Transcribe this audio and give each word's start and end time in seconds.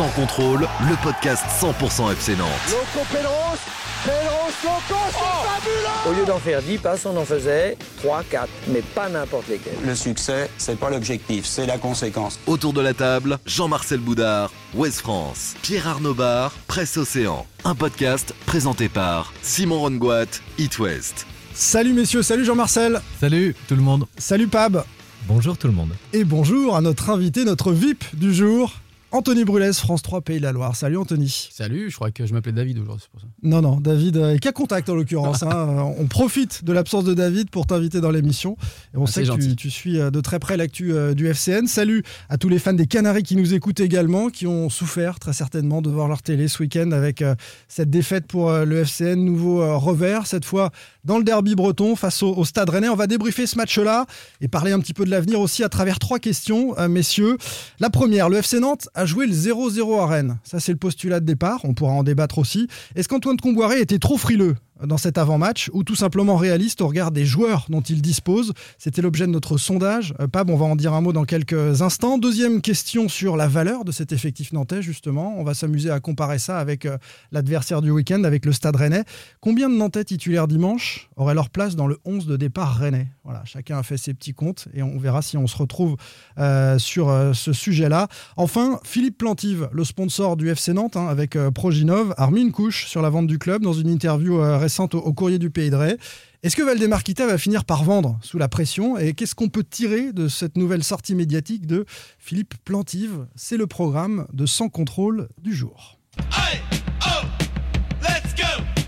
Sans 0.00 0.08
contrôle, 0.12 0.60
le 0.88 0.96
podcast 1.02 1.44
100% 1.60 2.10
FC 2.12 2.34
Nantes. 2.34 2.48
Loco 2.70 3.06
Pedros, 3.12 3.58
Pedros, 4.02 4.50
Loco, 4.64 5.00
c'est 5.10 5.46
fabuleux 5.46 6.08
Au 6.08 6.18
lieu 6.18 6.24
d'en 6.24 6.38
faire 6.38 6.62
10 6.62 6.78
passes, 6.78 7.04
on 7.04 7.14
en 7.18 7.24
faisait 7.26 7.76
3, 7.98 8.22
4, 8.30 8.48
mais 8.68 8.80
pas 8.80 9.10
n'importe 9.10 9.48
lesquels. 9.48 9.74
Le 9.84 9.94
succès, 9.94 10.48
c'est 10.56 10.78
pas 10.78 10.88
l'objectif, 10.88 11.44
c'est 11.44 11.66
la 11.66 11.76
conséquence. 11.76 12.40
Autour 12.46 12.72
de 12.72 12.80
la 12.80 12.94
table, 12.94 13.38
Jean-Marcel 13.44 14.00
Boudard, 14.00 14.50
Ouest 14.74 15.00
France, 15.00 15.54
Pierre 15.60 15.86
Arnaud 15.86 16.14
Bar, 16.14 16.52
Presse 16.66 16.96
Océan. 16.96 17.44
Un 17.64 17.74
podcast 17.74 18.34
présenté 18.46 18.88
par 18.88 19.34
Simon 19.42 19.80
Rongoat, 19.80 20.24
It 20.56 20.78
West. 20.78 21.26
Salut 21.52 21.92
messieurs, 21.92 22.22
salut 22.22 22.46
Jean-Marcel, 22.46 23.02
Salut 23.20 23.54
tout 23.68 23.76
le 23.76 23.82
monde. 23.82 24.06
salut 24.16 24.48
Pab, 24.48 24.82
Bonjour 25.28 25.58
tout 25.58 25.66
le 25.66 25.74
monde. 25.74 25.90
et 26.14 26.24
bonjour 26.24 26.74
à 26.74 26.80
notre 26.80 27.10
invité, 27.10 27.44
notre 27.44 27.72
VIP 27.72 28.02
du 28.16 28.32
jour, 28.32 28.72
Anthony 29.12 29.44
Brulès, 29.44 29.76
France 29.76 30.02
3 30.02 30.20
Pays 30.20 30.38
de 30.38 30.44
la 30.44 30.52
Loire. 30.52 30.76
Salut 30.76 30.96
Anthony. 30.96 31.48
Salut, 31.52 31.90
je 31.90 31.96
crois 31.96 32.12
que 32.12 32.26
je 32.26 32.32
m'appelais 32.32 32.52
David 32.52 32.78
aujourd'hui, 32.78 33.02
c'est 33.02 33.10
pour 33.10 33.20
ça. 33.20 33.26
Non, 33.42 33.60
non, 33.60 33.80
David, 33.80 34.16
euh, 34.16 34.38
cas 34.38 34.52
contact 34.52 34.88
en 34.88 34.94
l'occurrence. 34.94 35.42
hein. 35.42 35.48
Euh, 35.52 35.80
On 35.98 36.06
profite 36.06 36.64
de 36.64 36.72
l'absence 36.72 37.02
de 37.02 37.12
David 37.12 37.50
pour 37.50 37.66
t'inviter 37.66 38.00
dans 38.00 38.12
l'émission. 38.12 38.56
Et 38.94 38.98
on 38.98 39.04
Ah, 39.04 39.06
sait 39.08 39.24
que 39.24 39.54
tu, 39.54 39.68
suis 39.68 39.98
euh, 39.98 40.10
de 40.12 40.20
très 40.20 40.38
près 40.38 40.56
l'actu 40.56 40.92
du 41.16 41.26
FCN. 41.26 41.66
Salut 41.66 42.04
à 42.28 42.38
tous 42.38 42.48
les 42.48 42.60
fans 42.60 42.72
des 42.72 42.86
Canaries 42.86 43.24
qui 43.24 43.34
nous 43.34 43.52
écoutent 43.52 43.80
également, 43.80 44.28
qui 44.28 44.46
ont 44.46 44.70
souffert 44.70 45.18
très 45.18 45.32
certainement 45.32 45.82
de 45.82 45.90
voir 45.90 46.06
leur 46.06 46.22
télé 46.22 46.46
ce 46.46 46.62
week-end 46.62 46.92
avec 46.92 47.24
cette 47.66 47.90
défaite 47.90 48.26
pour 48.28 48.52
le 48.52 48.84
FCN. 48.84 49.16
Nouveau 49.24 49.78
revers, 49.78 50.26
cette 50.28 50.44
fois 50.44 50.70
dans 51.04 51.18
le 51.18 51.24
derby 51.24 51.54
breton 51.56 51.96
face 51.96 52.22
au, 52.22 52.32
au 52.36 52.44
Stade 52.44 52.70
Rennais. 52.70 52.88
On 52.88 52.94
va 52.96 53.06
débriefer 53.08 53.46
ce 53.48 53.56
match-là 53.56 54.06
et 54.40 54.46
parler 54.48 54.70
un 54.70 54.78
petit 54.78 54.94
peu 54.94 55.04
de 55.04 55.10
l'avenir 55.10 55.40
aussi 55.40 55.64
à 55.64 55.68
travers 55.68 55.98
trois 55.98 56.18
questions, 56.20 56.74
messieurs. 56.88 57.36
La 57.80 57.90
première, 57.90 58.28
le 58.28 58.36
FC 58.38 58.60
Nantes 58.60 58.88
a 59.00 59.06
joué 59.06 59.26
le 59.26 59.32
0-0 59.32 59.98
à 59.98 60.06
Rennes. 60.06 60.38
Ça, 60.44 60.60
c'est 60.60 60.72
le 60.72 60.78
postulat 60.78 61.20
de 61.20 61.24
départ. 61.24 61.60
On 61.64 61.72
pourra 61.72 61.92
en 61.92 62.02
débattre 62.02 62.36
aussi. 62.36 62.68
Est-ce 62.94 63.08
qu'Antoine 63.08 63.38
Comboiré 63.38 63.80
était 63.80 63.98
trop 63.98 64.18
frileux? 64.18 64.56
Dans 64.86 64.96
cet 64.96 65.18
avant-match 65.18 65.70
ou 65.72 65.84
tout 65.84 65.94
simplement 65.94 66.36
réaliste 66.36 66.80
au 66.80 66.88
regard 66.88 67.10
des 67.10 67.24
joueurs 67.24 67.66
dont 67.68 67.80
il 67.80 68.02
dispose 68.02 68.52
C'était 68.78 69.02
l'objet 69.02 69.26
de 69.26 69.32
notre 69.32 69.58
sondage. 69.58 70.14
Euh, 70.20 70.26
Pab, 70.26 70.50
on 70.50 70.56
va 70.56 70.66
en 70.66 70.76
dire 70.76 70.94
un 70.94 71.00
mot 71.00 71.12
dans 71.12 71.24
quelques 71.24 71.82
instants. 71.82 72.18
Deuxième 72.18 72.60
question 72.60 73.08
sur 73.08 73.36
la 73.36 73.48
valeur 73.48 73.84
de 73.84 73.92
cet 73.92 74.12
effectif 74.12 74.52
nantais, 74.52 74.82
justement. 74.82 75.34
On 75.38 75.44
va 75.44 75.54
s'amuser 75.54 75.90
à 75.90 76.00
comparer 76.00 76.38
ça 76.38 76.58
avec 76.58 76.86
euh, 76.86 76.98
l'adversaire 77.32 77.82
du 77.82 77.90
week-end, 77.90 78.24
avec 78.24 78.44
le 78.44 78.52
Stade 78.52 78.76
Rennais. 78.76 79.04
Combien 79.40 79.68
de 79.68 79.74
Nantais 79.74 80.04
titulaires 80.04 80.48
dimanche 80.48 81.10
auraient 81.16 81.34
leur 81.34 81.50
place 81.50 81.76
dans 81.76 81.86
le 81.86 81.98
11 82.04 82.26
de 82.26 82.36
départ 82.36 82.76
Rennais? 82.76 83.08
Voilà, 83.24 83.42
chacun 83.44 83.78
a 83.78 83.82
fait 83.82 83.96
ses 83.96 84.14
petits 84.14 84.34
comptes 84.34 84.68
et 84.74 84.82
on 84.82 84.98
verra 84.98 85.22
si 85.22 85.36
on 85.36 85.46
se 85.46 85.56
retrouve 85.56 85.96
euh, 86.38 86.78
sur 86.78 87.14
ce 87.34 87.52
sujet-là. 87.52 88.08
Enfin, 88.36 88.80
Philippe 88.84 89.18
Plantive, 89.18 89.68
le 89.72 89.84
sponsor 89.84 90.36
du 90.36 90.48
FC 90.48 90.72
Nantes, 90.72 90.96
hein, 90.96 91.06
avec 91.06 91.36
Proginov, 91.54 92.14
a 92.16 92.26
remis 92.26 92.42
une 92.42 92.52
couche 92.52 92.86
sur 92.86 93.02
la 93.02 93.10
vente 93.10 93.26
du 93.26 93.38
club 93.38 93.62
dans 93.62 93.72
une 93.72 93.88
interview 93.88 94.40
euh, 94.40 94.58
au, 94.78 94.98
au 94.98 95.12
courrier 95.12 95.38
du 95.38 95.50
Pays 95.50 95.70
de 95.70 95.76
Ré. 95.76 95.96
Est-ce 96.42 96.56
que 96.56 96.62
Valdemar 96.62 97.02
Kita 97.02 97.26
va 97.26 97.36
finir 97.36 97.64
par 97.64 97.84
vendre 97.84 98.18
sous 98.22 98.38
la 98.38 98.48
pression 98.48 98.96
Et 98.96 99.12
qu'est-ce 99.12 99.34
qu'on 99.34 99.48
peut 99.48 99.64
tirer 99.64 100.12
de 100.12 100.28
cette 100.28 100.56
nouvelle 100.56 100.82
sortie 100.82 101.14
médiatique 101.14 101.66
de 101.66 101.84
Philippe 102.18 102.54
Plantive? 102.64 103.26
C'est 103.34 103.58
le 103.58 103.66
programme 103.66 104.26
de 104.32 104.46
Sans 104.46 104.68
contrôle 104.68 105.28
du 105.42 105.54
jour. 105.54 105.98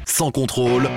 Sans 0.06 0.30
contrôle, 0.30 0.88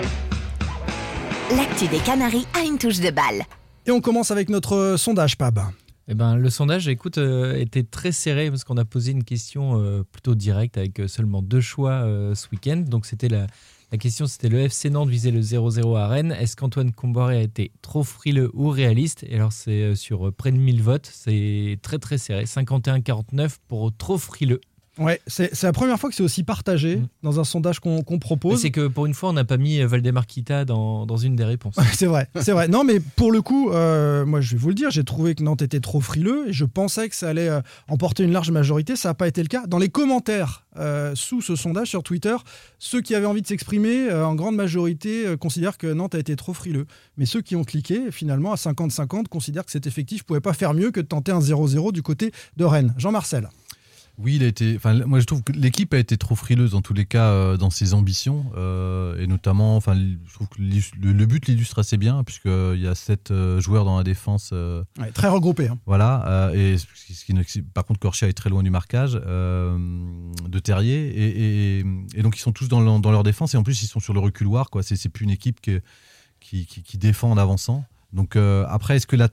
L'actu 1.56 1.88
des 1.88 2.00
Canaries 2.00 2.48
a 2.54 2.62
une 2.64 2.78
touche 2.78 3.00
de 3.00 3.12
balle. 3.12 3.44
Et 3.86 3.92
on 3.92 4.02
commence 4.02 4.32
avec 4.32 4.50
notre 4.50 4.76
euh, 4.76 4.98
sondage, 4.98 5.38
Pab. 5.38 5.60
Eh 6.08 6.14
ben, 6.14 6.38
le 6.38 6.50
sondage, 6.52 6.88
écoute, 6.88 7.18
euh, 7.18 7.56
était 7.56 7.84
très 7.84 8.12
serré 8.12 8.50
parce 8.50 8.64
qu'on 8.64 8.78
a 8.78 8.86
posé 8.86 9.12
une 9.12 9.24
question 9.24 9.82
euh, 9.82 10.04
plutôt 10.04 10.36
directe 10.36 10.78
avec 10.78 11.02
seulement 11.08 11.42
deux 11.42 11.62
choix 11.62 11.92
euh, 11.92 12.36
ce 12.36 12.48
week-end. 12.52 12.84
Donc 12.88 13.08
c'était 13.08 13.28
la, 13.28 13.48
la 13.96 14.00
question, 14.00 14.28
c'était 14.28 14.50
le 14.50 14.60
FC 14.60 14.90
Nantes 14.90 15.08
visait 15.08 15.32
le 15.32 15.40
0-0 15.40 15.98
à 15.98 16.10
Rennes. 16.10 16.36
Est-ce 16.38 16.58
qu'Antoine 16.58 16.92
Comboiré 16.92 17.38
a 17.38 17.42
été 17.42 17.72
trop 17.82 18.04
frileux 18.04 18.52
ou 18.54 18.68
réaliste? 18.68 19.24
Et 19.24 19.36
alors 19.36 19.54
c'est 19.54 19.84
euh, 19.84 19.96
sur 19.96 20.28
euh, 20.28 20.32
près 20.34 20.52
de 20.52 20.58
1000 20.58 20.84
votes, 20.84 21.10
c'est 21.10 21.80
très 21.82 21.98
très 21.98 22.18
serré, 22.18 22.44
51-49 22.44 23.56
pour 23.70 23.96
trop 23.96 24.18
frileux. 24.18 24.60
Ouais, 24.98 25.20
c'est 25.28 25.62
la 25.64 25.74
première 25.74 26.00
fois 26.00 26.10
que 26.10 26.16
c'est 26.16 26.24
aussi 26.24 26.44
partagé 26.44 26.96
Mm. 26.96 27.08
dans 27.24 27.40
un 27.40 27.44
sondage 27.44 27.80
qu'on 27.80 28.04
propose. 28.20 28.62
C'est 28.62 28.72
que 28.72 28.88
pour 28.88 29.06
une 29.06 29.14
fois, 29.14 29.30
on 29.30 29.34
n'a 29.34 29.44
pas 29.46 29.58
mis 29.58 29.80
euh, 29.80 29.88
Valdemar 29.88 30.26
Kita 30.28 30.66
dans, 30.66 31.06
dans 31.06 31.18
une 31.18 31.36
des 31.36 31.44
réponses. 31.44 31.76
C'est 31.94 32.06
vrai, 32.06 32.28
c'est 32.42 32.52
vrai. 32.52 32.68
Non, 32.68 32.84
mais 32.84 33.00
pour 33.00 33.32
le 33.32 33.42
coup, 33.42 33.72
euh, 33.72 34.26
moi, 34.26 34.42
je 34.42 34.52
vais 34.52 34.58
vous 34.58 34.70
le 34.70 34.76
dire, 34.76 34.92
j'ai 34.92 35.04
trouvé 35.04 35.36
que 35.36 35.44
Nantes 35.44 35.62
était 35.62 35.80
trop 35.80 36.02
frileux 36.02 36.50
et 36.50 36.54
je 36.54 36.66
pensais 36.66 37.10
que 37.10 37.16
ça 37.16 37.30
allait 37.30 37.50
euh, 37.50 37.62
emporter 37.88 38.24
une 38.24 38.32
large 38.32 38.52
majorité. 38.52 38.96
Ça 38.96 39.10
n'a 39.10 39.14
pas 39.14 39.28
été 39.28 39.42
le 39.42 39.48
cas. 39.48 39.66
Dans 39.68 39.78
les 39.78 39.90
commentaires 39.90 40.66
euh, 40.78 41.14
sous 41.16 41.42
ce 41.42 41.56
sondage 41.56 41.88
sur 41.88 42.04
Twitter, 42.04 42.36
ceux 42.80 43.02
qui 43.02 43.16
avaient 43.16 43.26
envie 43.26 43.42
de 43.42 43.48
s'exprimer, 43.48 44.12
en 44.12 44.36
grande 44.36 44.56
majorité, 44.56 45.36
considèrent 45.40 45.78
que 45.78 45.88
Nantes 45.88 46.16
a 46.16 46.20
été 46.20 46.36
trop 46.36 46.54
frileux. 46.54 46.86
Mais 47.18 47.26
ceux 47.26 47.42
qui 47.42 47.56
ont 47.56 47.64
cliqué, 47.64 48.12
finalement, 48.12 48.52
à 48.52 48.56
50-50, 48.56 49.28
considèrent 49.28 49.66
que 49.66 49.72
cet 49.72 49.88
effectif 49.88 50.22
ne 50.22 50.26
pouvait 50.26 50.42
pas 50.42 50.54
faire 50.54 50.74
mieux 50.74 50.92
que 50.92 51.00
de 51.00 51.08
tenter 51.08 51.32
un 51.32 51.40
0-0 51.40 51.92
du 51.94 52.02
côté 52.02 52.32
de 52.58 52.66
Rennes. 52.66 52.94
Jean-Marcel. 52.98 53.50
Oui, 54.18 54.36
il 54.36 54.44
a 54.44 54.48
été. 54.48 54.76
Enfin, 54.78 54.94
moi, 55.06 55.20
je 55.20 55.26
trouve 55.26 55.44
que 55.44 55.52
l'équipe 55.52 55.94
a 55.94 55.98
été 55.98 56.18
trop 56.18 56.36
frileuse 56.36 56.72
dans 56.72 56.82
tous 56.82 56.94
les 56.94 57.06
cas 57.06 57.26
euh, 57.32 57.58
dans 57.58 57.70
ses 57.70 57.94
ambitions 57.94 58.46
euh, 58.56 59.18
et 59.22 59.28
notamment, 59.28 59.76
enfin, 59.76 59.96
je 59.96 60.34
trouve 60.34 60.48
que 60.48 60.62
le, 60.62 61.12
le 61.12 61.26
but 61.26 61.48
l'illustre 61.48 61.80
assez 61.80 61.98
bien 61.98 62.24
puisqu'il 62.24 62.80
y 62.80 62.88
a 62.88 62.96
sept 62.96 63.32
euh, 63.32 63.60
joueurs 63.60 63.84
dans 63.86 63.98
la 63.98 64.04
défense. 64.04 64.52
euh, 64.54 64.84
Ouais, 65.00 65.12
très 65.12 65.28
regroupé. 65.28 65.68
hein. 65.68 65.78
voilà. 65.86 66.26
euh, 66.28 66.74
et 66.74 66.78
ce 66.78 67.26
qui 67.26 67.34
ne- 67.34 67.44
par 67.74 67.84
contre, 67.86 68.00
Corchia 68.00 68.28
est 68.30 68.34
très 68.34 68.50
loin 68.50 68.64
du 68.64 68.70
marquage 68.70 69.20
euh, 69.26 69.78
de 70.48 70.60
Terrier 70.60 71.08
et, 71.10 71.80
et- 71.80 71.86
et 72.16 72.22
donc 72.24 72.38
ils 72.38 72.42
sont 72.42 72.52
tous 72.54 72.68
dans, 72.68 72.82
leur- 72.82 73.00
dans 73.00 73.12
leur 73.12 73.24
défense 73.24 73.54
et 73.54 73.58
en 73.58 73.64
plus 73.64 73.84
ils 73.84 73.88
sont 73.88 74.00
sur 74.00 74.14
le 74.14 74.20
reculoir. 74.20 74.70
Quoi. 74.70 74.82
C'est, 74.84 74.96
c'est 74.96 75.10
plus 75.10 75.26
une 75.26 75.32
équipe 75.32 75.60
qui, 75.62 75.80
qui, 76.40 76.66
qui 76.66 76.98
défend 76.98 77.32
en 77.32 77.38
avançant. 77.38 77.84
Donc 78.14 78.36
euh, 78.36 78.66
après, 78.70 78.96
est-ce 78.96 79.08
que 79.08 79.16
la 79.18 79.30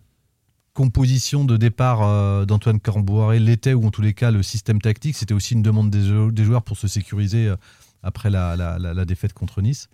composition 0.74 1.44
de 1.44 1.56
départ 1.56 2.00
euh, 2.02 2.44
d'Antoine 2.44 2.80
Camboiré 2.80 3.38
l'était 3.38 3.74
ou 3.74 3.84
en 3.86 3.90
tous 3.90 4.02
les 4.02 4.14
cas 4.14 4.30
le 4.30 4.42
système 4.42 4.80
tactique, 4.80 5.16
c'était 5.16 5.34
aussi 5.34 5.54
une 5.54 5.62
demande 5.62 5.90
des, 5.90 6.02
jou- 6.06 6.32
des 6.32 6.44
joueurs 6.44 6.62
pour 6.62 6.76
se 6.78 6.88
sécuriser 6.88 7.48
euh, 7.48 7.56
après 8.02 8.30
la, 8.30 8.56
la- 8.56 8.78
la- 8.78 8.94
la 8.94 9.04
défaite 9.04 9.32
contre 9.32 9.60
Nice. 9.62 9.88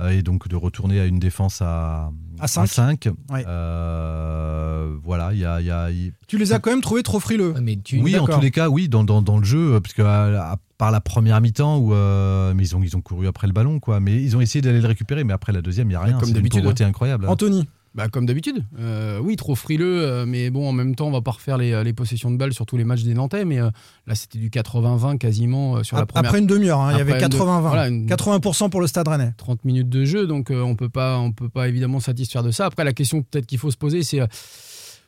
Euh, 0.00 0.08
et 0.10 0.22
donc 0.22 0.48
de 0.48 0.56
retourner 0.56 0.98
à 0.98 1.06
une 1.06 1.20
défense 1.20 1.62
à, 1.62 2.10
À 2.40 2.48
cinq. 2.48 2.66
cinq. 2.66 3.08
Ouais. 3.30 3.44
Euh, 3.46 4.96
voilà, 5.04 5.32
il 5.32 5.38
y 5.38 5.44
a, 5.44 5.60
il 5.60 5.66
y 5.66 5.70
a- 5.70 5.90
il- 5.90 6.12
Tu 6.26 6.36
les 6.36 6.52
as 6.52 6.58
quand 6.58 6.70
même 6.70 6.80
trouvés 6.80 7.04
trop 7.04 7.20
frileux. 7.20 7.52
Ouais, 7.52 7.60
Mais 7.60 7.76
tu, 7.76 8.00
oui, 8.00 8.18
en 8.18 8.26
tous 8.26 8.40
les 8.40 8.50
cas, 8.50 8.68
oui, 8.68 8.88
dans, 8.88 9.04
dans, 9.04 9.22
dans 9.22 9.38
le 9.38 9.44
jeu, 9.44 9.80
parce 9.80 9.94
que 9.94 10.02
à, 10.02 10.52
à 10.52 10.56
part 10.78 10.90
la 10.90 11.00
première 11.00 11.40
mi-temps 11.40 11.78
où 11.78 11.94
euh, 11.94 12.52
mais 12.56 12.64
ils 12.64 12.74
ont 12.76 12.82
ils 12.82 12.96
ont 12.96 13.00
couru 13.00 13.28
après 13.28 13.46
le 13.46 13.52
ballon, 13.52 13.78
quoi. 13.78 14.00
Mais 14.00 14.20
ils 14.20 14.36
ont 14.36 14.40
essayé 14.40 14.62
d'aller 14.62 14.80
le 14.80 14.88
récupérer, 14.88 15.22
mais 15.22 15.32
après 15.32 15.52
la 15.52 15.62
deuxième, 15.62 15.88
il 15.90 15.92
y 15.92 15.96
a 15.96 16.00
rien. 16.00 16.14
Comme 16.14 16.22
C'est 16.24 16.28
une 16.30 16.34
d'habitude, 16.34 16.62
pauvreté 16.62 16.82
incroyable. 16.82 17.26
hein. 17.26 17.30
Anthony. 17.30 17.68
Bah, 17.94 18.08
comme 18.08 18.26
d'habitude. 18.26 18.64
Euh, 18.80 19.20
oui, 19.22 19.36
trop 19.36 19.54
frileux, 19.54 20.02
euh, 20.02 20.26
mais 20.26 20.50
bon, 20.50 20.68
en 20.68 20.72
même 20.72 20.96
temps, 20.96 21.06
on 21.06 21.12
va 21.12 21.20
pas 21.20 21.30
refaire 21.30 21.56
les, 21.58 21.84
les 21.84 21.92
possessions 21.92 22.30
de 22.32 22.36
balles 22.36 22.52
sur 22.52 22.66
tous 22.66 22.76
les 22.76 22.82
matchs 22.84 23.04
des 23.04 23.14
Nantais, 23.14 23.44
mais 23.44 23.60
euh, 23.60 23.70
là, 24.08 24.16
c'était 24.16 24.38
du 24.40 24.50
80-20 24.50 25.16
quasiment 25.18 25.82
sur 25.84 25.96
la 25.96 26.04
première 26.04 26.28
Après 26.30 26.40
une 26.40 26.46
demi-heure, 26.48 26.80
hein, 26.80 26.90
il 26.94 26.98
y 26.98 27.00
avait 27.00 27.12
une 27.20 27.28
de- 27.28 27.36
80-20. 27.36 27.60
voilà, 27.60 27.88
une- 27.88 28.06
80% 28.06 28.68
pour 28.68 28.80
le 28.80 28.88
Stade 28.88 29.06
Rennais. 29.06 29.32
30 29.36 29.64
minutes 29.64 29.88
de 29.88 30.04
jeu, 30.04 30.26
donc 30.26 30.50
euh, 30.50 30.60
on 30.62 30.74
peut 30.74 30.88
pas, 30.88 31.18
on 31.18 31.30
peut 31.30 31.48
pas 31.48 31.68
évidemment 31.68 32.00
satisfaire 32.00 32.42
de 32.42 32.50
ça. 32.50 32.66
Après, 32.66 32.82
la 32.82 32.92
question 32.92 33.22
peut-être 33.22 33.46
qu'il 33.46 33.58
faut 33.58 33.70
se 33.70 33.76
poser, 33.76 34.02
c'est 34.02 34.20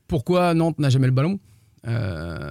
pourquoi 0.06 0.54
Nantes 0.54 0.78
n'a 0.78 0.88
jamais 0.88 1.06
le 1.06 1.12
ballon? 1.12 1.41
Euh, 1.88 2.50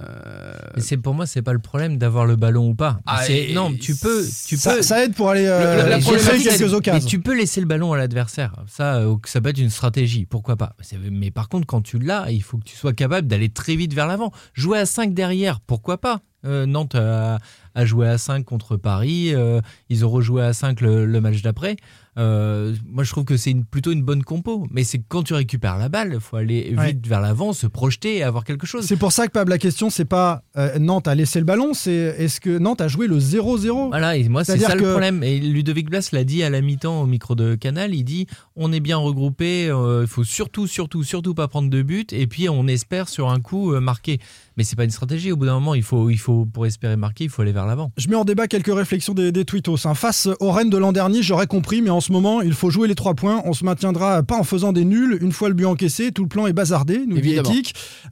Mais 0.76 0.82
c'est 0.82 0.96
pour 0.98 1.14
moi, 1.14 1.26
c'est 1.26 1.42
pas 1.42 1.52
le 1.54 1.58
problème 1.58 1.96
d'avoir 1.98 2.26
le 2.26 2.36
ballon 2.36 2.68
ou 2.68 2.74
pas. 2.74 3.00
Ah, 3.06 3.22
C'est- 3.24 3.52
non, 3.54 3.72
tu 3.72 3.94
peux, 3.96 4.22
tu 4.46 4.56
Ça, 4.58 4.74
peux. 4.76 4.82
ça 4.82 5.02
aide 5.04 5.14
pour 5.14 5.30
aller 5.30 5.46
euh, 5.46 5.58
Le- 5.58 5.64
la- 5.78 5.88
la 5.88 5.98
créer 6.00 6.16
problématique, 6.16 6.48
quelques 6.50 6.60
mais 6.60 6.74
occasions. 6.74 7.08
tu 7.08 7.20
peux 7.20 7.34
laisser 7.36 7.60
le 7.60 7.66
ballon 7.66 7.92
à 7.92 7.96
l'adversaire. 7.96 8.54
Ça, 8.68 8.96
euh, 8.96 9.16
ça 9.24 9.40
peut 9.40 9.48
être 9.48 9.58
une 9.58 9.70
stratégie. 9.70 10.26
Pourquoi 10.26 10.56
pas 10.56 10.76
Mais 11.10 11.30
par 11.30 11.48
contre, 11.48 11.66
quand 11.66 11.80
tu 11.80 11.98
l'as, 11.98 12.30
il 12.30 12.42
faut 12.42 12.58
que 12.58 12.64
tu 12.64 12.76
sois 12.76 12.92
capable 12.92 13.26
d'aller 13.26 13.48
très 13.48 13.74
vite 13.74 13.94
vers 13.94 14.06
l'avant. 14.06 14.32
Jouer 14.52 14.78
à 14.78 14.86
5 14.86 15.14
derrière, 15.14 15.60
pourquoi 15.60 15.98
pas 15.98 16.20
Euh, 16.44 16.64
Nantes 16.64 16.94
a, 16.94 17.38
a 17.76 17.84
joué 17.84 18.08
à 18.08 18.18
5 18.18 18.44
contre 18.44 18.76
Paris. 18.76 19.32
euh, 19.34 19.60
ils 19.88 20.04
ont 20.04 20.10
rejoué 20.10 20.42
à 20.42 20.52
5 20.52 20.80
le, 20.80 21.06
le 21.06 21.20
match 21.20 21.42
d'après. 21.42 21.76
Euh, 22.18 22.74
moi, 22.86 23.04
je 23.04 23.10
trouve 23.10 23.24
que 23.26 23.36
c'est 23.36 23.50
une- 23.50 23.66
plutôt 23.66 23.92
une 23.92 24.02
bonne 24.02 24.22
compo. 24.22 24.66
Mais 24.70 24.84
c'est 24.84 24.98
quand 25.06 25.22
tu 25.22 25.34
récupères 25.34 25.76
la 25.76 25.90
balle, 25.90 26.12
il 26.14 26.20
faut 26.20 26.36
aller 26.36 26.62
vite 26.70 26.78
Ouais. 26.78 26.96
vers 27.04 27.20
l'avant, 27.20 27.52
se 27.52 27.66
projeter 27.66 28.16
et 28.16 28.22
avoir 28.22 28.44
quelque 28.44 28.66
chose. 28.66 28.86
C'est 28.86 28.96
pour 28.96 29.12
ça 29.12 29.26
que 29.26 29.32
Pab, 29.32 29.48
la 29.50 29.58
question, 29.58 29.90
c'est 29.90 30.06
pas 30.06 30.42
euh, 30.56 30.78
Nantes 30.78 31.08
a 31.08 31.14
laissé 31.14 31.38
le 31.38 31.44
ballon, 31.44 31.74
c'est 31.74 31.92
est-ce 31.92 32.40
que 32.40 32.56
Nantes 32.58 32.80
a 32.80 32.88
joué 32.88 33.06
le 33.06 33.18
0-0 33.18 33.88
Voilà, 33.88 34.16
et 34.16 34.26
moi 34.30 34.44
c'est 34.44 34.58
ça 34.58 34.72
que- 34.72 34.78
le 34.82 34.90
problème. 34.92 35.22
Et 35.22 35.38
Ludovic 35.38 35.90
Blas 35.90 36.08
l'a 36.12 36.24
dit 36.24 36.42
à 36.42 36.48
la 36.48 36.62
mi-temps 36.62 37.02
au 37.02 37.06
micro 37.06 37.34
de 37.34 37.54
Canal, 37.54 37.94
il 37.94 38.04
dit 38.04 38.26
on 38.56 38.72
est 38.72 38.80
bien 38.80 38.96
regroupé, 38.96 39.68
euh, 39.68 40.00
il 40.04 40.08
faut 40.08 40.24
surtout, 40.24 40.66
surtout, 40.66 41.02
surtout 41.04 41.34
pas 41.34 41.48
prendre 41.48 41.68
de 41.68 41.82
but, 41.82 42.14
et 42.14 42.26
puis 42.26 42.48
on 42.48 42.66
espère 42.66 43.10
sur 43.10 43.28
un 43.28 43.40
coup 43.40 43.78
marquer. 43.78 44.20
Mais 44.56 44.64
c'est 44.64 44.76
pas 44.76 44.84
une 44.84 44.90
stratégie. 44.90 45.32
Au 45.32 45.36
bout 45.36 45.44
d'un 45.44 45.54
moment, 45.54 45.74
il 45.74 45.82
faut, 45.82 46.08
il 46.08 46.16
faut 46.16 46.46
pour 46.46 46.64
espérer 46.64 46.96
marquer, 46.96 47.24
il 47.24 47.30
faut 47.30 47.42
aller 47.42 47.52
vers 47.52 47.66
l'avant. 47.66 47.92
Je 47.98 48.08
mets 48.08 48.16
en 48.16 48.24
débat 48.24 48.46
quelques 48.46 48.74
réflexions 48.74 49.12
des, 49.12 49.32
des 49.32 49.44
tweetos. 49.44 49.86
hein. 49.86 49.94
Face 49.94 50.28
au 50.40 50.50
Rennes 50.50 50.70
de 50.70 50.78
l'an 50.78 50.92
dernier, 50.92 51.22
j'aurais 51.22 51.46
compris, 51.46 51.82
mais 51.82 51.90
ensuite 51.90 52.06
ce 52.06 52.12
moment, 52.12 52.40
il 52.40 52.52
faut 52.52 52.70
jouer 52.70 52.86
les 52.86 52.94
trois 52.94 53.14
points. 53.14 53.42
On 53.46 53.52
se 53.52 53.64
maintiendra 53.64 54.22
pas 54.22 54.36
en 54.36 54.44
faisant 54.44 54.72
des 54.72 54.84
nuls. 54.84 55.18
Une 55.20 55.32
fois 55.32 55.48
le 55.48 55.54
but 55.54 55.64
encaissé, 55.64 56.12
tout 56.12 56.22
le 56.22 56.28
plan 56.28 56.46
est 56.46 56.52
bazardé, 56.52 57.00
nous 57.04 57.16
dit 57.20 57.30
Évidemment. 57.30 57.48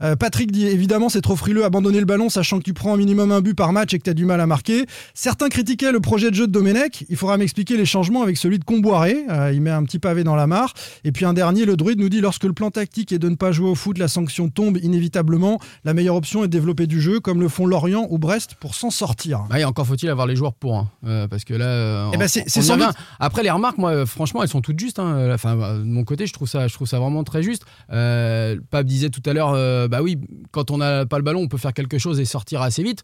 Euh, 0.03 0.17
Patrick 0.17 0.51
dit 0.51 0.67
évidemment, 0.67 1.07
c'est 1.07 1.21
trop 1.21 1.37
frileux 1.37 1.63
abandonner 1.63 2.01
le 2.01 2.05
ballon, 2.05 2.27
sachant 2.27 2.57
que 2.57 2.63
tu 2.63 2.73
prends 2.73 2.91
au 2.91 2.97
minimum 2.97 3.31
un 3.31 3.39
but 3.39 3.53
par 3.53 3.71
match 3.71 3.93
et 3.93 3.99
que 3.99 4.03
tu 4.03 4.09
as 4.09 4.13
du 4.13 4.25
mal 4.25 4.41
à 4.41 4.47
marquer. 4.47 4.85
Certains 5.13 5.47
critiquaient 5.47 5.93
le 5.93 6.01
projet 6.01 6.29
de 6.29 6.35
jeu 6.35 6.45
de 6.47 6.51
Domenech. 6.51 7.05
Il 7.07 7.15
faudra 7.15 7.37
m'expliquer 7.37 7.77
les 7.77 7.85
changements 7.85 8.21
avec 8.21 8.35
celui 8.35 8.59
de 8.59 8.65
Comboiré. 8.65 9.15
Euh, 9.29 9.53
il 9.53 9.61
met 9.61 9.69
un 9.71 9.83
petit 9.85 9.99
pavé 9.99 10.25
dans 10.25 10.35
la 10.35 10.45
mare. 10.45 10.73
Et 11.05 11.13
puis 11.13 11.23
un 11.23 11.31
dernier, 11.33 11.63
le 11.63 11.77
druide 11.77 11.99
nous 11.99 12.09
dit 12.09 12.19
lorsque 12.19 12.43
le 12.43 12.51
plan 12.53 12.69
tactique 12.69 13.13
est 13.13 13.19
de 13.19 13.29
ne 13.29 13.35
pas 13.35 13.53
jouer 13.53 13.69
au 13.69 13.75
foot, 13.75 13.97
la 13.97 14.09
sanction 14.09 14.49
tombe 14.49 14.77
inévitablement. 14.83 15.57
La 15.85 15.93
meilleure 15.93 16.15
option 16.15 16.34
de 16.41 16.47
développer 16.47 16.87
du 16.87 16.99
jeu, 17.01 17.19
comme 17.19 17.39
le 17.41 17.47
font 17.49 17.65
Lorient 17.65 18.07
ou 18.09 18.17
Brest, 18.17 18.55
pour 18.59 18.75
s'en 18.75 18.89
sortir. 18.89 19.45
Ah, 19.49 19.59
et 19.59 19.65
encore 19.65 19.87
faut-il 19.87 20.09
avoir 20.09 20.27
les 20.27 20.35
joueurs 20.35 20.53
pour. 20.53 20.75
hein. 20.77 20.89
Euh, 21.05 21.27
parce 21.27 21.43
que 21.43 21.53
là. 21.53 21.65
euh, 21.65 22.09
Eh 22.13 22.17
ben, 22.17 22.25
on- 22.25 22.27
c'est- 22.27 22.43
c'est 22.47 22.61
sans 22.61 22.77
doute- 22.77 22.95
Après, 23.19 23.43
les 23.43 23.51
remarques, 23.51 23.77
moi, 23.77 23.91
euh, 23.91 24.05
franchement, 24.05 24.43
elles 24.43 24.49
sont 24.49 24.61
toutes 24.61 24.79
justes. 24.79 24.99
hein. 24.99 25.33
Enfin, 25.33 25.57
euh, 25.59 25.79
de 25.79 25.83
mon 25.85 26.03
côté, 26.03 26.27
je 26.27 26.33
trouve 26.33 26.47
ça, 26.47 26.67
je 26.67 26.73
trouve 26.73 26.87
ça 26.87 26.99
vraiment 26.99 27.23
très 27.23 27.41
juste. 27.43 27.63
Euh, 27.91 28.57
Pape 28.69 28.85
disait 28.85 29.09
tout 29.09 29.21
à 29.25 29.33
l'heure, 29.33 29.53
bah 29.89 30.01
oui, 30.01 30.19
quand 30.51 30.71
on 30.71 30.77
n'a 30.77 31.05
pas 31.05 31.17
le 31.17 31.23
ballon, 31.23 31.41
on 31.41 31.47
peut 31.47 31.57
faire 31.57 31.73
quelque 31.73 31.97
chose 31.97 32.19
et 32.19 32.25
sortir 32.25 32.61
assez 32.61 32.83
vite. 32.83 33.03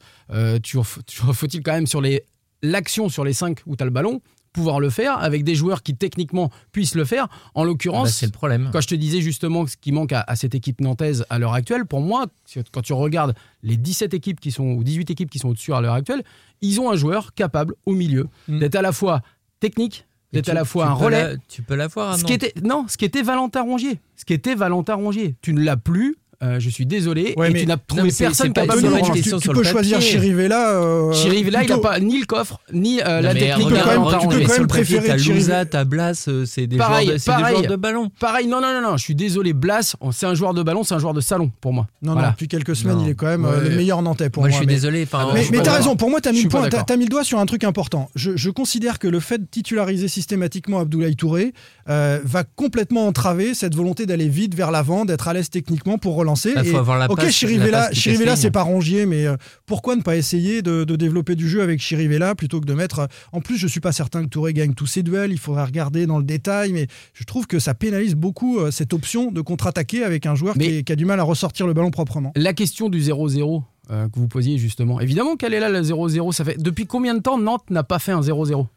Toujours 0.63 0.85
faut-il 0.85 1.63
quand 1.63 1.73
même 1.73 1.87
sur 1.87 2.01
les 2.01 2.23
l'action 2.63 3.09
sur 3.09 3.23
les 3.23 3.33
5 3.33 3.59
où 3.65 3.75
tu 3.75 3.81
as 3.81 3.85
le 3.85 3.91
ballon? 3.91 4.21
Pouvoir 4.53 4.79
le 4.79 4.89
faire 4.89 5.17
avec 5.19 5.43
des 5.43 5.55
joueurs 5.55 5.81
qui 5.83 5.95
techniquement 5.95 6.51
puissent 6.71 6.95
le 6.95 7.05
faire. 7.05 7.27
En 7.55 7.61
Bah, 7.61 7.67
l'occurrence, 7.67 8.11
c'est 8.11 8.25
le 8.25 8.31
problème. 8.31 8.69
quand 8.73 8.81
je 8.81 8.87
te 8.87 8.95
disais 8.95 9.21
justement 9.21 9.65
ce 9.67 9.77
qui 9.77 9.91
manque 9.91 10.11
à, 10.13 10.21
à 10.27 10.35
cette 10.35 10.55
équipe 10.55 10.81
nantaise 10.81 11.25
à 11.29 11.39
l'heure 11.39 11.53
actuelle, 11.53 11.85
pour 11.85 12.01
moi, 12.01 12.25
quand 12.71 12.81
tu 12.81 12.93
regardes 12.93 13.33
les 13.63 13.77
17 13.77 14.13
équipes 14.13 14.39
qui 14.39 14.51
sont, 14.51 14.65
ou 14.73 14.83
18 14.83 15.09
équipes 15.11 15.29
qui 15.29 15.39
sont 15.39 15.49
au-dessus 15.49 15.73
à 15.73 15.81
l'heure 15.81 15.93
actuelle, 15.93 16.23
ils 16.61 16.79
ont 16.81 16.91
un 16.91 16.95
joueur 16.95 17.33
capable 17.33 17.75
au 17.85 17.93
milieu 17.93 18.27
Mm. 18.47 18.59
d'être 18.59 18.75
à 18.75 18.81
la 18.81 18.91
fois 18.91 19.21
technique, 19.59 20.05
d'être 20.33 20.45
tu- 20.45 20.51
à 20.51 20.53
la 20.53 20.65
fois 20.65 20.87
un 20.87 20.93
relais. 20.93 21.23
la- 21.33 21.37
tu 21.47 21.61
peux 21.61 21.75
l'avoir. 21.75 22.17
ce 22.17 22.23
qui 22.23 22.33
était, 22.33 22.53
non, 22.63 22.85
ce 22.87 22.97
qui 22.97 23.05
était 23.05 23.21
Valentin 23.21 23.61
Rongier. 23.61 23.99
Ce 24.15 24.25
qui 24.25 24.33
était 24.33 24.55
Valentin 24.55 24.95
Rongier. 24.95 25.35
Tu 25.41 25.53
ne 25.53 25.61
l'as 25.61 25.77
plus. 25.77 26.17
Euh, 26.43 26.59
je 26.59 26.69
suis 26.69 26.85
désolé. 26.85 27.33
Ouais, 27.37 27.49
et 27.49 27.53
mais- 27.53 27.59
tu 27.61 27.65
n'as 27.67 27.77
trouvé 27.77 28.09
personne 28.17 28.47
de 28.49 28.53
pas 28.53 28.65
le 28.75 28.81
une 28.83 29.11
question 29.13 29.37
tu, 29.37 29.43
sur 29.43 29.53
tu 29.53 29.59
le 29.59 29.63
peux 29.63 29.63
choisir. 29.63 30.01
Chirivella. 30.01 30.71
Euh, 30.81 31.13
Chirivella, 31.13 31.63
il 31.63 31.69
n'a 31.69 31.75
plutôt- 31.75 31.81
pas 31.87 31.99
ni 31.99 32.19
le 32.19 32.25
coffre, 32.25 32.59
ni 32.73 32.99
euh, 33.01 33.05
Non, 33.17 33.21
la 33.21 33.33
mais 33.33 33.39
technique 33.39 33.65
regarde, 33.67 33.87
de 33.87 33.93
quand 33.93 34.11
même- 34.11 34.19
tu 34.21 34.27
peux 34.39 34.45
quand 34.47 34.57
même 34.59 34.67
préférer 34.67 35.07
T'as. 35.07 35.17
Louza, 35.17 35.65
t'as 35.65 35.83
Blas, 35.85 36.25
euh, 36.27 36.45
c'est 36.45 36.67
des, 36.67 36.77
Pareil, 36.77 37.05
joueurs 37.07 37.13
de, 37.15 37.21
c'est 37.21 37.31
des 37.37 37.49
joueurs 37.49 37.61
de 37.71 37.75
ballon. 37.75 38.11
Pareil, 38.19 38.47
non, 38.47 38.61
non, 38.61 38.73
non, 38.73 38.91
non, 38.91 38.97
je 38.97 39.03
suis 39.03 39.15
désolé. 39.15 39.53
Blas, 39.53 39.95
c'est 40.11 40.25
un 40.25 40.33
joueur 40.33 40.53
de 40.53 40.63
ballon, 40.63 40.83
c'est 40.83 40.95
un 40.95 40.99
joueur 40.99 41.13
de 41.13 41.21
salon 41.21 41.51
pour 41.61 41.73
moi. 41.73 41.87
Non, 42.01 42.13
Voilà. 42.13 42.27
non, 42.29 42.31
depuis 42.33 42.47
quelques 42.47 42.75
semaines, 42.75 42.97
Non. 42.97 43.05
il 43.05 43.11
est 43.11 43.15
quand 43.15 43.27
même 43.27 43.45
Ouais. 43.45 43.61
le 43.69 43.75
meilleur 43.75 44.01
nantais 44.01 44.29
pour 44.29 44.41
Moi, 44.43 44.49
moi. 44.49 44.53
je 44.53 44.57
suis 44.57 44.67
mais- 44.67 44.73
désolé. 44.73 45.07
Ah 45.13 45.27
Mais, 45.33 45.61
t'as 45.61 45.73
raison, 45.77 45.95
pour 45.95 46.09
moi, 46.09 46.21
t'as 46.21 46.31
mis, 46.31 46.41
le 46.43 47.05
doigt 47.09 47.23
sur 47.23 47.39
un 47.39 47.45
truc 47.45 47.63
important. 47.63 48.09
Je, 48.15 48.49
considère 48.49 48.99
que 48.99 49.07
le 49.07 49.19
fait 49.19 49.37
de 49.37 49.45
titulariser 49.49 50.07
systématiquement 50.07 50.79
Abdoulaye 50.79 51.15
Touré 51.15 51.53
va 51.87 52.43
complètement 52.55 53.05
entraver 53.07 53.53
cette 53.53 53.75
volonté 53.75 54.05
d'aller 54.05 54.27
vite 54.27 54.55
vers 54.55 54.71
l'avant, 54.71 55.05
d'être 55.05 55.27
à 55.27 55.33
l'aise 55.33 55.49
techniquement 55.49 55.97
pour 55.97 56.15
relancer. 56.15 56.30
Il 56.35 56.67
Et- 56.67 56.71
faut 56.71 56.77
avoir 56.77 56.97
la 56.99 57.09
ok, 57.09 57.17
passe- 57.17 57.31
Chirivella, 57.33 57.91
Chirivella 57.91 58.35
c'est 58.35 58.51
pas 58.51 58.61
Rongier, 58.63 59.05
mais 59.05 59.25
euh, 59.25 59.35
pourquoi 59.65 59.95
ne 59.95 60.01
pas 60.01 60.15
essayer 60.17 60.61
de, 60.61 60.83
de 60.83 60.95
développer 60.95 61.35
du 61.35 61.47
jeu 61.49 61.61
avec 61.61 61.79
Chirivella 61.81 62.35
plutôt 62.35 62.59
que 62.61 62.65
de 62.65 62.73
mettre. 62.73 62.99
euh, 62.99 63.07
En 63.31 63.41
plus, 63.41 63.57
je 63.57 63.67
suis 63.67 63.79
pas 63.79 63.91
certain 63.91 64.23
que 64.23 64.29
Touré 64.29 64.53
gagne 64.53 64.73
tous 64.73 64.87
ses 64.87 65.03
duels. 65.03 65.31
Il 65.31 65.39
faudra 65.39 65.65
regarder 65.65 66.05
dans 66.05 66.17
le 66.17 66.23
détail, 66.23 66.71
mais 66.73 66.87
je 67.13 67.23
trouve 67.23 67.47
que 67.47 67.59
ça 67.59 67.73
pénalise 67.73 68.15
beaucoup 68.15 68.59
euh, 68.59 68.71
cette 68.71 68.93
option 68.93 69.31
de 69.31 69.41
contre-attaquer 69.41 70.03
avec 70.03 70.25
un 70.25 70.35
joueur 70.35 70.55
qui, 70.55 70.83
a 70.89 70.95
du 70.95 71.05
mal 71.05 71.19
à 71.19 71.23
ressortir 71.23 71.67
le 71.67 71.73
ballon 71.73 71.91
proprement. 71.91 72.31
La 72.35 72.53
question 72.53 72.89
du 72.89 72.99
0-0 73.01 73.63
euh, 73.89 74.07
que 74.09 74.19
vous 74.19 74.27
posiez 74.27 74.57
justement. 74.57 74.99
Évidemment 75.01 75.35
qu'elle 75.35 75.53
est 75.53 75.59
là, 75.59 75.69
le 75.69 75.81
0-0. 75.81 76.31
Ça 76.31 76.45
fait 76.45 76.57
depuis 76.61 76.85
combien 76.85 77.13
de 77.15 77.19
temps 77.19 77.37
Nantes 77.39 77.69
n'a 77.69 77.83
pas 77.83 77.99
fait 77.99 78.11
un 78.11 78.21
0-0 78.21 78.67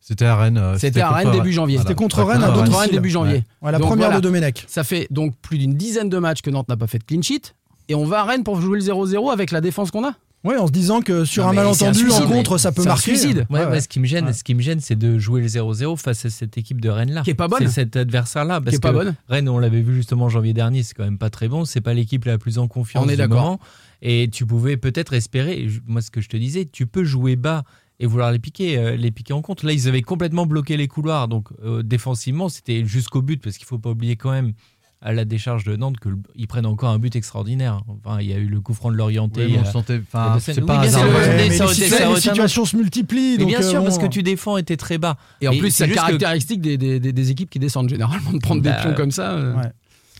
C'était 0.00 0.24
à 0.24 0.36
Rennes. 0.36 0.56
euh, 0.58 0.78
C'était 0.78 1.00
à 1.00 1.10
Rennes 1.10 1.30
début 1.32 1.52
janvier. 1.52 1.78
C'était 1.78 1.94
contre 1.94 2.22
Rennes 2.22 2.42
à 2.42 2.48
contre. 2.50 2.78
Rennes 2.78 2.90
début 2.90 3.10
janvier. 3.10 3.44
Ouais, 3.62 3.72
la 3.72 3.78
Donc 3.78 3.88
première 3.88 4.06
voilà. 4.06 4.20
de 4.20 4.22
Domenech. 4.22 4.64
Ça 4.68 4.84
fait 4.84 5.06
donc 5.10 5.34
plus 5.42 5.58
d'une 5.58 5.74
dizaine 5.74 6.08
de 6.08 6.18
matchs 6.18 6.40
que 6.42 6.50
Nantes 6.50 6.68
n'a 6.68 6.76
pas 6.76 6.86
fait 6.86 6.98
de 6.98 7.04
clean 7.04 7.22
sheet. 7.22 7.54
Et 7.88 7.94
on 7.94 8.04
va 8.04 8.20
à 8.20 8.24
Rennes 8.24 8.44
pour 8.44 8.60
jouer 8.60 8.78
le 8.78 8.84
0-0 8.84 9.30
avec 9.32 9.50
la 9.50 9.60
défense 9.60 9.90
qu'on 9.90 10.04
a. 10.06 10.12
Ouais, 10.44 10.56
en 10.56 10.68
se 10.68 10.72
disant 10.72 11.00
que 11.00 11.24
sur 11.24 11.42
Non, 11.44 11.50
un 11.50 11.52
malentendu, 11.54 12.10
c'est 12.10 12.22
un 12.22 12.26
en 12.26 12.28
contre, 12.28 12.58
ça 12.58 12.70
peut 12.70 12.82
c'est 12.82 12.88
un 12.88 12.92
marquer. 12.92 13.16
suicide. 13.16 13.38
Ouais, 13.50 13.58
Ouais, 13.58 13.64
ouais, 13.66 13.70
ouais. 13.72 13.80
ce 13.80 13.88
qui 13.88 13.98
me 13.98 14.06
gêne, 14.06 14.26
Ouais. 14.26 14.32
ce 14.32 14.44
qui 14.44 14.54
me 14.54 14.62
gêne, 14.62 14.78
c'est 14.78 14.94
de 14.96 15.18
jouer 15.18 15.40
le 15.40 15.48
0-0 15.48 15.96
face 15.96 16.24
à 16.26 16.30
cette 16.30 16.56
équipe 16.56 16.80
de 16.80 16.88
Rennes 16.88 17.10
là. 17.12 17.22
Qui 17.22 17.30
est 17.30 17.34
pas 17.34 17.48
bonne. 17.48 17.58
C'est 17.66 17.68
cet 17.68 17.96
adversaire-là. 17.96 18.58
Qui 18.58 18.64
Parce 18.64 18.76
est 18.76 18.80
pas 18.80 18.90
que 18.90 18.94
bonne. 18.94 19.14
Rennes, 19.28 19.48
on 19.48 19.58
l'avait 19.58 19.80
vu 19.82 19.96
justement 19.96 20.26
en 20.26 20.28
janvier 20.28 20.52
dernier, 20.52 20.84
c'est 20.84 20.94
quand 20.94 21.02
même 21.04 21.18
pas 21.18 21.28
très 21.30 21.48
bon. 21.48 21.64
C'est 21.64 21.80
pas 21.80 21.92
l'équipe 21.92 22.24
la 22.24 22.38
plus 22.38 22.58
en 22.58 22.68
confiance. 22.68 23.04
On 23.04 23.08
est 23.08 23.16
d'accord. 23.16 23.58
Et 24.00 24.28
tu 24.32 24.46
pouvais 24.46 24.76
peut-être 24.76 25.12
espérer. 25.12 25.66
Moi, 25.88 26.02
ce 26.02 26.10
que 26.12 26.20
je 26.20 26.28
te 26.28 26.36
disais, 26.36 26.68
tu 26.70 26.86
peux 26.86 27.02
jouer 27.02 27.34
bas 27.34 27.64
et 28.00 28.06
vouloir 28.06 28.30
les 28.32 28.38
piquer, 28.38 28.78
euh, 28.78 28.96
les 28.96 29.10
piquer 29.10 29.32
en 29.32 29.42
contre. 29.42 29.66
Là, 29.66 29.72
ils 29.72 29.88
avaient 29.88 30.02
complètement 30.02 30.46
bloqué 30.46 30.76
les 30.76 30.88
couloirs. 30.88 31.28
Donc, 31.28 31.48
euh, 31.64 31.82
défensivement, 31.82 32.48
c'était 32.48 32.84
jusqu'au 32.84 33.22
but 33.22 33.42
parce 33.42 33.56
qu'il 33.58 33.66
faut 33.66 33.78
pas 33.78 33.90
oublier 33.90 34.16
quand 34.16 34.30
même 34.30 34.52
à 35.00 35.12
la 35.12 35.24
décharge 35.24 35.62
de 35.62 35.76
Nantes 35.76 35.96
qu'ils 36.00 36.48
prennent 36.48 36.66
encore 36.66 36.90
un 36.90 36.98
but 36.98 37.14
extraordinaire. 37.14 37.82
Enfin, 38.04 38.20
il 38.20 38.28
y 38.28 38.32
a 38.32 38.36
eu 38.36 38.46
le 38.46 38.60
coup 38.60 38.74
franc 38.74 38.90
de 38.90 38.96
l'orienté. 38.96 39.46
Oui, 39.46 39.52
mais 39.52 39.60
on 39.60 39.64
sentait. 39.70 40.00
Enfin, 40.04 40.34
deux 40.34 40.40
c'est 40.40 40.60
pas 40.60 40.80
Oui, 40.80 40.88
Ouais, 40.88 41.36
mais 41.36 41.48
mais 41.48 41.56
ça 41.56 41.66
les 41.66 41.72
ça 41.88 42.16
situations 42.20 42.64
se 42.64 42.76
multiplient. 42.76 43.32
Mais 43.32 43.38
donc, 43.38 43.48
bien 43.48 43.60
euh, 43.60 43.70
sûr, 43.70 43.78
bon, 43.78 43.84
parce 43.84 43.98
que 43.98 44.06
tu 44.06 44.24
défends 44.24 44.56
et 44.56 44.64
t'es 44.64 44.76
très 44.76 44.98
bas. 44.98 45.16
Et 45.40 45.46
en 45.46 45.56
plus, 45.56 45.70
c'est 45.70 45.88
que- 45.88 45.94
caractéristique 45.94 46.60
des, 46.60 46.76
des- 46.76 46.98
des- 46.98 47.12
des 47.12 47.30
équipes 47.30 47.48
qui 47.50 47.60
descendent 47.60 47.88
généralement 47.88 48.32
de 48.32 48.38
prendre 48.38 48.60
des 48.60 48.70
Bah, 48.70 48.76
pions 48.82 48.94
comme 48.94 49.12
ça. 49.12 49.32
euh. 49.32 49.54
ouais. 49.54 49.70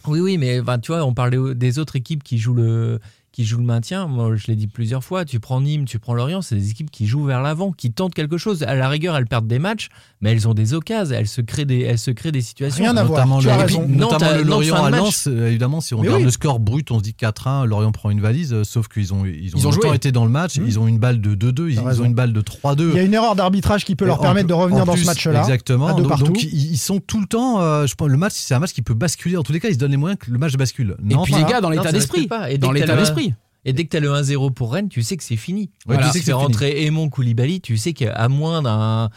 Oui, 0.06 0.20
oui, 0.20 0.38
mais 0.38 0.60
tu 0.80 0.92
vois, 0.92 1.04
on 1.04 1.12
parlait 1.12 1.38
des 1.56 1.78
autres 1.80 1.96
équipes 1.96 2.22
qui 2.22 2.38
jouent 2.38 2.54
le 2.54 3.00
qui 3.38 3.44
jouent 3.44 3.58
le 3.58 3.64
maintien. 3.64 4.08
Moi, 4.08 4.34
je 4.34 4.48
l'ai 4.48 4.56
dit 4.56 4.66
plusieurs 4.66 5.04
fois. 5.04 5.24
Tu 5.24 5.38
prends 5.38 5.60
Nîmes, 5.60 5.84
tu 5.84 6.00
prends 6.00 6.12
Lorient, 6.12 6.42
c'est 6.42 6.56
des 6.56 6.70
équipes 6.72 6.90
qui 6.90 7.06
jouent 7.06 7.22
vers 7.24 7.40
l'avant, 7.40 7.70
qui 7.70 7.92
tentent 7.92 8.12
quelque 8.14 8.36
chose. 8.36 8.64
À 8.64 8.74
la 8.74 8.88
rigueur, 8.88 9.16
elles 9.16 9.26
perdent 9.28 9.46
des 9.46 9.60
matchs, 9.60 9.90
mais 10.20 10.32
elles 10.32 10.48
ont 10.48 10.54
des 10.54 10.74
occasions, 10.74 11.14
elles 11.16 11.28
se 11.28 11.40
créent 11.40 11.64
des, 11.64 11.82
elles 11.82 12.00
se 12.00 12.10
créent 12.10 12.32
des 12.32 12.40
situations. 12.40 12.82
Rien 12.82 12.96
à 12.96 13.04
voir. 13.04 13.24
Notamment 13.28 13.38
le, 13.60 13.66
puis, 13.66 13.78
notamment 13.96 14.26
a- 14.32 14.36
le 14.38 14.42
Lorient 14.42 14.82
à. 14.84 14.90
Lens, 14.90 15.28
euh, 15.28 15.46
évidemment, 15.50 15.80
si 15.80 15.94
on 15.94 15.98
Mais 16.00 16.08
regarde 16.08 16.18
oui. 16.22 16.24
le 16.24 16.30
score 16.32 16.58
brut, 16.58 16.90
on 16.90 16.98
se 16.98 17.04
dit 17.04 17.14
4-1, 17.14 17.64
Lorient 17.64 17.92
prend 17.92 18.10
une 18.10 18.20
valise, 18.20 18.52
euh, 18.52 18.64
sauf 18.64 18.88
qu'ils 18.88 19.14
ont, 19.14 19.24
ils 19.24 19.54
ont, 19.54 19.58
Ils 19.58 19.66
ont 19.68 19.70
longtemps 19.70 19.88
joué. 19.88 19.96
été 19.96 20.10
dans 20.10 20.24
le 20.24 20.32
match, 20.32 20.58
Mmh. 20.58 20.64
ils 20.66 20.78
ont 20.80 20.88
une 20.88 20.98
balle 20.98 21.20
de 21.20 21.36
2-2, 21.36 21.68
ils, 21.70 21.78
ont 21.80 22.04
une 22.04 22.14
balle 22.14 22.32
de 22.32 22.40
3-2. 22.40 22.90
Il 22.90 22.96
y 22.96 22.98
a 22.98 23.02
une 23.04 23.14
erreur 23.14 23.36
d'arbitrage 23.36 23.84
qui 23.84 23.94
peut 23.94 24.04
leur 24.04 24.18
En 24.18 24.22
permettre 24.22 24.48
de 24.48 24.54
revenir 24.54 24.82
en 24.82 24.86
dans 24.86 24.96
ce 24.96 25.04
match-là. 25.06 25.38
Exactement. 25.42 25.96
donc, 25.96 26.08
partout. 26.08 26.24
donc, 26.24 26.42
ils, 26.42 26.76
sont 26.76 26.98
tout 26.98 27.20
le 27.20 27.26
temps. 27.26 27.60
euh, 27.60 27.86
je 27.86 27.94
pense 27.94 28.08
le 28.08 28.16
match, 28.16 28.32
c'est 28.34 28.54
un 28.54 28.58
match 28.58 28.72
qui 28.72 28.82
peut 28.82 28.94
basculer. 28.94 29.36
En 29.36 29.44
tous 29.44 29.52
les 29.52 29.60
cas, 29.60 29.68
ils 29.68 29.74
se 29.74 29.78
donnent 29.78 29.92
les 29.92 29.96
moyens 29.96 30.18
que 30.18 30.30
le 30.32 30.38
match 30.38 30.56
bascule. 30.56 30.96
Et 31.08 31.14
puis 31.22 31.34
les 31.34 31.44
gars, 31.44 31.60
dans 31.60 31.70
l'état 31.70 31.92
d'esprit. 31.92 32.28
Et 32.48 32.58
Dans 32.58 32.72
l'état 32.72 32.96
d'esprit. 32.96 33.27
Et 33.64 33.72
dès 33.72 33.84
que 33.84 33.90
tu 33.90 33.96
as 33.96 34.00
le 34.00 34.10
1-0 34.10 34.52
pour 34.52 34.72
Rennes, 34.72 34.88
tu 34.88 35.02
sais 35.02 35.16
que 35.16 35.24
c'est 35.24 35.36
fini. 35.36 35.62
Ouais, 35.86 35.94
Voilà. 35.94 36.06
tu 36.06 36.12
sais 36.12 36.18
que 36.20 36.24
c'est 36.24 36.32
rentrer 36.32 36.84
Aimon 36.84 37.08
Koulibaly, 37.10 37.60
tu 37.60 37.76
sais 37.76 37.92
qu'à 37.92 38.28
moins 38.28 38.62
d'un 38.62 39.10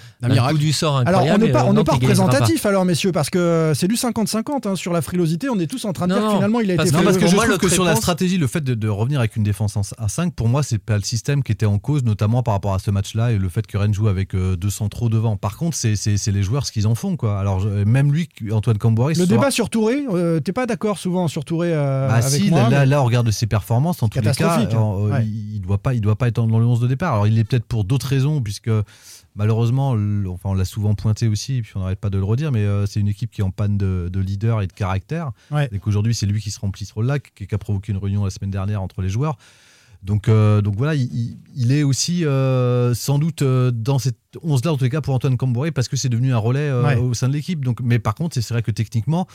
coup 0.50 0.58
du 0.58 0.74
sort 0.74 0.98
Alors, 1.06 1.24
on 1.24 1.38
n'est 1.38 1.52
pas, 1.52 1.64
euh, 1.64 1.68
on 1.70 1.84
pas 1.84 1.94
représentatif, 1.94 2.66
alors, 2.66 2.84
messieurs, 2.86 3.12
parce 3.12 3.30
que 3.30 3.72
c'est 3.76 3.88
du 3.88 3.96
50-50 3.96 4.68
hein, 4.68 4.76
sur 4.76 4.94
la 4.94 5.02
frilosité. 5.02 5.48
On 5.50 5.60
est 5.60 5.68
tous 5.68 5.86
en 5.86 5.94
train 5.94 6.08
de 6.08 6.14
Non, 6.14 6.18
dire 6.18 6.26
que 6.28 6.32
non, 6.32 6.36
finalement, 6.38 6.60
il 6.60 6.72
a 6.72 6.76
parce 6.76 6.90
été 6.90 6.94
Non, 6.98 7.00
fait 7.00 7.06
parce 7.06 7.18
que 7.18 7.28
je 7.28 7.36
moi, 7.36 7.46
trouve 7.46 7.58
que 7.60 7.70
sur 7.70 7.84
la 7.86 7.96
stratégie, 7.96 8.38
le 8.38 8.48
fait 8.48 8.62
de, 8.62 8.74
de 8.74 8.88
revenir 8.90 9.20
avec 9.20 9.36
une 9.36 9.44
défense 9.44 9.78
en- 9.78 9.82
à 9.98 10.08
5, 10.10 10.34
pour 10.34 10.48
moi, 10.50 10.64
c'est 10.64 10.80
pas 10.80 10.98
le 10.98 11.04
système 11.04 11.44
qui 11.44 11.52
était 11.52 11.66
en 11.66 11.78
cause, 11.80 12.04
notamment 12.04 12.44
par 12.44 12.54
rapport 12.56 12.74
à 12.74 12.80
ce 12.80 12.92
match-là 12.92 13.32
et 13.32 13.38
le 13.38 13.50
fait 13.50 13.66
que 13.68 13.78
Rennes 13.78 13.94
joue 13.94 14.08
avec 14.08 14.34
euh, 14.36 14.56
deux 14.58 14.70
centraux 14.70 15.10
devant. 15.10 15.38
Par 15.38 15.56
contre, 15.58 15.78
c'est 15.78 15.96
les 16.28 16.44
joueurs 16.44 16.66
ce 16.66 16.72
qu'ils 16.72 16.88
en 16.88 16.96
font. 16.96 17.16
Quoi. 17.16 17.40
Alors, 17.40 17.60
je- 17.60 17.70
même 17.70 18.12
lui, 18.12 18.28
Antoine 18.52 18.78
Camboire, 18.78 19.10
Le 19.16 19.26
débat 19.28 19.52
sur 19.52 19.70
Touré, 19.70 20.04
euh, 20.12 20.40
t'es 20.40 20.52
pas 20.54 20.66
d'accord 20.66 20.98
souvent 20.98 21.28
sur 21.28 21.46
Touré 21.46 21.70
euh, 21.74 22.08
Bah 22.08 22.16
avec 22.16 22.30
si, 22.30 22.50
moi 22.50 22.60
là, 22.64 22.66
mais- 22.70 22.76
là, 22.76 22.86
là, 22.86 23.02
on 23.02 23.06
regarde 23.06 23.30
ses 23.32 23.48
performances, 23.48 24.02
en 24.04 24.10
tous 24.10 24.20
les 24.20 24.31
cas, 24.38 24.60
hein. 24.60 24.68
euh, 24.74 25.10
Ouais. 25.12 25.26
il, 25.26 25.56
il 25.56 25.62
doit 25.62 25.78
pas, 25.78 25.94
il 25.94 26.02
doit 26.02 26.16
pas 26.16 26.28
être 26.28 26.36
dans 26.46 26.60
le 26.60 26.66
11 26.66 26.80
de 26.80 26.88
départ. 26.88 27.14
Alors 27.14 27.28
il 27.28 27.38
est 27.40 27.44
peut-être 27.44 27.66
pour 27.66 27.84
d'autres 27.84 28.08
raisons, 28.08 28.42
puisque 28.42 28.70
malheureusement, 29.36 29.92
enfin 30.28 30.50
on 30.50 30.54
l'a 30.54 30.66
souvent 30.66 30.94
pointé 30.96 31.28
aussi, 31.28 31.58
et 31.58 31.62
puis 31.62 31.72
on 31.76 31.80
n'arrête 31.80 32.00
pas 32.00 32.10
de 32.10 32.18
le 32.18 32.24
redire, 32.24 32.52
mais 32.52 32.60
euh, 32.66 32.86
c'est 32.86 33.00
une 33.00 33.08
équipe 33.08 33.32
qui 33.32 33.42
est 33.42 33.44
en 33.44 33.52
panne 33.52 33.78
de, 33.78 34.10
de 34.12 34.20
leader 34.20 34.62
et 34.62 34.68
de 34.68 34.74
caractère, 34.74 35.32
Ouais. 35.52 35.70
et 35.72 35.80
qu'aujourd'hui 35.80 36.14
c'est 36.14 36.26
lui 36.26 36.42
qui 36.42 36.52
se 36.52 36.60
remplit 36.60 36.86
ce 36.86 36.94
rôle-là, 36.94 37.20
qui, 37.20 37.48
qui 37.48 37.56
a 37.56 37.58
provoqué 37.58 37.92
une 37.92 37.98
réunion 37.98 38.24
la 38.26 38.30
semaine 38.30 38.52
dernière 38.52 38.82
entre 38.82 39.02
les 39.02 39.10
joueurs. 39.10 39.38
Donc, 40.04 40.30
euh, 40.30 40.62
donc 40.62 40.76
voilà, 40.78 40.96
il, 40.96 41.72
est 41.72 41.84
aussi 41.84 42.24
sans 42.96 43.20
doute 43.20 43.44
dans 43.44 44.00
cette 44.00 44.31
11-là, 44.44 44.72
en 44.74 44.78
tous 44.78 44.84
les 44.86 44.90
cas, 44.90 45.02
pour 45.02 45.14
Antoine 45.14 45.36
Cambouré, 45.38 45.72
parce 45.72 45.88
que 45.88 45.98
c'est 45.98 46.10
devenu 46.10 46.34
un 46.34 46.38
relais 46.38 46.60
euh, 46.62 46.84
Ouais. 46.84 46.96
au 46.96 47.14
sein 47.14 47.28
de 47.28 47.34
l'équipe. 47.34 47.64
Donc, 47.66 47.80
mais 47.84 48.00
par 48.00 48.16
contre, 48.16 48.40
c'est 48.40 48.54
vrai 48.54 48.62
que 48.62 48.72
techniquement, 48.72 49.28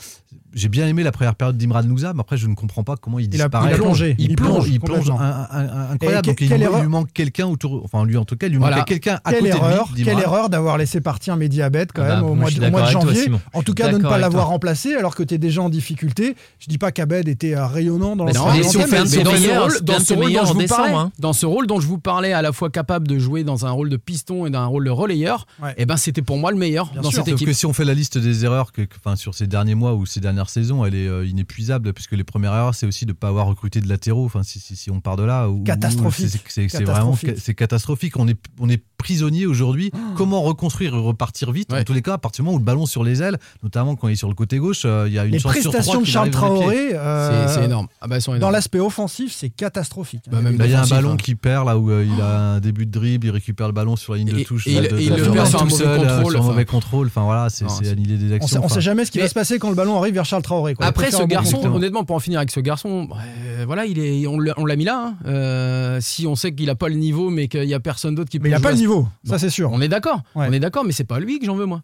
j'ai 0.53 0.69
bien 0.69 0.87
aimé 0.87 1.03
la 1.03 1.11
première 1.11 1.35
période 1.35 1.57
d'Imran 1.57 1.83
Nouza, 1.83 2.13
mais 2.13 2.21
après, 2.21 2.37
je 2.37 2.47
ne 2.47 2.55
comprends 2.55 2.83
pas 2.83 2.95
comment 2.97 3.19
il 3.19 3.25
Il 3.33 3.41
a- 3.41 3.45
disparaît. 3.45 3.69
il 3.69 3.73
a 3.73 3.77
plongé. 3.77 4.15
Il, 4.17 4.31
Il 4.31 4.35
plonge, 4.35 4.49
plonge 4.53 4.69
il 4.69 4.79
plonge 4.79 4.97
complètement. 5.09 5.21
un- 5.21 5.47
un- 5.51 5.69
un- 5.69 5.89
incroyable. 5.91 6.27
Et 6.27 6.31
Donc, 6.31 6.41
il, 6.41 6.49
lui- 6.49 6.61
erreur- 6.63 6.81
lui 6.81 6.87
manque 6.89 7.13
quelqu'un 7.13 7.45
autour. 7.47 7.83
Enfin, 7.83 8.03
lui, 8.05 8.17
en 8.17 8.25
tout 8.25 8.35
cas, 8.35 8.47
il 8.47 8.51
lui 8.53 8.57
Voilà. 8.59 8.77
manquait 8.77 8.93
quelqu'un 8.95 9.19
à 9.23 9.31
Quelle 9.31 9.39
côté 9.41 9.51
erreur, 9.51 9.89
de 9.91 9.95
lui. 9.97 10.03
quelle 10.03 10.19
erreur 10.19 10.49
d'avoir 10.49 10.77
laissé 10.77 10.99
partir 11.01 11.37
Mediabet 11.37 11.85
quand 11.93 12.01
Ah 12.03 12.07
bah, 12.07 12.15
même 12.15 12.23
au 12.23 12.27
moi, 12.29 12.35
mois, 12.35 12.45
de, 12.49 12.51
suis 12.55 12.59
au 12.65 12.69
mois 12.71 12.81
de 12.81 12.85
d'accord 12.87 13.01
avec 13.03 13.13
toi, 13.15 13.23
janvier. 13.25 13.39
En 13.53 13.61
tout 13.63 13.73
cas, 13.73 13.91
de 13.91 13.97
ne 13.97 14.03
pas 14.03 14.17
l'avoir 14.17 14.47
remplacé 14.47 14.95
alors 14.95 15.13
que 15.15 15.23
tu 15.23 15.35
es 15.35 15.37
déjà 15.37 15.61
en 15.61 15.69
difficulté. 15.69 16.35
Je 16.59 16.67
dis 16.67 16.77
pas 16.79 16.91
qu'Abed 16.91 17.27
était 17.27 17.55
rayonnant 17.55 18.15
dans 18.15 18.25
on 18.25 18.33
ce 18.33 18.33
meilleurs, 18.33 19.63
rôle, 19.63 19.81
dans 19.83 19.99
ce 19.99 20.13
rôle 20.13 20.33
dont 20.33 20.45
je 20.45 20.51
en 20.51 20.53
vous 20.53 20.53
parlais, 20.53 20.63
décembre, 20.65 20.99
hein. 20.99 21.11
dans 21.19 21.33
ce 21.33 21.45
rôle 21.45 21.67
dont 21.67 21.79
je 21.79 21.87
vous 21.87 21.99
parlais, 21.99 22.33
à 22.33 22.41
la 22.41 22.51
fois 22.51 22.69
capable 22.69 23.07
de 23.07 23.19
jouer 23.19 23.43
dans 23.43 23.65
un 23.65 23.71
rôle 23.71 23.89
de 23.89 23.97
piston 23.97 24.45
et 24.45 24.49
d'un 24.49 24.65
rôle 24.65 24.86
de 24.87 24.91
relayeur, 24.91 25.45
Ouais. 25.61 25.73
et 25.77 25.85
ben 25.85 25.97
c'était 25.97 26.21
pour 26.21 26.37
moi 26.37 26.51
le 26.51 26.57
meilleur 26.57 26.91
Bien 26.93 27.01
dans 27.01 27.09
sûr. 27.11 27.17
cette 27.19 27.25
Sauf 27.31 27.33
équipe. 27.35 27.47
que 27.47 27.53
si 27.53 27.65
on 27.65 27.73
fait 27.73 27.83
la 27.85 27.93
liste 27.93 28.17
des 28.17 28.45
erreurs 28.45 28.71
que, 28.71 28.83
que- 28.83 28.95
enfin, 28.97 29.15
sur 29.17 29.35
ces 29.35 29.45
derniers 29.47 29.75
mois 29.75 29.93
ou 29.95 30.05
ces 30.05 30.19
dernières 30.21 30.49
saisons, 30.49 30.85
elle 30.85 30.95
est 30.95 31.07
euh, 31.07 31.25
inépuisable, 31.25 31.93
puisque 31.93 32.13
les 32.13 32.23
premières 32.23 32.53
erreurs, 32.53 32.75
c'est 32.75 32.85
aussi 32.85 33.05
de 33.05 33.11
ne 33.11 33.17
pas 33.17 33.27
avoir 33.27 33.47
recruté 33.47 33.81
de 33.81 33.89
latéraux. 33.89 34.25
Enfin, 34.25 34.43
si, 34.43 34.59
si, 34.59 34.75
si 34.75 34.89
on 34.91 35.01
part 35.01 35.17
de 35.17 35.23
là, 35.23 35.49
où 35.49 35.63
Catastrophique. 35.63 36.27
c'est- 36.47 36.67
vraiment 36.67 37.11
Catastrophique. 37.11 37.35
c'est 37.43 37.53
catastrophique. 37.53 38.17
On 38.17 38.27
est, 38.27 38.37
on 38.59 38.69
est 38.69 38.81
prisonnier 38.97 39.45
aujourd'hui. 39.45 39.91
Comment 40.15 40.41
reconstruire 40.41 40.95
et 40.95 40.97
repartir 40.99 41.51
vite? 41.51 41.71
Ouais. 41.71 41.81
En 41.81 41.83
tous 41.83 41.93
les 41.93 42.01
cas, 42.01 42.13
à 42.13 42.17
partir 42.17 42.43
du 42.43 42.45
moment 42.47 42.55
où 42.55 42.59
le 42.59 42.65
ballon 42.65 42.85
sur 42.85 43.03
les 43.03 43.21
ailes, 43.21 43.37
notamment 43.63 43.95
quand 43.95 44.07
il 44.07 44.13
est 44.13 44.15
sur 44.15 44.29
le 44.29 44.35
côté 44.35 44.57
gauche, 44.57 44.83
euh, 44.85 45.05
il 45.07 45.13
y 45.13 45.19
a 45.19 45.25
une 45.25 45.33
Les 45.33 45.39
chance 45.39 45.53
sur 45.53 45.71
prestations 45.71 45.91
trois 45.93 46.01
de 46.03 46.07
Charles. 46.07 46.29
Traoré, 46.31 46.89
euh, 46.93 47.47
C'est 47.47 47.65
énorme. 47.65 47.87
Ah 48.01 48.07
bah, 48.07 48.17
dans 48.39 48.49
l'aspect 48.49 48.79
offensif, 48.79 49.33
c'est 49.35 49.49
catastrophique. 49.49 50.23
Bah, 50.31 50.41
même 50.41 50.57
Là, 50.57 50.65
il 50.65 50.71
y 50.71 50.75
a 50.75 50.81
un 50.83 50.87
ballon 50.87 51.11
hein. 51.13 51.17
qui 51.17 51.35
perd 51.35 51.65
là 51.65 51.77
où 51.77 51.89
il 51.91 52.21
a 52.21 52.53
un 52.53 52.59
début 52.59 52.85
de 52.85 52.91
dribble, 52.91 53.27
il 53.27 53.31
récupère 53.31 53.67
le 53.67 53.73
ballon 53.73 53.95
sur 53.95 54.13
la 54.13 54.19
ligne 54.19 54.31
de 54.33 54.43
touche. 54.43 54.67
et 54.67 54.76
il- 54.77 54.83
de- 54.83 54.95
de- 54.95 54.99
il 55.01 55.09
de- 55.11 55.15
le 55.15 55.25
de- 55.25 55.31
perd 55.31 55.47
sur 55.47 55.61
un 55.61 55.65
mauvais 55.65 55.75
seul, 55.83 55.97
contrôle, 55.99 56.31
sur 56.33 56.41
un 56.41 56.45
mauvais 56.47 56.65
contrôle. 56.65 57.07
Enfin 57.07 57.23
voilà, 57.23 57.49
c'est 57.49 57.65
annihiler 57.89 58.17
des 58.17 58.31
On 58.31 58.35
actions. 58.35 58.47
sait, 58.47 58.65
on 58.65 58.69
sait 58.69 58.81
jamais 58.81 59.05
ce 59.05 59.11
qui 59.11 59.19
va 59.19 59.27
se 59.27 59.33
passer 59.33 59.59
quand 59.59 59.69
le 59.69 59.75
ballon 59.75 59.97
arrive 59.97 60.13
vers 60.13 60.25
Charles 60.25 60.43
Traoré. 60.43 60.75
Après, 60.79 61.11
ce 61.11 61.23
garçon, 61.23 61.59
honnêtement, 61.65 62.03
pour 62.03 62.15
en 62.15 62.19
finir 62.19 62.39
avec 62.39 62.51
ce 62.51 62.59
garçon, 62.59 63.09
euh, 63.11 63.63
voilà, 63.65 63.85
il 63.85 63.99
est, 63.99 64.25
on 64.27 64.37
l'a 64.39 64.75
mis 64.75 64.85
là. 64.85 65.13
hein. 65.23 65.27
Euh, 65.27 65.99
si 66.01 66.27
on 66.27 66.35
sait 66.35 66.53
qu'il 66.53 66.69
a 66.69 66.75
pas 66.75 66.89
le 66.89 66.95
niveau, 66.95 67.29
mais 67.29 67.47
qu'il 67.47 67.63
y 67.65 67.73
a 67.73 67.79
personne 67.79 68.15
d'autre 68.15 68.29
qui 68.29 68.39
peut 68.39 68.43
Mais 68.43 68.49
il 68.49 68.51
n'a 68.51 68.57
jouer 68.57 68.63
pas 68.63 68.71
le 68.71 68.77
niveau, 68.77 69.07
ça 69.23 69.39
c'est 69.39 69.49
sûr. 69.49 69.71
On 69.71 69.81
est 69.81 69.87
d'accord. 69.87 70.21
On 70.35 70.51
est 70.51 70.59
d'accord, 70.59 70.83
mais 70.85 70.91
c'est 70.91 71.03
pas 71.03 71.19
lui 71.19 71.39
que 71.39 71.45
j'en 71.45 71.55
veux 71.55 71.65
moi. 71.65 71.81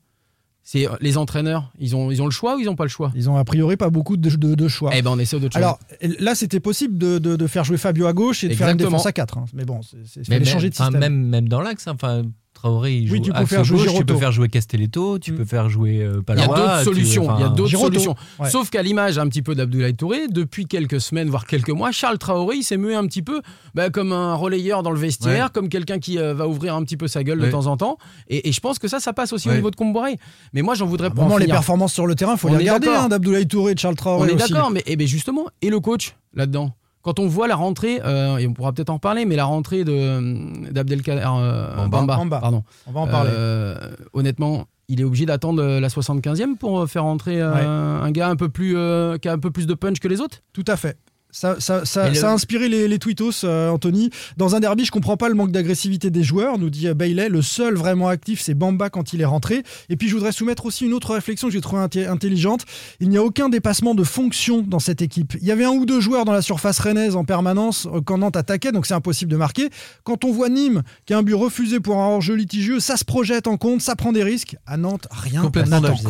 C'est 0.66 0.88
euh, 0.88 0.92
les 1.02 1.18
entraîneurs. 1.18 1.74
Ils 1.78 1.94
ont, 1.94 2.10
ils 2.10 2.22
ont 2.22 2.26
le 2.26 2.32
choix 2.32 2.56
ou 2.56 2.60
ils 2.60 2.70
ont 2.70 2.76
pas 2.78 2.86
le 2.86 2.90
choix? 2.90 3.12
Ils 3.16 3.30
ont 3.30 3.36
a 3.36 3.44
priori 3.44 3.76
pas 3.76 3.90
beaucoup 3.90 4.16
de, 4.16 4.30
de- 4.30 4.56
de 4.56 4.68
choix. 4.70 4.92
Eh 4.94 5.02
ben, 5.02 5.10
on 5.12 5.20
essaie 5.20 5.38
chose. 5.38 5.50
Alors 5.56 5.78
là, 6.20 6.36
c'était 6.36 6.62
possible 6.62 6.98
de, 6.98 7.18
de- 7.20 7.36
de 7.36 7.48
faire 7.48 7.66
jouer 7.66 7.76
Fabio 7.76 8.06
à 8.08 8.14
gauche 8.14 8.46
et 8.46 8.48
de 8.48 8.54
faire 8.54 8.70
une 8.70 8.78
défense 8.78 9.06
à 9.06 9.12
4. 9.12 9.40
Mais 9.54 9.66
bon, 9.66 9.82
c'est- 9.84 10.24
changer 10.46 10.70
de 10.70 10.74
système. 10.76 10.98
même, 11.00 11.16
même 11.28 11.50
dans 11.50 11.60
l'axe, 11.60 11.86
hein, 11.88 11.94
enfin, 11.96 12.24
Traoré, 12.64 12.96
il 12.96 13.08
joue 13.08 13.16
Oui, 13.16 13.22
tu 13.22 13.34
peux 13.34 13.46
faire 13.46 13.66
jouer 13.66 13.78
gauche, 13.80 13.88
tu 13.88 13.92
Giroto. 13.92 14.14
peux 14.14 14.20
faire 14.20 14.32
jouer 14.32 14.48
Castelletto, 14.48 15.20
tu 15.20 15.34
Mm. 15.34 15.36
peux 15.36 15.44
faire 15.46 15.70
jouer 15.70 16.02
euh, 16.02 16.12
il 16.12 16.16
y 16.16 16.20
a 16.20 16.24
Palawa, 16.24 16.56
d'autres 16.58 16.84
solutions. 16.86 17.24
enfin, 17.26 17.36
Il 17.38 17.42
y 17.42 17.46
a 17.46 17.50
d'autres 17.50 17.78
solutions. 17.78 18.16
ouais. 18.40 18.50
Sauf 18.50 18.70
qu'à 18.70 18.82
l'image 18.82 19.18
un 19.18 19.28
petit 19.28 19.42
peu 19.42 19.54
d'Abdoulaye 19.54 19.94
Touré, 19.96 20.28
depuis 20.30 20.66
quelques 20.66 21.02
semaines, 21.02 21.30
voire 21.30 21.46
quelques 21.46 21.72
mois, 21.72 21.92
Charles 21.92 22.18
Traoré, 22.20 22.56
il 22.56 22.64
s'est 22.64 22.78
mué 22.78 22.96
un 22.96 23.06
petit 23.06 23.22
peu 23.22 23.42
bah, 23.76 23.90
comme 23.90 24.14
un 24.14 24.36
relayeur 24.36 24.82
dans 24.82 24.92
le 24.92 24.98
vestiaire, 25.00 25.46
Ouais. 25.46 25.52
comme 25.54 25.68
quelqu'un 25.68 26.00
qui 26.00 26.18
euh, 26.20 26.34
va 26.34 26.48
ouvrir 26.48 26.74
un 26.76 26.84
petit 26.86 26.96
peu 26.96 27.10
sa 27.10 27.24
gueule 27.26 27.40
de 27.42 27.52
temps 27.52 27.68
en 27.68 27.76
temps. 27.76 27.98
Et, 28.30 28.48
et 28.48 28.52
je 28.54 28.60
pense 28.62 28.80
que 28.80 28.88
ça, 28.88 29.02
ça 29.02 29.12
passe 29.12 29.34
aussi 29.34 29.50
au 29.50 29.54
niveau 29.54 29.70
de 29.70 29.76
Comboiré. 29.76 30.18
Mais 30.54 30.62
moi, 30.62 30.74
j'en 30.76 30.86
voudrais 30.86 31.10
pas 31.10 31.28
les 31.40 31.48
performances 31.48 31.94
sur 31.94 32.08
le 32.08 32.16
terrain, 32.16 32.38
faut 32.38 32.48
On 32.48 32.52
les 32.54 32.60
regarder, 32.60 32.88
hein, 32.88 33.10
d'Abdoulaye 33.10 33.46
Touré 33.48 33.74
et 33.74 33.76
de 33.76 33.80
Charles 33.80 33.96
Traoré. 33.96 34.32
On 34.32 34.34
est 34.34 34.40
d'accord, 34.40 34.72
mais 34.72 34.84
eh 34.86 34.96
ben 34.96 35.06
justement, 35.06 35.48
et 35.62 35.70
le 35.70 35.82
coach 35.82 36.16
là-dedans? 36.34 36.72
Quand 37.04 37.20
on 37.20 37.28
voit 37.28 37.48
la 37.48 37.56
rentrée, 37.56 38.02
euh, 38.04 38.38
et 38.38 38.48
on 38.48 38.54
pourra 38.54 38.72
peut-être 38.72 38.90
en 38.90 38.96
reparler, 38.96 39.26
mais 39.26 39.36
la 39.36 39.46
rentrée 39.46 39.84
de 39.84 40.72
d'Abdelkader 40.72 41.22
euh, 41.26 41.88
Bamba. 41.88 42.18
Pardon. 42.40 42.64
On 42.88 42.92
va 42.92 43.02
en 43.02 43.08
parler. 43.08 43.32
Euh, 43.34 43.76
honnêtement, 44.14 44.66
il 44.88 45.02
est 45.02 45.04
obligé 45.04 45.26
d'attendre 45.26 45.62
euh, 45.62 45.80
la 45.82 45.90
75e 45.90 46.58
pour 46.58 46.90
faire 46.90 47.04
rentrer 47.04 47.42
euh, 47.42 48.02
un 48.02 48.12
gars 48.12 48.30
un 48.30 48.38
peu 48.38 48.50
plus 48.50 48.76
qui 49.22 49.28
a 49.28 49.34
un 49.34 49.40
peu 49.40 49.52
plus 49.52 49.68
de 49.68 49.74
punch 49.74 50.00
que 50.00 50.08
les 50.08 50.22
autres? 50.22 50.40
Tout 50.54 50.66
à 50.68 50.78
fait. 50.78 50.98
Ça, 51.36 51.56
ça, 51.60 51.84
ça, 51.84 52.06
Et 52.06 52.10
le- 52.10 52.16
ça 52.16 52.30
a 52.30 52.34
inspiré 52.34 52.70
les, 52.70 52.88
les 52.88 53.00
tweetos, 53.00 53.44
euh, 53.44 53.70
Anthony. 53.70 54.12
Dans 54.38 54.56
un 54.56 54.60
derby, 54.60 54.86
je 54.86 54.92
comprends 54.92 55.18
pas 55.18 55.30
le 55.30 55.36
manque 55.36 55.52
d'agressivité 55.52 56.12
des 56.12 56.22
joueurs, 56.24 56.60
nous 56.60 56.70
dit 56.70 56.88
euh, 56.88 56.94
Bailey. 56.94 57.28
Le 57.28 57.42
seul 57.42 57.74
vraiment 57.74 58.08
actif, 58.08 58.40
c'est 58.40 58.54
Bamba 58.54 58.92
quand 58.92 59.14
il 59.14 59.22
est 59.22 59.26
rentré. 59.26 59.64
Et 59.90 59.96
puis, 59.96 60.08
je 60.10 60.14
voudrais 60.14 60.32
soumettre 60.32 60.66
aussi 60.68 60.86
une 60.86 60.94
autre 60.94 61.14
réflexion 61.16 61.48
que 61.48 61.54
j'ai 61.54 61.60
trouvée 61.62 61.82
inté- 61.82 62.08
intelligente. 62.08 62.66
Il 63.00 63.10
n'y 63.10 63.18
a 63.18 63.24
aucun 63.24 63.50
dépassement 63.50 63.96
de 63.96 64.04
fonction 64.04 64.62
dans 64.62 64.78
cette 64.78 65.02
équipe. 65.02 65.34
Il 65.42 65.48
y 65.48 65.52
avait 65.52 65.66
un 65.66 65.72
ou 65.72 65.88
deux 65.88 66.00
joueurs 66.02 66.24
dans 66.24 66.34
la 66.34 66.44
surface 66.44 66.78
rennaise 66.80 67.16
en 67.16 67.26
permanence 67.26 67.88
euh, 67.92 68.00
quand 68.00 68.20
Nantes 68.20 68.38
attaquait, 68.38 68.72
donc 68.72 68.86
c'est 68.86 68.94
impossible 68.94 69.32
de 69.32 69.38
marquer. 69.38 69.70
Quand 70.04 70.24
on 70.26 70.32
voit 70.32 70.50
Nîmes, 70.50 70.84
qui 71.08 71.16
a 71.16 71.18
un 71.18 71.24
but 71.24 71.34
refusé 71.34 71.80
pour 71.80 71.98
un 71.98 72.06
hors-jeu 72.10 72.36
litigieux, 72.36 72.80
ça 72.80 72.96
se 72.96 73.06
projette 73.06 73.48
en 73.48 73.58
compte, 73.58 73.82
ça 73.82 73.96
prend 73.96 74.12
des 74.12 74.24
risques. 74.24 74.56
À 74.68 74.78
Nantes, 74.78 75.08
rien. 75.10 75.42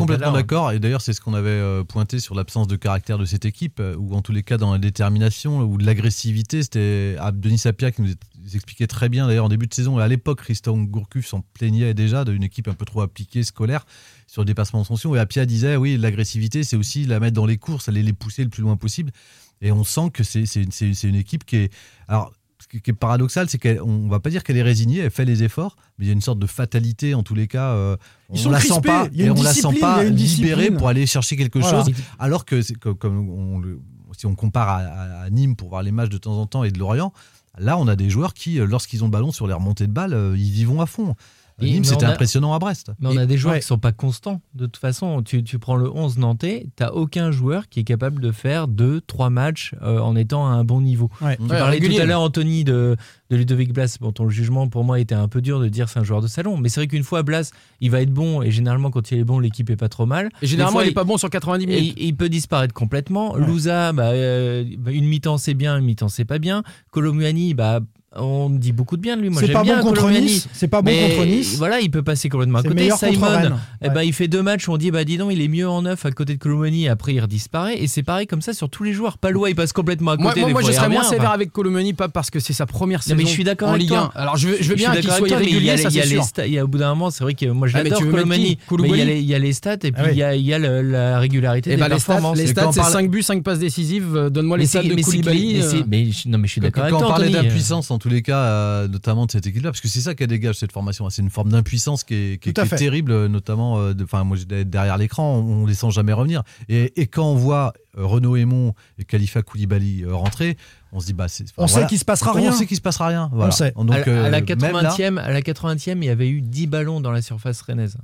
Complètement, 0.00 0.32
d'accord. 0.32 0.72
Et 0.72 0.78
d'ailleurs, 0.80 1.00
c'est 1.00 1.14
ce 1.14 1.22
qu'on 1.22 1.32
avait 1.34 1.48
euh, 1.48 1.82
pointé 1.82 2.18
sur 2.20 2.34
l'absence 2.34 2.68
de 2.68 2.76
caractère 2.76 3.16
de 3.16 3.24
cette 3.24 3.46
équipe, 3.46 3.80
euh, 3.80 3.96
ou 3.98 4.14
en 4.14 4.20
tous 4.20 4.32
les 4.32 4.42
cas 4.42 4.58
dans 4.58 4.70
la 4.72 4.78
détermination 4.78 5.13
ou 5.16 5.78
de 5.78 5.84
l'agressivité. 5.84 6.62
C'était 6.62 7.16
ah, 7.18 7.32
Denis 7.32 7.58
Sapia 7.58 7.90
qui 7.90 8.02
nous 8.02 8.14
expliquait 8.54 8.86
très 8.86 9.08
bien, 9.08 9.26
d'ailleurs, 9.26 9.46
en 9.46 9.48
début 9.48 9.66
de 9.66 9.74
saison. 9.74 9.98
Et 9.98 10.02
à 10.02 10.08
l'époque, 10.08 10.40
Christophe 10.40 10.78
Gourcuff 10.86 11.26
s'en 11.26 11.42
plaignait 11.54 11.94
déjà 11.94 12.24
d'une 12.24 12.42
équipe 12.42 12.68
un 12.68 12.74
peu 12.74 12.84
trop 12.84 13.00
appliquée, 13.02 13.42
scolaire, 13.42 13.86
sur 14.26 14.42
le 14.42 14.46
dépassement 14.46 14.82
de 14.82 14.86
fonction. 14.86 15.14
Et 15.14 15.18
Apia 15.18 15.46
disait, 15.46 15.76
oui, 15.76 15.96
l'agressivité, 15.96 16.64
c'est 16.64 16.76
aussi 16.76 17.04
la 17.04 17.20
mettre 17.20 17.34
dans 17.34 17.46
les 17.46 17.58
courses, 17.58 17.88
aller 17.88 18.02
les 18.02 18.12
pousser 18.12 18.44
le 18.44 18.50
plus 18.50 18.62
loin 18.62 18.76
possible. 18.76 19.12
Et 19.60 19.72
on 19.72 19.84
sent 19.84 20.10
que 20.12 20.24
c'est 20.24 20.46
c'est 20.46 21.08
une 21.08 21.14
équipe 21.14 21.44
qui 21.44 21.56
est. 21.56 21.72
Alors, 22.08 22.32
qui 22.78 22.82
qui 22.82 22.90
est 22.90 22.94
paradoxal, 22.94 23.48
c'est 23.48 23.58
qu'on 23.58 24.08
va 24.08 24.20
pas 24.20 24.30
dire 24.30 24.42
qu'elle 24.44 24.56
est 24.56 24.62
résignée, 24.62 24.98
elle 24.98 25.10
fait 25.10 25.24
les 25.24 25.42
efforts, 25.42 25.76
mais 25.98 26.06
il 26.06 26.08
y 26.08 26.10
a 26.10 26.14
une 26.14 26.20
sorte 26.20 26.38
de 26.38 26.46
fatalité 26.46 27.14
en 27.14 27.22
tous 27.22 27.34
les 27.34 27.46
cas. 27.46 27.70
euh, 27.70 27.96
Ils 28.32 28.40
on 28.40 28.42
sont 28.42 28.50
la 28.50 28.60
sent 28.60 28.80
pas, 28.82 29.08
et 29.14 29.30
on 29.30 29.42
la 29.42 29.52
sent 29.54 29.78
pas 29.80 30.02
libérée 30.04 30.70
pour 30.70 30.88
aller 30.88 31.06
chercher 31.06 31.36
quelque 31.36 31.58
Voilà. 31.58 31.84
chose. 31.84 31.94
Alors 32.18 32.44
que, 32.44 32.60
comme, 32.78 32.96
comme 32.96 33.28
on 33.30 33.58
le- 33.60 33.80
si 34.16 34.26
on 34.26 34.34
compare 34.34 34.68
à, 34.68 34.76
à- 34.78 35.22
à 35.24 35.30
Nîmes 35.30 35.56
pour 35.56 35.68
voir 35.70 35.82
les 35.82 35.92
matchs 35.92 36.10
de 36.10 36.18
temps 36.18 36.38
en 36.38 36.46
temps 36.46 36.64
et 36.64 36.70
de 36.70 36.78
Lorient, 36.78 37.12
là 37.58 37.78
on 37.78 37.86
a 37.88 37.96
des 37.96 38.10
joueurs 38.10 38.34
qui, 38.34 38.58
euh, 38.60 38.66
lorsqu'ils 38.66 39.02
ont 39.02 39.06
le 39.06 39.12
ballon 39.12 39.32
sur 39.32 39.46
les 39.46 39.54
remontées 39.54 39.86
de 39.86 39.92
balles, 39.92 40.14
euh, 40.14 40.34
ils 40.36 40.58
y 40.60 40.64
vont 40.64 40.80
à 40.80 40.86
fond. 40.86 41.14
Et- 41.60 41.70
Nîmes, 41.70 41.84
c'était 41.84 42.04
impressionnant 42.04 42.52
à 42.52 42.58
Brest. 42.58 42.90
Mais 42.98 43.08
on 43.08 43.16
a 43.16 43.26
des 43.26 43.36
joueurs 43.38 43.54
ouais. 43.54 43.60
qui 43.60 43.66
sont 43.66 43.78
pas 43.78 43.92
constants. 43.92 44.40
De 44.54 44.66
toute 44.66 44.76
façon, 44.78 45.22
tu, 45.22 45.44
tu 45.44 45.58
prends 45.58 45.76
le 45.76 45.88
11 45.88 46.18
nantais, 46.18 46.66
t'as 46.74 46.90
aucun 46.90 47.30
joueur 47.30 47.68
qui 47.68 47.80
est 47.80 47.84
capable 47.84 48.20
de 48.20 48.32
faire 48.32 48.66
deux, 48.66 49.00
trois 49.00 49.30
matchs 49.30 49.72
euh, 49.82 50.00
en 50.00 50.16
étant 50.16 50.46
à 50.46 50.50
un 50.50 50.64
bon 50.64 50.80
niveau. 50.80 51.10
Ouais. 51.20 51.36
Tu 51.36 51.42
Ouais, 51.42 51.48
parlais 51.50 51.70
régulier. 51.76 51.96
tout 51.96 52.02
à 52.02 52.06
l'heure, 52.06 52.20
Anthony, 52.22 52.64
de, 52.64 52.96
de 53.30 53.36
Ludovic 53.36 53.72
Blas. 53.72 53.98
Bon, 54.00 54.10
ton 54.10 54.28
jugement, 54.28 54.68
pour 54.68 54.82
moi, 54.84 54.98
était 54.98 55.14
un 55.14 55.28
peu 55.28 55.40
dur 55.40 55.60
de 55.60 55.68
dire 55.68 55.88
c'est 55.88 56.00
un 56.00 56.04
joueur 56.04 56.20
de 56.22 56.26
salon. 56.26 56.56
Mais 56.56 56.68
c'est 56.68 56.80
vrai 56.80 56.88
qu'une 56.88 57.04
fois, 57.04 57.22
Blas, 57.22 57.52
il 57.80 57.90
va 57.92 58.00
être 58.00 58.12
bon. 58.12 58.42
Et 58.42 58.50
généralement, 58.50 58.90
quand 58.90 59.12
il 59.12 59.18
est 59.18 59.24
bon, 59.24 59.38
l'équipe 59.38 59.70
est 59.70 59.76
pas 59.76 59.88
trop 59.88 60.06
mal. 60.06 60.30
Et 60.42 60.46
généralement, 60.48 60.78
fois, 60.78 60.84
il 60.86 60.90
est 60.90 60.94
pas 60.94 61.04
bon 61.04 61.18
sur 61.18 61.30
90 61.30 61.62
Et 61.64 61.66
minutes. 61.68 61.94
il, 61.96 62.04
il 62.06 62.16
peut 62.16 62.28
disparaître 62.28 62.74
complètement. 62.74 63.34
Ouais. 63.34 63.46
Louza, 63.46 63.92
bah, 63.92 64.06
euh, 64.08 64.64
bah, 64.78 64.90
une 64.90 65.06
mi-temps 65.06 65.38
c'est 65.38 65.54
bien, 65.54 65.78
une 65.78 65.84
mi-temps 65.84 66.08
c'est 66.08 66.24
pas 66.24 66.38
bien. 66.40 66.64
Colomuani, 66.90 67.54
bah, 67.54 67.80
on 68.16 68.50
dit 68.50 68.72
beaucoup 68.72 68.96
de 68.96 69.02
bien 69.02 69.16
de 69.16 69.22
lui. 69.22 69.30
Moi, 69.30 69.40
C'est 69.44 69.52
pas 69.52 69.62
bien 69.62 69.78
bon 69.80 69.88
contre. 69.88 70.08
Nice. 70.10 70.48
C'est 70.52 70.68
pas 70.68 70.82
bon 70.82 70.90
Mais 70.90 71.14
contre 71.16 71.26
Nice. 71.26 71.56
voilà, 71.58 71.80
il 71.80 71.90
peut 71.90 72.02
passer 72.02 72.28
complètement 72.28 72.58
à 72.58 72.62
côté. 72.62 72.74
meilleur 72.74 72.98
contre 72.98 73.12
Simon, 73.12 73.56
eh 73.82 73.88
ben, 73.90 74.02
il 74.02 74.12
fait 74.12 74.28
deux 74.28 74.42
matchs 74.42 74.68
où 74.68 74.72
on 74.72 74.76
dit 74.76 74.90
bah 74.90 75.04
dis 75.04 75.16
donc 75.16 75.30
il 75.32 75.40
est 75.40 75.48
mieux 75.48 75.68
en 75.68 75.82
neuf 75.82 76.04
à 76.06 76.10
côté 76.12 76.34
de 76.34 76.38
Colomani 76.38 76.88
après 76.88 77.14
il 77.14 77.20
redisparaît 77.20 77.76
et 77.82 77.86
c'est 77.86 78.02
pareil 78.02 78.26
comme 78.26 78.40
ça 78.42 78.52
sur 78.52 78.68
tous 78.68 78.82
les 78.84 78.92
joueurs 78.92 79.18
Palois 79.18 79.50
il 79.50 79.56
passe 79.56 79.72
complètement 79.72 80.12
à 80.12 80.16
côté 80.16 80.24
Moi, 80.24 80.32
moi, 80.34 80.46
des 80.48 80.52
moi, 80.52 80.60
fois, 80.62 80.70
je 80.70 80.76
serais 80.76 80.88
moins 80.88 81.02
sévère 81.04 81.24
enfin. 81.24 81.32
avec 81.34 81.52
Colomani, 81.52 81.92
pas 81.94 82.08
parce 82.08 82.30
que 82.30 82.40
c'est 82.40 82.52
sa 82.52 82.66
première 82.66 82.98
Non, 83.00 83.02
saison 83.02 83.16
mais 83.16 83.24
je 83.24 83.28
suis 83.28 83.44
d'accord 83.44 83.68
en 83.68 83.72
avec 83.72 83.82
Ligue 83.82 83.90
toi. 83.90 84.12
1. 84.14 84.20
Alors 84.20 84.36
je 84.36 84.48
veux, 84.48 84.54
je 84.56 84.58
veux 84.58 84.64
suis 84.64 84.74
bien 84.76 84.92
qu'il 84.92 85.02
d'accord 85.02 85.18
soit 85.18 85.28
toi, 85.28 85.36
irrégulier, 85.40 85.76
ça 85.76 85.88
il 85.88 85.96
y 85.96 86.00
a 86.00 86.02
c'est 86.02 86.08
les 86.08 86.14
sûr. 86.14 86.22
sta- 86.24 86.46
il 86.46 86.52
y 86.54 86.58
a 86.58 86.64
au 86.64 86.68
bout 86.68 86.78
d'un 86.78 86.88
moment 86.90 87.10
c'est 87.10 87.24
vrai 87.24 87.34
que 87.34 87.46
moi 87.46 87.68
mettre 87.74 87.98
Colomani 88.10 88.58
il 88.68 89.20
y 89.24 89.34
a 89.34 89.38
les- 89.38 89.52
stats 89.52 89.74
et 89.84 89.92
puis 89.92 90.02
Ah 90.22 90.34
il 90.34 90.42
y 90.42 90.52
a, 90.54 90.58
la 90.58 91.18
régularité 91.18 91.70
Et 91.72 91.74
des 91.76 91.80
bah, 91.80 91.88
les 91.88 91.98
stats, 91.98 92.14
performances 92.14 92.38
les 92.38 92.46
stats 92.48 92.64
quand 92.64 92.72
c'est 92.72 92.80
parle- 92.80 92.92
5 92.92 93.10
buts, 93.10 93.22
5 93.22 93.42
passes 93.42 93.58
décisives. 93.58 94.16
Euh, 94.16 94.30
Donne-moi 94.30 94.58
les 94.58 94.66
stats 94.66 94.82
de 94.82 95.00
Koulibaly. 95.00 95.60
mais 95.86 96.04
euh, 96.06 96.10
je- 96.12 96.28
non 96.28 96.38
mais 96.38 96.46
je 96.48 96.52
suis 96.52 96.60
Quand 96.60 96.66
d'accord 96.68 96.82
avec 96.84 96.94
on 96.94 96.98
toi 97.00 97.08
parlait 97.08 97.30
d'impuissance, 97.30 97.90
en 97.90 97.98
tous 98.04 98.10
les 98.10 98.20
cas, 98.20 98.38
euh, 98.38 98.86
notamment 98.88 99.24
de 99.24 99.30
cette 99.30 99.46
équipe-là, 99.46 99.70
parce 99.70 99.80
que 99.80 99.88
c'est 99.88 100.00
ça 100.02 100.14
qu'elle 100.14 100.28
dégage 100.28 100.56
cette 100.56 100.72
formation. 100.72 101.06
hein. 101.06 101.10
C'est 101.10 101.22
une 101.22 101.30
forme 101.30 101.48
d'impuissance 101.48 102.04
qui 102.04 102.14
est, 102.14 102.38
qui 102.42 102.52
qui 102.52 102.60
est 102.60 102.76
terrible, 102.76 103.12
euh, 103.12 103.28
notamment. 103.28 103.78
euh, 103.78 103.94
de- 103.94 104.04
Enfin, 104.04 104.24
moi, 104.24 104.36
derrière 104.46 104.98
l'écran, 104.98 105.36
on, 105.38 105.62
on 105.62 105.66
les 105.66 105.72
sent 105.72 105.90
jamais 105.90 106.12
revenir. 106.12 106.42
Et, 106.68 107.00
et 107.00 107.06
quand 107.06 107.24
on 107.30 107.34
voit 107.34 107.72
Renaud 107.96 108.36
Aymon 108.36 108.74
et 108.98 109.04
Khalifa 109.04 109.40
Koulibaly 109.40 110.04
rentrer, 110.06 110.58
on 110.92 111.00
se 111.00 111.06
dit 111.06 111.14
bah 111.14 111.28
c'est. 111.28 111.44
On 111.56 111.64
voilà. 111.64 111.82
sait 111.84 111.88
qu'il 111.88 111.98
se 111.98 112.04
passera 112.04 112.32
On 112.32 112.34
rien. 112.34 112.52
sait 112.52 112.66
qu'il 112.66 112.76
se 112.76 112.82
passera 112.82 113.06
rien. 113.08 113.30
Voilà. 113.32 113.50
sait. 113.52 113.72
Donc, 113.74 113.90
à, 113.92 114.04
la- 114.04 114.24
à 114.26 114.28
la 114.30 114.38
euh, 114.38 114.56
même 114.60 114.72
là- 114.76 114.90
80e, 114.90 115.18
à 115.18 115.30
la 115.32 115.40
80e, 115.40 116.02
il 116.02 116.04
y 116.04 116.10
avait 116.10 116.28
eu 116.28 116.42
10 116.42 116.66
ballons 116.66 117.00
dans 117.00 117.10
la 117.12 117.22
surface 117.22 117.62
rennaise. 117.62 117.96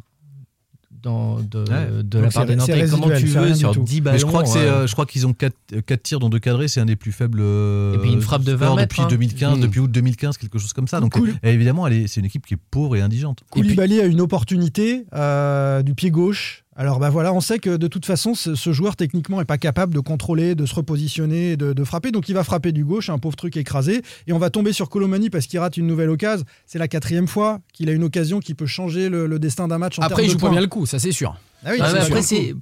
Dans, 1.02 1.36
de, 1.40 1.60
Ouais. 1.60 2.02
de 2.02 2.18
la 2.18 2.28
part 2.30 2.44
des 2.46 2.56
Nantais. 2.56 2.86
Comment 2.90 3.08
tu 3.08 3.26
veux 3.26 3.54
sur 3.54 3.72
tout. 3.72 3.82
10 3.82 4.00
ballons 4.02 4.14
Mais 4.14 4.18
je 4.20 4.26
crois 4.26 4.42
que 4.42 4.48
c'est, 4.50 4.58
ouais. 4.58 4.64
euh, 4.66 4.86
je 4.86 4.92
crois 4.92 5.06
qu'ils 5.06 5.26
ont 5.26 5.32
4, 5.32 5.54
tirs 6.02 6.18
dont 6.18 6.28
deux 6.28 6.38
cadrés, 6.38 6.68
c'est 6.68 6.80
un 6.80 6.84
des 6.86 6.96
plus 6.96 7.12
faibles. 7.12 7.38
euh, 7.40 7.94
Et 7.94 7.98
puis 7.98 8.12
une 8.12 8.20
frappe 8.20 8.42
de 8.44 8.52
20 8.52 8.66
scores 8.66 8.76
mètres, 8.76 8.88
depuis 8.88 9.02
hein. 9.02 9.08
2015, 9.08 9.58
Mm. 9.58 9.60
depuis 9.62 9.80
août 9.80 9.90
2015, 9.90 10.36
quelque 10.36 10.58
chose 10.58 10.72
comme 10.74 10.88
ça. 10.88 11.00
Donc 11.00 11.12
Cool. 11.12 11.30
euh, 11.30 11.52
évidemment, 11.52 11.86
c'est 12.06 12.20
une 12.20 12.26
équipe 12.26 12.44
qui 12.46 12.54
est 12.54 12.58
pauvre 12.70 12.96
et 12.96 13.00
indigente. 13.00 13.40
Et 13.40 13.44
puis- 13.52 13.62
Koulibaly 13.62 14.00
a 14.00 14.04
une 14.04 14.20
opportunité 14.20 15.04
euh, 15.14 15.82
du 15.82 15.94
pied 15.94 16.10
gauche. 16.10 16.64
Alors 16.80 16.98
bah 16.98 17.10
voilà, 17.10 17.34
on 17.34 17.42
sait 17.42 17.58
que 17.58 17.76
de 17.76 17.86
toute 17.88 18.06
façon, 18.06 18.34
ce, 18.34 18.54
ce 18.54 18.72
joueur 18.72 18.96
techniquement 18.96 19.38
est 19.42 19.44
pas 19.44 19.58
capable 19.58 19.92
de 19.92 20.00
contrôler, 20.00 20.54
de 20.54 20.64
se 20.64 20.74
repositionner, 20.74 21.58
de, 21.58 21.74
de 21.74 21.84
frapper. 21.84 22.10
Donc 22.10 22.30
il 22.30 22.32
va 22.34 22.42
frapper 22.42 22.72
du 22.72 22.86
gauche, 22.86 23.10
un 23.10 23.18
pauvre 23.18 23.36
truc 23.36 23.58
écrasé. 23.58 24.00
Et 24.26 24.32
on 24.32 24.38
va 24.38 24.48
tomber 24.48 24.72
sur 24.72 24.88
Colomani 24.88 25.28
parce 25.28 25.46
qu'il 25.46 25.58
rate 25.58 25.76
une 25.76 25.86
nouvelle 25.86 26.08
occasion. 26.08 26.46
C'est 26.64 26.78
la 26.78 26.88
quatrième 26.88 27.28
fois 27.28 27.60
qu'il 27.74 27.90
a 27.90 27.92
une 27.92 28.02
occasion 28.04 28.40
qui 28.40 28.54
peut 28.54 28.64
changer 28.64 29.10
le, 29.10 29.26
le 29.26 29.38
destin 29.38 29.68
d'un 29.68 29.76
match. 29.76 29.98
En 29.98 30.02
Après, 30.02 30.22
il 30.24 30.28
de 30.28 30.32
joue 30.32 30.38
pas 30.38 30.46
points. 30.46 30.50
bien 30.52 30.60
le 30.62 30.68
coup, 30.68 30.86
ça 30.86 30.98
c'est 30.98 31.12
sûr. 31.12 31.36
Ah 31.66 31.72
oui, 31.72 31.78
Ah, 31.82 31.88
après, 32.00 32.22
c'est 32.22 32.54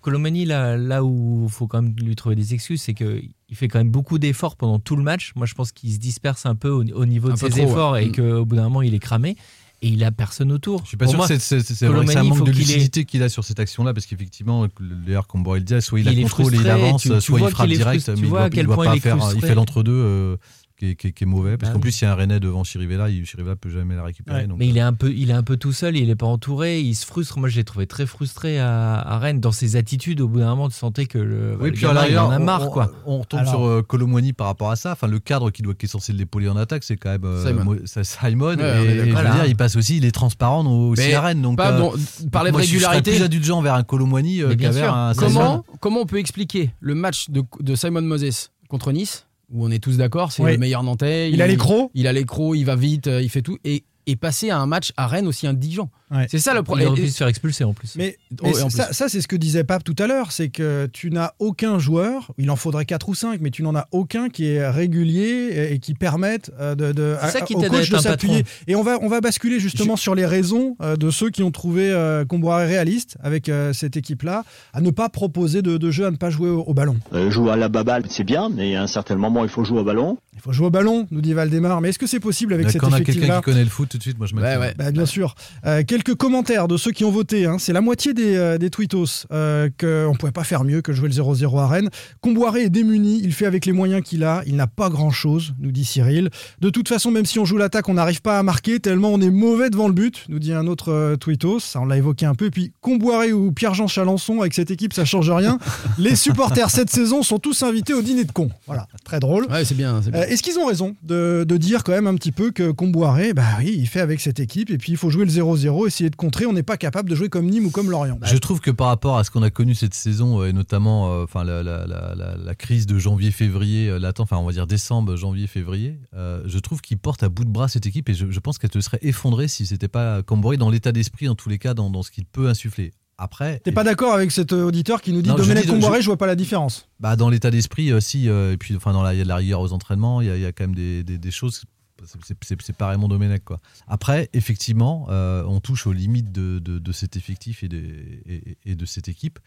Colomani, 0.00 0.46
là, 0.46 0.78
là 0.78 1.04
où 1.04 1.42
il 1.44 1.52
faut 1.52 1.66
quand 1.66 1.82
même 1.82 1.94
lui 2.02 2.16
trouver 2.16 2.34
des 2.36 2.54
excuses, 2.54 2.80
c'est 2.80 2.94
qu'il 2.94 3.28
fait 3.52 3.68
quand 3.68 3.78
même 3.78 3.90
beaucoup 3.90 4.18
d'efforts 4.18 4.56
pendant 4.56 4.78
tout 4.78 4.96
le 4.96 5.02
match. 5.02 5.32
Moi, 5.36 5.44
je 5.44 5.52
pense 5.52 5.72
qu'il 5.72 5.92
se 5.92 5.98
disperse 5.98 6.46
un 6.46 6.54
peu 6.54 6.70
au, 6.70 6.82
au 6.82 7.04
niveau 7.04 7.28
Un 7.28 7.34
de 7.34 7.38
ses 7.38 7.50
trop, 7.50 7.60
efforts 7.60 7.92
ouais. 7.92 8.06
et 8.06 8.08
Mm. 8.08 8.12
qu'au 8.12 8.44
bout 8.46 8.56
d'un 8.56 8.62
moment, 8.64 8.80
il 8.80 8.94
est 8.94 8.98
cramé. 8.98 9.36
Et 9.82 9.88
il 9.88 10.02
a 10.04 10.10
personne 10.10 10.52
autour. 10.52 10.82
Je 10.84 10.88
suis 10.88 10.96
pas 10.96 11.04
Pour 11.04 11.10
sûr 11.12 11.18
moi, 11.18 11.28
que 11.28 11.38
c'est, 11.38 11.60
c'est, 11.60 11.86
vrai 11.86 12.06
que 12.06 12.22
manque 12.22 12.46
de 12.46 12.50
qu'il 12.50 12.60
lucidité 12.60 13.04
qu'il 13.04 13.22
a 13.22 13.28
sur 13.28 13.44
cette 13.44 13.60
action-là, 13.60 13.92
parce 13.92 14.06
qu'effectivement, 14.06 14.66
d'ailleurs, 14.80 15.26
comme 15.26 15.42
Borel 15.42 15.60
le 15.60 15.66
disait, 15.66 15.80
soit 15.82 16.00
il, 16.00 16.06
Il 16.06 16.08
a 16.08 16.12
est 16.12 16.22
contrôle 16.22 16.54
et 16.54 16.58
il 16.58 16.70
avance, 16.70 17.02
tu- 17.02 17.10
tu 17.10 17.20
soit 17.20 17.40
il 17.40 17.48
frappe 17.50 17.68
direct, 17.68 18.04
tu 18.04 18.10
mais 18.12 18.16
il 18.20 18.26
vois 18.26 18.38
doit, 18.38 18.46
à 18.46 18.50
quel 18.50 18.60
il 18.60 18.66
doit 18.66 18.74
point 18.74 18.86
pas 18.86 18.94
il 18.96 19.00
faire, 19.02 19.16
il 19.16 19.20
frustré. 19.20 19.48
fait 19.48 19.54
l'entre-deux. 19.54 19.92
euh, 19.92 20.36
qui 20.78 20.90
est, 20.90 20.94
qui 20.94 21.06
est- 21.08 21.12
qui 21.12 21.24
est 21.24 21.26
mauvais. 21.26 21.56
Parce 21.56 21.70
Bah 21.70 21.74
qu'en 21.74 21.78
oui. 21.78 21.82
plus, 21.90 22.00
il 22.00 22.04
y 22.04 22.06
a 22.06 22.12
un 22.12 22.14
Rennais 22.14 22.38
devant 22.40 22.62
Chirivella, 22.64 23.08
Chirivella 23.24 23.56
peut 23.56 23.70
jamais 23.70 23.94
la 23.96 24.04
récupérer. 24.04 24.40
Ouais. 24.42 24.46
donc, 24.46 24.58
Mais 24.58 24.68
il 24.68 24.76
euh, 24.76 24.82
est 24.82 24.84
un 24.84 24.92
peu, 24.92 25.10
il 25.12 25.30
est 25.30 25.34
un 25.34 25.42
peu 25.42 25.56
tout 25.56 25.72
seul, 25.72 25.96
il 25.96 26.10
est 26.10 26.16
pas 26.16 26.26
entouré, 26.26 26.80
il 26.80 26.94
se 26.94 27.06
frustre. 27.06 27.38
Moi, 27.38 27.48
je 27.48 27.56
l'ai 27.56 27.64
trouvé 27.64 27.86
très 27.86 28.04
frustré 28.06 28.58
à, 28.58 28.94
à 29.00 29.18
Rennes 29.18 29.40
dans 29.40 29.52
ses 29.52 29.76
attitudes. 29.76 30.20
Au 30.20 30.28
bout 30.28 30.40
d'un 30.40 30.50
moment, 30.50 30.68
tu 30.68 30.74
sentais 30.76 31.06
que 31.06 31.18
le, 31.18 31.56
Oui, 31.60 31.70
le 31.70 31.72
puis 31.74 31.86
à 31.86 31.94
gamin, 31.94 32.06
il 32.08 32.18
en 32.18 32.30
a 32.30 32.38
on- 32.38 32.44
marre, 32.44 32.66
on, 32.66 32.70
quoi. 32.70 32.92
On 33.06 33.18
retombe 33.20 33.40
Alors- 33.40 33.52
sur 33.52 33.64
euh, 33.66 33.82
Colomboigny 33.82 34.32
par 34.32 34.48
rapport 34.48 34.70
à 34.70 34.76
ça. 34.76 34.92
Enfin, 34.92 35.06
le 35.06 35.18
cadre 35.18 35.50
qui, 35.50 35.62
doit, 35.62 35.74
qui 35.74 35.86
est 35.86 35.88
censé 35.88 36.12
l'épauler 36.12 36.48
en 36.48 36.56
attaque, 36.56 36.84
c'est 36.84 36.96
quand 36.96 37.10
même 37.10 37.24
euh, 37.24 37.46
Simon. 37.46 37.64
Mo- 37.64 37.76
c'est 37.86 38.04
Simon. 38.04 38.56
Ouais, 38.56 38.84
et, 38.86 38.94
je 38.98 39.14
veux 39.16 39.22
dire, 39.32 39.46
il 39.46 39.56
passe 39.56 39.76
aussi, 39.76 39.96
il 39.96 40.04
est 40.04 40.10
transparent 40.12 40.62
dans- 40.64 40.88
aussi 40.88 41.02
Mais 41.06 41.14
à 41.14 41.20
Rennes. 41.22 41.42
Donc, 41.42 41.56
Pas 41.56 41.72
euh, 41.72 41.78
bon, 41.80 41.92
parler 42.30 42.50
de 42.50 42.56
moi, 42.56 42.62
je 42.62 42.66
régularité. 42.72 43.12
plus 43.12 43.22
indulgent 43.22 43.62
vers 43.62 43.74
un 43.74 43.82
Colomboigny 43.82 44.42
euh, 44.42 44.54
qu'envers 44.54 44.72
sûr. 44.74 44.94
un 44.94 45.14
Simon. 45.14 45.28
Comment, 45.32 45.64
comment 45.80 46.00
on 46.02 46.06
peut 46.06 46.18
expliquer 46.18 46.70
le 46.80 46.94
match 46.94 47.30
de, 47.30 47.42
de 47.60 47.74
Simon 47.74 48.02
Moses 48.02 48.50
contre 48.68 48.92
Nice, 48.92 49.26
où 49.50 49.64
on 49.64 49.70
est 49.70 49.82
tous 49.82 49.96
d'accord, 49.96 50.32
c'est 50.32 50.42
Oui. 50.42 50.52
le 50.52 50.58
meilleur 50.58 50.82
Nantais. 50.82 51.30
Il 51.30 51.40
a 51.42 51.46
les 51.46 51.56
crocs. 51.56 51.90
Il 51.94 52.06
a 52.06 52.12
les 52.12 52.24
crocs, 52.24 52.56
il 52.56 52.64
va 52.64 52.76
vite, 52.76 53.06
euh, 53.06 53.22
il 53.22 53.28
fait 53.30 53.42
tout. 53.42 53.58
Et, 53.64 53.84
et 54.06 54.16
passer 54.16 54.50
à 54.50 54.58
un 54.58 54.66
match 54.66 54.92
à 54.96 55.06
Rennes 55.06 55.26
aussi 55.26 55.46
indigent. 55.46 55.90
Ouais. 56.12 56.26
C'est 56.30 56.38
ça 56.38 56.54
le 56.54 56.60
Il 56.60 56.62
problème. 56.62 56.88
aurait 56.88 57.00
Et- 57.00 57.04
pu 57.04 57.10
se 57.10 57.16
faire 57.16 57.26
expulser 57.26 57.64
en 57.64 57.72
plus. 57.74 57.94
Mais, 57.96 58.16
Oh, 58.40 58.44
mais 58.44 58.50
et 58.50 58.62
en 58.62 58.70
ça, 58.70 58.84
plus. 58.86 58.94
ça, 58.94 59.08
c'est 59.08 59.20
ce 59.20 59.26
que 59.26 59.34
disait 59.34 59.64
Pape 59.64 59.82
tout 59.82 59.96
à 59.98 60.06
l'heure, 60.06 60.30
c'est 60.30 60.48
que 60.48 60.88
tu 60.92 61.10
n'as 61.10 61.32
aucun 61.40 61.80
joueur, 61.80 62.30
il 62.38 62.48
en 62.52 62.54
faudrait 62.56 62.84
4 62.84 63.08
ou 63.08 63.14
5, 63.16 63.40
mais 63.40 63.50
tu 63.50 63.64
n'en 63.64 63.74
as 63.74 63.88
aucun 63.90 64.28
qui 64.28 64.46
est 64.46 64.68
régulier 64.68 65.48
et, 65.50 65.72
et 65.74 65.78
qui 65.80 65.94
permette 65.94 66.52
euh, 66.60 66.76
de, 66.76 66.92
de, 66.92 67.16
ça 67.20 67.38
à- 67.38 67.40
qui 67.40 67.56
au 67.56 67.60
t'aide 67.60 67.74
à 67.74 67.78
coach 67.78 67.86
être 67.90 67.96
de 67.96 68.02
s'appuyer. 68.02 68.44
Et 68.68 68.76
on 68.76 68.84
va, 68.84 68.98
on 69.02 69.08
va 69.08 69.20
basculer 69.20 69.58
justement 69.58 69.96
sur 69.96 70.14
les 70.14 70.26
raisons 70.26 70.76
euh, 70.80 70.94
de 70.96 71.10
ceux 71.10 71.30
qui 71.30 71.42
ont 71.42 71.50
trouvé 71.50 71.90
euh, 71.90 72.24
Comboiré 72.24 72.66
réaliste 72.66 73.16
avec 73.22 73.48
euh, 73.48 73.72
cette 73.72 73.96
équipe-là, 73.96 74.44
à 74.72 74.80
ne 74.80 74.90
pas 74.90 75.08
proposer 75.08 75.62
de, 75.62 75.76
de 75.76 75.90
jeu, 75.90 76.06
à 76.06 76.10
ne 76.12 76.16
pas 76.16 76.30
jouer 76.30 76.50
au, 76.50 76.60
au 76.60 76.74
ballon. 76.74 76.96
Euh, 77.14 77.30
jouer 77.32 77.50
à 77.50 77.56
la 77.56 77.68
baballe, 77.68 78.04
c'est 78.08 78.22
bien, 78.24 78.48
mais 78.48 78.76
à 78.76 78.82
un 78.82 78.86
certain 78.86 79.16
moment, 79.16 79.42
il 79.42 79.50
faut 79.50 79.64
jouer 79.64 79.80
au 79.80 79.84
ballon. 79.84 80.18
Il 80.34 80.40
faut 80.40 80.52
jouer 80.52 80.66
au 80.66 80.70
ballon, 80.70 81.08
nous 81.10 81.20
dit 81.22 81.32
Valdemar, 81.32 81.80
mais 81.80 81.88
est-ce 81.88 81.98
que 81.98 82.06
c'est 82.06 82.20
possible 82.20 82.52
avec 82.54 82.70
cet 82.70 82.80
Quand 82.80 82.90
on 82.90 82.92
a 82.92 83.00
quelqu'un 83.00 83.36
qui 83.38 83.42
connaît 83.42 83.64
le 83.64 83.70
foot, 83.70 83.95
tout 83.96 83.98
de 83.98 84.02
suite, 84.02 84.18
moi 84.18 84.26
je 84.26 84.34
Ouais, 84.34 84.40
m'attends. 84.42 84.60
ouais. 84.60 84.74
Bah, 84.76 84.90
bien 84.90 85.06
sûr. 85.06 85.34
Euh, 85.66 85.82
quelques 85.86 86.14
commentaires 86.14 86.68
de 86.68 86.76
ceux 86.76 86.92
qui 86.92 87.04
ont 87.04 87.10
voté. 87.10 87.46
hein. 87.46 87.56
C'est 87.58 87.72
la 87.72 87.80
moitié 87.80 88.14
des, 88.14 88.36
euh, 88.36 88.58
des 88.58 88.70
tweetos 88.70 89.26
euh, 89.32 89.68
qu'on 89.80 90.12
ne 90.12 90.16
pouvait 90.16 90.32
pas 90.32 90.44
faire 90.44 90.64
mieux 90.64 90.82
que 90.82 90.92
jouer 90.92 91.08
le 91.08 91.14
0-0 91.14 91.58
à 91.58 91.66
Rennes. 91.66 91.90
Comboiré 92.20 92.62
est 92.64 92.70
démuni, 92.70 93.20
il 93.22 93.32
fait 93.32 93.46
avec 93.46 93.66
les 93.66 93.72
moyens 93.72 94.02
qu'il 94.02 94.24
a. 94.24 94.42
Il 94.46 94.56
n'a 94.56 94.66
pas 94.66 94.88
grand-chose, 94.90 95.54
nous 95.60 95.72
dit 95.72 95.84
Cyril. 95.84 96.30
De 96.60 96.70
toute 96.70 96.88
façon, 96.88 97.10
même 97.10 97.26
si 97.26 97.38
on 97.38 97.44
joue 97.44 97.56
l'attaque, 97.56 97.88
on 97.88 97.94
n'arrive 97.94 98.22
pas 98.22 98.38
à 98.38 98.42
marquer 98.42 98.80
tellement 98.80 99.08
on 99.10 99.20
est 99.20 99.30
mauvais 99.30 99.70
devant 99.70 99.88
le 99.88 99.94
but, 99.94 100.24
nous 100.28 100.38
dit 100.38 100.52
un 100.52 100.66
autre 100.66 100.92
euh, 100.92 101.16
tweetos. 101.16 101.60
Ça, 101.60 101.80
on 101.80 101.86
l'a 101.86 101.96
évoqué 101.96 102.26
un 102.26 102.34
peu. 102.34 102.46
Et 102.46 102.50
puis 102.50 102.72
Comboiré 102.80 103.32
ou 103.32 103.52
Pierre-Jean 103.52 103.86
Chalençon, 103.86 104.40
avec 104.40 104.54
cette 104.54 104.70
équipe, 104.70 104.92
ça 104.92 105.04
change 105.04 105.30
rien. 105.30 105.58
les 105.98 106.16
supporters 106.16 106.70
cette 106.70 106.90
saison 106.90 107.22
sont 107.22 107.38
tous 107.38 107.62
invités 107.62 107.94
au 107.94 108.02
dîner 108.02 108.24
de 108.24 108.32
cons. 108.32 108.50
Voilà, 108.66 108.86
très 109.04 109.20
drôle. 109.20 109.46
Ouais, 109.50 109.64
c'est 109.64 109.74
bien. 109.76 110.00
Euh, 110.14 110.22
Est-ce 110.26 110.42
qu'ils 110.42 110.58
ont 110.58 110.66
raison 110.66 110.96
de, 111.02 111.44
de 111.48 111.56
dire 111.56 111.84
quand 111.84 111.92
même 111.92 112.06
un 112.06 112.14
petit 112.14 112.32
peu 112.32 112.50
que 112.50 112.70
Comboiré, 112.70 113.32
bah 113.32 113.42
oui, 113.58 113.85
il 113.86 113.88
fait 113.88 114.00
avec 114.00 114.20
cette 114.20 114.40
équipe 114.40 114.70
et 114.70 114.78
puis 114.78 114.90
il 114.90 114.98
faut 114.98 115.10
jouer 115.10 115.24
le 115.24 115.30
0-0, 115.30 115.86
essayer 115.86 116.10
de 116.10 116.16
contrer. 116.16 116.44
On 116.44 116.52
n'est 116.52 116.64
pas 116.64 116.76
capable 116.76 117.08
de 117.08 117.14
jouer 117.14 117.28
comme 117.28 117.46
Nîmes 117.46 117.66
ou 117.66 117.70
comme 117.70 117.88
Lorient. 117.88 118.18
Je 118.24 118.36
trouve 118.36 118.60
que 118.60 118.72
par 118.72 118.88
rapport 118.88 119.16
à 119.16 119.22
ce 119.22 119.30
qu'on 119.30 119.42
a 119.42 119.50
connu 119.50 119.76
cette 119.76 119.94
saison, 119.94 120.40
euh, 120.42 120.48
et 120.48 120.52
notamment 120.52 121.12
euh, 121.12 121.22
enfin, 121.24 121.44
la, 121.44 121.62
la- 121.62 121.86
la- 121.86 122.14
la- 122.16 122.36
la 122.36 122.54
crise 122.56 122.86
de 122.86 122.98
janvier-février, 122.98 123.88
euh, 123.88 123.98
latent, 124.00 124.18
enfin 124.20 124.38
on 124.38 124.44
va 124.44 124.50
dire 124.52 124.66
décembre, 124.66 125.14
janvier-février, 125.14 126.00
euh, 126.16 126.42
je 126.46 126.58
trouve 126.58 126.80
qu'il 126.80 126.98
porte 126.98 127.22
à 127.22 127.28
bout 127.28 127.44
de 127.44 127.50
bras 127.50 127.68
cette 127.68 127.86
équipe 127.86 128.08
et 128.08 128.14
je, 128.14 128.28
je 128.30 128.40
pense 128.40 128.58
qu'elle 128.58 128.70
te 128.70 128.80
serait 128.80 128.98
effondrée 129.02 129.46
si 129.46 129.66
c'était 129.66 129.86
pas 129.88 130.22
Camboré 130.24 130.56
dans 130.56 130.70
l'état 130.70 130.90
d'esprit, 130.90 131.28
en 131.28 131.36
tous 131.36 131.48
les 131.48 131.58
cas, 131.58 131.74
dans, 131.74 131.88
dans 131.90 132.02
ce 132.02 132.10
qu'il 132.10 132.24
peut 132.26 132.48
insuffler. 132.48 132.92
Après, 133.18 133.60
T'es 133.60 133.72
pas 133.72 133.84
d'accord 133.84 134.12
avec 134.12 134.30
cet 134.30 134.52
auditeur 134.52 135.00
qui 135.00 135.12
nous 135.12 135.22
dit 135.22 135.30
Non, 135.30 135.36
Domenech 135.36 135.66
Comboiré, 135.66 135.98
je- 135.98 136.02
je 136.02 136.06
vois 136.06 136.18
pas 136.18 136.26
la 136.26 136.34
différence. 136.36 136.88
bah, 137.00 137.16
dans 137.16 137.30
l'état 137.30 137.50
d'esprit, 137.50 137.90
si, 138.02 138.28
euh, 138.28 138.52
et 138.52 138.56
puis 138.58 138.74
enfin, 138.76 138.92
dans 138.92 139.02
la, 139.02 139.14
il 139.14 139.18
y 139.18 139.20
a 139.20 139.24
de 139.24 139.28
la 139.28 139.36
rigueur 139.36 139.60
aux 139.60 139.72
entraînements, 139.72 140.20
il 140.20 140.26
y 140.26 140.30
a, 140.30 140.36
il 140.36 140.42
y 140.42 140.46
a 140.46 140.52
quand 140.52 140.64
même 140.64 140.74
des, 140.74 141.02
des- 141.04 141.16
des 141.16 141.30
choses. 141.30 141.62
C'est- 142.04 142.72
pas 142.76 142.88
Raymond 142.88 143.08
Domenech 143.08 143.44
quoi. 143.44 143.60
Après, 143.88 144.28
effectivement, 144.32 145.06
euh, 145.10 145.42
on 145.46 145.60
touche 145.60 145.86
aux 145.86 145.92
limites 145.92 146.30
de, 146.32 146.58
de- 146.58 146.78
de 146.78 146.92
cet 146.92 147.16
effectif 147.16 147.62
et 147.62 147.68
de, 147.68 147.78
et, 148.26 148.58
et 148.64 148.74
de 148.74 148.84
cette 148.86 149.08
équipe. 149.08 149.38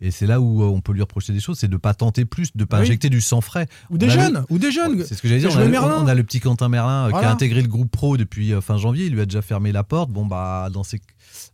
Et 0.00 0.10
c'est 0.10 0.26
là 0.26 0.40
où 0.40 0.62
euh, 0.62 0.66
on 0.66 0.80
peut 0.80 0.92
lui 0.92 1.00
reprocher 1.02 1.32
des 1.32 1.40
choses, 1.40 1.58
c'est 1.58 1.68
de 1.68 1.76
pas 1.76 1.94
tenter 1.94 2.24
plus, 2.24 2.56
de 2.56 2.64
pas 2.64 2.78
Oui. 2.78 2.82
injecter 2.84 3.10
du 3.10 3.20
sang 3.20 3.40
frais. 3.40 3.66
Ou 3.90 3.98
des 3.98 4.06
le- 4.06 4.12
jeunes, 4.12 4.44
ou 4.48 4.58
des 4.58 4.70
jeunes. 4.72 5.04
C'est 5.04 5.14
ce 5.14 5.22
que 5.22 5.28
j'allais 5.28 5.40
dire. 5.40 5.50
On 5.52 5.58
a, 5.58 5.64
le- 5.64 5.70
Merlin. 5.70 5.98
on 6.02 6.06
a 6.06 6.14
le 6.14 6.24
petit 6.24 6.40
Quentin 6.40 6.68
Merlin 6.68 7.08
euh, 7.08 7.10
qui 7.10 7.24
a 7.24 7.30
intégré 7.30 7.62
le 7.62 7.68
groupe 7.68 7.90
pro 7.90 8.16
depuis 8.16 8.52
fin 8.62 8.78
janvier. 8.78 9.06
Il 9.06 9.12
lui 9.12 9.20
a 9.20 9.26
déjà 9.26 9.42
fermé 9.42 9.72
la 9.72 9.84
porte. 9.84 10.10
Bon 10.10 10.24
bah 10.26 10.68
dans 10.72 10.84
ces 10.84 11.00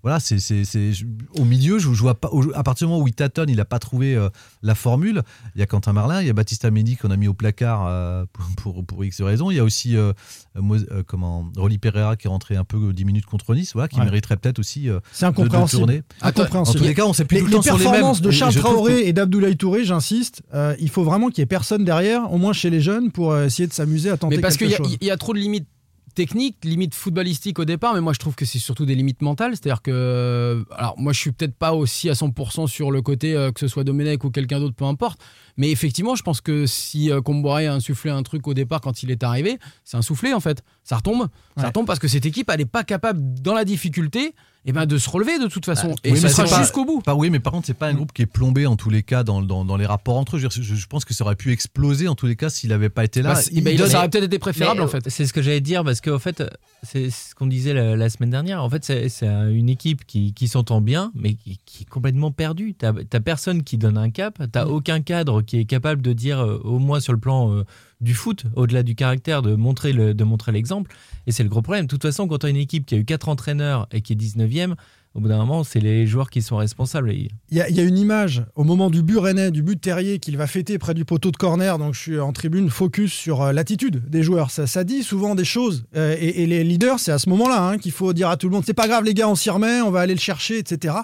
voilà, 0.03 0.21
c'est 0.21 0.39
c'est- 0.39 0.65
c'est- 0.65 0.93
au 1.39 1.45
milieu. 1.45 1.79
Je, 1.79 1.93
je 1.93 2.01
vois 2.01 2.15
pas. 2.15 2.29
au- 2.33 2.53
À 2.55 2.63
partir 2.63 2.87
du 2.87 2.93
moment 2.93 3.03
où 3.05 3.09
il 3.09 3.15
tâtonne, 3.15 3.49
il 3.49 3.61
a 3.61 3.65
pas 3.65 3.79
trouvé 3.79 4.15
euh, 4.15 4.29
la 4.63 4.75
formule. 4.75 5.23
Il 5.55 5.61
y 5.61 5.63
a 5.63 5.67
Quentin 5.67 5.93
Merlin, 5.93 6.21
il 6.21 6.27
y 6.27 6.31
a 6.31 6.33
Baptiste 6.33 6.65
Amédi 6.65 6.97
qu'on 6.97 7.11
a 7.11 7.17
mis 7.17 7.29
au 7.29 7.35
placard 7.35 7.87
euh, 7.87 8.25
pour, 8.33 8.47
pour, 8.75 8.85
pour 8.85 9.05
X 9.05 9.21
raisons. 9.23 9.51
Il 9.51 9.57
y 9.57 9.61
a 9.61 9.65
aussi 9.65 9.97
euh, 9.97 10.13
euh, 10.57 11.03
comment 11.07 11.51
Rolly 11.57 11.79
Pereira 11.79 12.17
qui 12.17 12.27
est 12.27 12.31
rentré 12.31 12.57
un 12.57 12.65
peu 12.65 12.93
10 12.93 13.05
minutes 13.05 13.27
contre 13.27 13.55
Nice, 13.55 13.73
voilà, 13.75 13.89
qui 13.89 13.99
Ouais. 13.99 14.05
mériterait 14.05 14.37
peut-être 14.37 14.59
aussi 14.59 14.89
euh, 14.89 15.01
C'est 15.13 15.25
de, 15.27 15.31
de 15.31 15.41
incompréhensible. 15.41 15.81
tourner. 15.81 16.03
En 16.23 16.29
Incompréhensible. 16.29 16.79
tous 16.81 16.85
les 16.85 16.95
cas, 16.95 17.05
on 17.07 17.13
s'est 17.13 17.25
plus 17.25 17.37
Les, 17.37 17.41
tout 17.43 17.47
le 17.47 17.51
les 17.53 17.57
temps 17.57 17.63
sur 17.63 17.75
les 17.79 17.85
mêmes. 17.85 17.93
performances 17.93 18.21
de 18.21 18.31
Charles 18.31 18.55
que- 18.55 18.59
Traoré 18.61 19.07
et 19.09 19.13
d'Abdoulaye 19.13 19.57
Touré, 19.57 19.85
j'insiste, 19.85 20.43
euh, 20.55 20.75
il 20.81 20.89
faut 20.91 21.05
vraiment 21.05 21.29
qu'il 21.29 21.39
y 21.39 21.43
ait 21.43 21.47
personne 21.47 21.85
derrière, 21.85 22.33
au 22.33 22.39
moins 22.39 22.53
chez 22.53 22.71
les 22.71 22.81
jeunes, 22.81 23.11
pour 23.11 23.37
essayer 23.37 23.67
de 23.67 23.73
s'amuser 23.73 24.11
à 24.11 24.17
tenter 24.17 24.37
Mais 24.37 24.43
parce 24.43 24.57
qu'il 24.57 24.69
quelque 24.69 24.83
y, 24.83 24.85
a- 24.87 24.89
chose. 24.89 24.99
il 25.01 25.07
y 25.07 25.11
a 25.11 25.17
trop 25.17 25.33
de 25.35 25.39
limites 25.39 25.67
techniques, 26.15 26.65
limites 26.65 26.95
footballistiques 26.95 27.59
au 27.59 27.65
départ, 27.65 27.95
mais 27.95 28.01
moi 28.01 28.13
je 28.13 28.19
trouve 28.19 28.35
que 28.35 28.45
c'est 28.45 28.59
surtout 28.59 28.87
des 28.87 28.95
limites 28.95 29.23
mentales. 29.23 29.53
C'est-à-dire 29.53 29.83
que. 29.83 30.65
Alors, 30.77 30.95
moi 30.99 31.13
je 31.13 31.21
suis 31.21 31.33
peut-être 31.33 31.55
pas 31.55 31.75
aussi 31.75 32.09
à 32.09 32.13
100% 32.13 32.67
sur 32.67 32.91
le 32.91 33.03
côté 33.03 33.35
euh, 33.35 33.53
que 33.53 33.61
ce 33.61 33.69
soit 33.69 33.85
Domenech 33.85 34.25
ou 34.25 34.31
quelqu'un 34.31 34.61
d'autre, 34.61 34.75
peu 34.75 34.85
importe. 34.85 35.21
Mais 35.57 35.71
effectivement, 35.71 36.15
je 36.15 36.23
pense 36.23 36.41
que 36.41 36.67
si 36.67 37.11
euh, 37.11 37.21
Comboiré 37.21 37.67
a 37.67 37.75
insufflé 37.75 38.11
un 38.11 38.23
truc 38.23 38.47
au 38.49 38.55
départ 38.55 38.81
quand 38.81 39.03
il 39.03 39.11
est 39.11 39.23
arrivé, 39.23 39.59
c'est 39.85 39.97
un 39.97 40.03
soufflé 40.03 40.33
en 40.33 40.41
fait. 40.41 40.63
Ça 40.83 40.97
retombe. 40.97 41.29
Ça 41.57 41.69
retombe 41.69 41.87
parce 41.87 41.99
que 41.99 42.09
cette 42.09 42.27
équipe, 42.27 42.51
elle 42.51 42.59
n'est 42.59 42.67
pas 42.67 42.85
capable, 42.85 43.21
dans 43.41 43.55
la 43.55 43.65
difficulté, 43.65 44.35
eh 44.67 44.73
ben, 44.73 44.87
de 44.87 44.97
se 44.99 45.11
relever 45.11 45.39
de 45.39 45.47
toute 45.47 45.67
façon. 45.67 45.95
et 46.05 46.13
oui, 46.13 46.19
ce 46.19 46.23
mais 46.25 46.29
sera 46.31 46.59
jusqu'au 46.63 46.85
bout. 46.85 47.01
Pas, 47.03 47.15
oui, 47.15 47.29
mais 47.31 47.39
par 47.41 47.53
contre, 47.53 47.67
c'est 47.67 47.75
pas 47.75 47.89
un 47.89 47.95
groupe 47.95 48.13
qui 48.13 48.23
est 48.23 48.27
plombé 48.27 48.67
en 48.67 48.77
tous 48.77 48.89
les 48.91 49.03
cas 49.03 49.23
dans, 49.23 49.43
dans, 49.43 49.65
dans 49.65 49.77
les 49.77 49.87
rapports 49.87 50.17
entre 50.17 50.37
eux. 50.37 50.39
Je, 50.39 50.87
pense 50.87 51.05
que 51.05 51.13
ça 51.13 51.25
aurait 51.25 51.37
pu 51.37 51.53
exploser 51.53 52.09
en 52.09 52.15
tous 52.15 52.27
les 52.27 52.37
cas 52.37 52.49
s'il 52.49 52.71
n'avait 52.71 52.89
pas 52.89 53.05
été 53.05 53.21
là. 53.23 53.35
Bah, 53.35 53.37
c'est- 53.37 53.61
bah, 53.61 53.71
il- 53.71 53.79
ça 53.87 53.99
aurait 53.99 54.09
peut-être 54.09 54.25
été 54.25 54.39
préférable 54.39 54.79
Mais, 54.81 54.85
en 54.85 54.89
fait. 54.89 55.09
C'est 55.11 55.27
ce 55.27 55.33
que 55.33 55.43
j'allais 55.43 55.61
dire 55.61 55.85
parce 55.85 56.01
qu'en 56.01 56.19
fait, 56.19 56.43
c'est 56.83 57.11
ce 57.11 57.35
qu'on 57.35 57.47
disait 57.47 57.75
la, 57.75 57.95
la 57.97 58.09
semaine 58.09 58.31
dernière. 58.31 58.63
En 58.63 58.71
fait, 58.71 58.85
c'est 58.85 59.09
c'est 59.09 59.27
une 59.27 59.69
équipe 59.69 60.07
qui, 60.07 60.33
qui 60.33 60.49
s'entend 60.49 60.81
bien, 60.81 61.13
mais 61.15 61.35
qui, 61.35 61.59
qui 61.67 61.83
est 61.83 61.89
complètement 61.89 62.31
perdue. 62.31 62.75
T'as 62.75 62.93
t'as 63.09 63.21
personne 63.21 63.63
qui 63.65 63.77
donne 63.79 63.99
un 63.99 64.11
cap. 64.11 64.41
T'as 64.51 64.65
aucun 64.67 65.01
cadre 65.03 65.43
qui 65.43 65.59
est 65.59 65.65
capable 65.67 66.01
de 66.03 66.13
dire, 66.13 66.41
euh, 66.41 66.59
au 66.65 66.79
moins 66.79 67.01
sur 67.01 67.13
le 67.13 67.19
plan 67.19 67.53
euh, 67.53 67.65
du 68.05 68.15
foot, 68.15 68.45
au-delà 68.55 68.83
du 68.83 68.95
caractère, 68.95 69.43
de 69.43 69.55
montrer 69.55 69.93
de 69.93 70.25
montrer 70.25 70.53
l'exemple. 70.53 70.95
Et 71.27 71.33
c'est 71.33 71.43
le 71.43 71.49
gros 71.49 71.63
problème. 71.63 71.87
De 71.87 71.91
toute 71.91 72.03
façon, 72.03 72.29
quand 72.29 72.39
tu 72.39 72.47
as 72.47 72.51
une 72.51 72.57
équipe 72.57 72.87
qui 72.87 72.95
a 72.95 72.99
eu 72.99 73.05
quatre 73.05 73.29
entraîneurs 73.29 73.89
et 73.91 74.03
qui 74.03 74.13
est 74.13 74.17
19e, 74.17 74.75
au 75.15 75.21
bout 75.21 75.29
d'un 75.29 75.39
moment, 75.39 75.63
c'est 75.63 75.79
les 75.79 76.09
joueurs 76.09 76.29
qui 76.29 76.43
sont 76.43 76.57
responsables. 76.57 77.13
Il 77.13 77.31
y, 77.53 77.61
a, 77.61 77.69
une 77.69 77.97
image 77.97 78.45
au 78.57 78.65
moment 78.65 78.91
du 78.91 79.01
but 79.01 79.19
rennais, 79.19 79.53
du 79.53 79.63
but 79.63 79.81
Terrier 79.81 80.19
qu'il 80.19 80.37
va 80.37 80.49
fêter 80.49 80.77
près 80.77 80.93
du 80.93 81.05
poteau 81.05 81.31
de 81.31 81.37
corner. 81.37 81.79
Donc 81.79 81.95
je 81.95 82.01
suis 82.01 82.19
en 82.19 82.33
tribune, 82.33 82.69
focus 82.69 83.13
sur 83.13 83.43
euh, 83.43 83.53
l'attitude 83.53 84.03
des 84.09 84.25
joueurs. 84.25 84.51
Ça, 84.51 84.85
dit 84.85 85.05
souvent 85.05 85.37
des 85.37 85.45
choses. 85.45 85.85
Euh, 85.95 86.17
et, 86.19 86.43
et 86.43 86.47
les 86.47 86.65
leaders, 86.65 86.99
c'est 86.99 87.13
à 87.13 87.21
ce 87.21 87.29
moment-là 87.29 87.63
hein, 87.63 87.79
qu'il 87.79 87.93
faut 87.93 88.13
dire 88.13 88.29
à 88.29 88.37
tout 88.37 88.49
le 88.49 88.55
monde 88.55 88.65
c'est 88.67 88.75
pas 88.75 88.89
grave, 88.89 89.05
les 89.05 89.15
gars, 89.15 89.29
on 89.29 89.37
s'y 89.37 89.51
remet, 89.51 89.81
on 89.83 89.93
va 89.93 90.01
aller 90.01 90.15
le 90.15 90.21
chercher, 90.21 90.59
etc. 90.59 90.97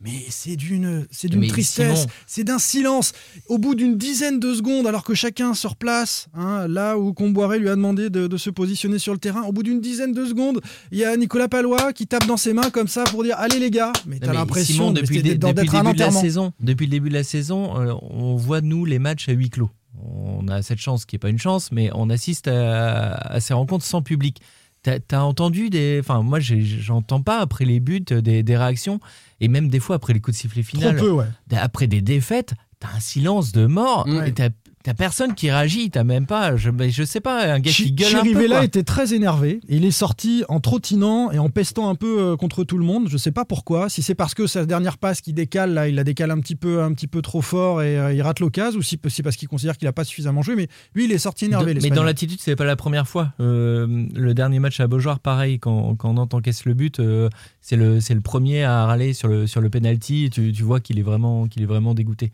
Mais 0.00 0.24
c'est 0.30 0.54
d'une, 0.54 1.08
c'est 1.10 1.26
d'une 1.28 1.48
tristesse, 1.48 2.06
c'est 2.26 2.44
d'un 2.44 2.60
silence. 2.60 3.12
Au 3.48 3.58
bout 3.58 3.74
d'une 3.74 3.96
dizaine 3.96 4.38
de 4.38 4.54
secondes, 4.54 4.86
alors 4.86 5.02
que 5.02 5.12
chacun 5.12 5.54
se 5.54 5.66
replace, 5.66 6.28
hein, 6.34 6.68
là 6.68 6.96
où 6.96 7.12
Comboiré 7.12 7.58
lui 7.58 7.68
a 7.68 7.74
demandé 7.74 8.08
de, 8.08 8.28
de 8.28 8.36
se 8.36 8.48
positionner 8.50 9.00
sur 9.00 9.12
le 9.12 9.18
terrain, 9.18 9.42
au 9.42 9.50
bout 9.52 9.64
d'une 9.64 9.80
dizaine 9.80 10.12
de 10.12 10.24
secondes, 10.24 10.60
il 10.92 10.98
y 10.98 11.04
a 11.04 11.16
Nicolas 11.16 11.48
Palois 11.48 11.92
qui 11.92 12.06
tape 12.06 12.26
dans 12.28 12.36
ses 12.36 12.52
mains 12.52 12.70
comme 12.70 12.86
ça 12.86 13.02
pour 13.04 13.24
dire 13.24 13.34
allez 13.38 13.58
les 13.58 13.72
gars. 13.72 13.92
Mais 14.06 14.20
t'as 14.20 14.32
l'impression 14.32 14.92
depuis, 14.92 15.16
depuis 15.20 15.38
d'être 15.38 15.44
le 15.44 15.82
début 15.82 15.92
de 15.94 15.98
la 15.98 16.12
saison, 16.12 16.52
depuis 16.60 16.86
le 16.86 16.90
début 16.92 17.08
de 17.08 17.14
la 17.14 17.24
saison, 17.24 17.80
euh, 17.80 17.92
on 18.02 18.36
voit 18.36 18.60
nous 18.60 18.84
les 18.84 19.00
matchs 19.00 19.28
à 19.28 19.32
huis 19.32 19.50
clos. 19.50 19.70
On 20.00 20.46
a 20.46 20.62
cette 20.62 20.78
chance 20.78 21.06
qui 21.06 21.16
est 21.16 21.18
pas 21.18 21.28
une 21.28 21.40
chance, 21.40 21.72
mais 21.72 21.90
on 21.92 22.08
assiste 22.08 22.46
à, 22.46 23.14
à 23.14 23.40
ces 23.40 23.52
rencontres 23.52 23.84
sans 23.84 24.00
public. 24.00 24.40
T'as 24.82 24.98
as 25.12 25.24
entendu 25.24 25.70
des, 25.70 25.98
enfin 26.00 26.22
moi 26.22 26.38
j'entends 26.40 27.20
pas 27.20 27.40
après 27.40 27.64
les 27.64 27.80
buts 27.80 28.00
des, 28.00 28.42
des 28.42 28.56
réactions 28.56 29.00
et 29.40 29.48
même 29.48 29.68
des 29.68 29.80
fois 29.80 29.96
après 29.96 30.12
les 30.12 30.20
coups 30.20 30.36
de 30.36 30.40
sifflet 30.40 30.62
Trop 30.62 30.78
final, 30.78 30.96
peu, 30.96 31.10
ouais. 31.10 31.26
après 31.52 31.86
des 31.88 32.00
défaites, 32.00 32.54
t'as 32.80 32.88
un 32.96 33.00
silence 33.00 33.52
de 33.52 33.66
mort. 33.66 34.06
Ouais. 34.06 34.28
Et 34.28 34.32
T'as 34.32 34.50
t'as 34.88 34.94
personne 34.94 35.34
qui 35.34 35.50
réagit, 35.50 35.90
t'as 35.90 36.02
même 36.02 36.24
pas, 36.24 36.56
je, 36.56 36.70
je 36.88 37.04
sais 37.04 37.20
pas, 37.20 37.52
un 37.52 37.60
gars 37.60 37.70
qui 37.70 37.92
gueule 37.92 38.08
un 38.16 38.22
peu. 38.22 38.28
Chirivella 38.30 38.64
était 38.64 38.84
très 38.84 39.12
énervé. 39.12 39.60
Il 39.68 39.84
est 39.84 39.90
sorti 39.90 40.44
en 40.48 40.60
trottinant 40.60 41.30
et 41.30 41.38
en 41.38 41.50
pestant 41.50 41.90
un 41.90 41.94
peu 41.94 42.20
euh, 42.22 42.36
contre 42.36 42.64
tout 42.64 42.78
le 42.78 42.84
monde. 42.84 43.08
Je 43.10 43.18
sais 43.18 43.30
pas 43.30 43.44
pourquoi. 43.44 43.90
Si 43.90 44.00
c'est 44.02 44.14
parce 44.14 44.32
que 44.32 44.46
sa 44.46 44.64
dernière 44.64 44.96
passe 44.96 45.20
qui 45.20 45.34
décale, 45.34 45.74
là, 45.74 45.88
il 45.88 45.94
la 45.94 46.04
décale 46.04 46.30
un 46.30 46.40
petit 46.40 46.54
peu, 46.56 46.82
un 46.82 46.92
petit 46.94 47.06
peu 47.06 47.20
trop 47.20 47.42
fort 47.42 47.82
et 47.82 47.98
euh, 47.98 48.14
il 48.14 48.22
rate 48.22 48.40
l'occasion, 48.40 48.78
ou 48.78 48.82
si 48.82 48.98
c'est 49.08 49.22
parce 49.22 49.36
qu'il 49.36 49.46
considère 49.48 49.76
qu'il 49.76 49.86
a 49.88 49.92
pas 49.92 50.04
suffisamment 50.04 50.40
joué. 50.40 50.56
Mais 50.56 50.68
lui, 50.94 51.04
il 51.04 51.12
est 51.12 51.18
sorti 51.18 51.44
énervé. 51.44 51.74
De- 51.74 51.80
mais 51.82 51.90
dans 51.90 52.02
l'attitude, 52.02 52.38
c'est 52.40 52.56
pas 52.56 52.64
la 52.64 52.76
première 52.76 53.06
fois. 53.06 53.34
Euh, 53.40 54.06
le 54.14 54.32
dernier 54.32 54.58
match 54.58 54.80
à 54.80 54.86
Beaujoire, 54.86 55.20
pareil, 55.20 55.58
quand, 55.58 55.96
quand 55.96 56.14
Nantes 56.14 56.32
encaisse 56.32 56.64
le 56.64 56.72
but, 56.72 56.98
euh, 57.00 57.28
c'est 57.60 57.76
le, 57.76 57.98
le 57.98 58.20
premier 58.22 58.64
à 58.64 58.86
râler 58.86 59.12
sur 59.12 59.28
le, 59.28 59.46
sur 59.46 59.60
le 59.60 59.68
penalty. 59.68 60.30
Tu, 60.32 60.52
tu 60.52 60.62
vois 60.62 60.80
qu'il 60.80 60.98
est 60.98 61.02
vraiment, 61.02 61.46
qu'il 61.46 61.62
est 61.62 61.66
vraiment 61.66 61.92
dégoûté. 61.92 62.32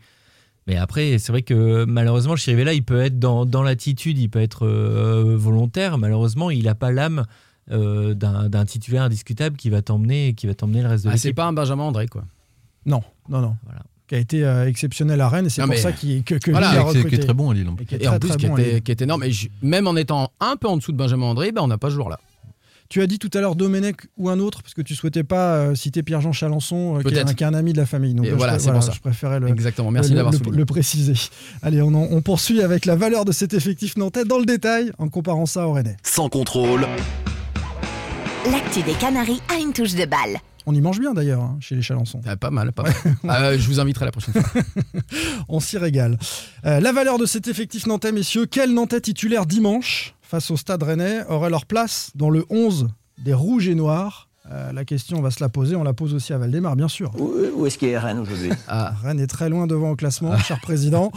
Mais 0.67 0.77
après, 0.77 1.17
c'est 1.19 1.31
vrai 1.31 1.43
que 1.43 1.85
malheureusement, 1.85 2.35
Chirivella, 2.35 2.73
il 2.73 2.83
peut 2.83 2.99
être 3.01 3.19
dans, 3.19 3.45
dans 3.45 3.61
l'attitude, 3.61 4.17
il 4.17 4.29
peut 4.29 4.41
être 4.41 4.65
euh, 4.65 5.35
volontaire. 5.37 5.97
Malheureusement, 5.99 6.49
il 6.49 6.63
n'a 6.63 6.73
pas 6.75 6.91
l'âme 6.91 7.25
euh, 7.71 8.13
d'un 8.15 8.49
d'un 8.49 8.65
titulaire 8.65 9.03
indiscutable 9.03 9.57
qui 9.57 9.69
va 9.69 9.81
t'emmener 9.81 10.33
qui 10.33 10.47
va 10.47 10.53
t'emmener 10.55 10.81
le 10.81 10.87
reste 10.87 11.05
de 11.05 11.09
Ah, 11.11 11.17
c'est 11.17 11.33
pas 11.33 11.45
un 11.45 11.53
Benjamin 11.53 11.83
André, 11.83 12.07
quoi. 12.07 12.23
Non, 12.85 13.03
non, 13.29 13.41
non. 13.41 13.55
Voilà. 13.65 13.81
Qui 14.07 14.15
a 14.15 14.19
été 14.19 14.43
euh, 14.43 14.67
exceptionnel 14.67 15.19
à 15.21 15.29
Rennes 15.29 15.47
et 15.47 15.49
c'est 15.49 15.61
pour 15.61 15.69
mais- 15.71 15.77
ça 15.77 15.91
qu'il- 15.91 16.23
que, 16.23 16.35
que 16.35 16.51
Voilà, 16.51 16.71
Lille 16.71 16.79
a 16.79 16.83
qui, 16.83 16.89
est- 16.89 16.91
qui 16.91 16.97
est 16.97 17.03
recruté. 17.03 17.23
très 17.25 17.33
bon 17.33 17.49
à 17.49 17.53
Lille. 17.55 17.67
en 17.69 17.75
plus. 17.75 17.83
Et 17.83 17.85
qui 17.87 17.95
est 17.95 18.03
Et 18.03 18.07
en 18.07 18.19
plus, 18.19 18.29
très 18.29 18.37
qui, 18.37 18.45
était, 18.45 18.81
qui 18.81 18.91
était 18.91 19.03
énorme. 19.03 19.23
Et 19.23 19.31
je- 19.31 19.49
même 19.63 19.87
en 19.87 19.95
étant 19.95 20.31
un 20.39 20.55
peu 20.57 20.67
en 20.67 20.77
dessous 20.77 20.91
de 20.91 20.97
Benjamin 20.97 21.25
André, 21.27 21.51
ben, 21.51 21.61
on 21.63 21.67
n'a 21.67 21.79
pas 21.79 21.89
ce 21.89 21.95
joueur-là. 21.95 22.19
Tu 22.87 23.01
as 23.01 23.07
dit 23.07 23.17
tout 23.17 23.31
à 23.33 23.41
l'heure 23.41 23.55
Domenech 23.55 23.95
ou 24.17 24.29
un 24.29 24.39
autre, 24.39 24.61
parce 24.61 24.73
que 24.75 24.81
tu 24.81 24.93
souhaitais 24.95 25.23
pas 25.23 25.55
euh, 25.55 25.75
citer 25.75 26.03
Pierre-Jean 26.03 26.31
Chalençon, 26.33 26.97
euh, 26.99 27.01
qui, 27.01 27.15
est 27.15 27.19
un, 27.19 27.33
qui 27.33 27.43
est 27.43 27.47
un 27.47 27.53
ami 27.55 27.73
de 27.73 27.77
la 27.77 27.85
famille. 27.87 28.13
Donc 28.13 28.25
Et 28.25 28.29
euh, 28.29 28.31
je 28.33 28.37
voilà, 28.37 28.59
c'est 28.59 28.71
pour 28.71 28.83
ça. 28.83 28.91
je 28.91 28.99
préférais 28.99 29.39
le, 29.39 29.47
Exactement. 29.49 29.89
Merci 29.91 30.13
le, 30.13 30.65
préciser. 30.65 31.13
Allez, 31.63 31.81
on, 31.81 31.87
en- 31.87 32.07
on 32.11 32.21
poursuit 32.21 32.61
avec 32.61 32.85
la 32.85 32.95
valeur 32.95 33.25
de 33.25 33.31
cet 33.31 33.53
effectif 33.55 33.97
nantais 33.97 34.23
dans 34.23 34.37
le 34.37 34.45
détail, 34.45 34.91
en 34.99 35.09
comparant 35.09 35.45
ça 35.47 35.67
au 35.67 35.73
Rennais. 35.73 35.97
Sans 36.03 36.29
contrôle, 36.29 36.85
L'actu 38.51 38.83
des 38.83 38.93
Canaries 38.93 39.41
a 39.49 39.59
une 39.59 39.73
touche 39.73 39.95
de 39.95 40.05
balle. 40.05 40.37
On 40.65 40.73
y 40.73 40.81
mange 40.81 40.99
bien 40.99 41.13
d'ailleurs, 41.13 41.41
hein, 41.41 41.57
chez 41.59 41.75
les 41.75 41.81
Chalençons. 41.81 42.21
Ah, 42.25 42.35
pas 42.37 42.49
mal, 42.49 42.71
pas 42.71 42.83
mal. 42.83 42.93
Ah, 43.27 43.55
je 43.57 43.67
vous 43.67 43.79
inviterai 43.79 44.05
la 44.05 44.11
prochaine 44.11 44.33
fois. 44.33 44.61
On 45.49 45.59
s'y 45.59 45.77
régale. 45.77 46.17
Euh, 46.65 46.79
la 46.79 46.91
valeur 46.91 47.17
de 47.17 47.25
cet 47.25 47.47
effectif 47.47 47.85
nantais, 47.85 48.11
messieurs, 48.11 48.45
quel 48.45 48.73
nantais 48.73 49.01
titulaire 49.01 49.45
dimanche 49.45 50.15
face 50.21 50.49
au 50.49 50.57
stade 50.57 50.81
rennais 50.83 51.23
aurait 51.27 51.49
leur 51.51 51.65
place 51.67 52.11
dans 52.15 52.29
le 52.31 52.45
11 52.49 52.87
des 53.19 53.33
rouges 53.33 53.67
et 53.67 53.75
noirs 53.75 54.29
Euh, 54.51 54.71
La 54.73 54.85
question, 54.85 55.17
on 55.17 55.21
va 55.21 55.31
se 55.31 55.39
la 55.39 55.49
poser. 55.49 55.75
On 55.75 55.83
la 55.83 55.93
pose 55.93 56.13
aussi 56.13 56.33
à 56.33 56.37
Valdemar, 56.37 56.75
bien 56.75 56.87
sûr. 56.87 57.11
Où, 57.19 57.31
où 57.57 57.65
est-ce 57.67 57.77
qu'il 57.77 57.89
est 57.89 57.97
Rennes 57.97 58.19
aujourd'hui? 58.19 58.49
Ah, 58.67 58.93
Rennes 59.03 59.19
est 59.19 59.27
très 59.27 59.49
loin 59.49 59.67
devant 59.67 59.91
au 59.91 59.95
classement, 59.95 60.37
cher 60.39 60.59
président. 60.61 61.11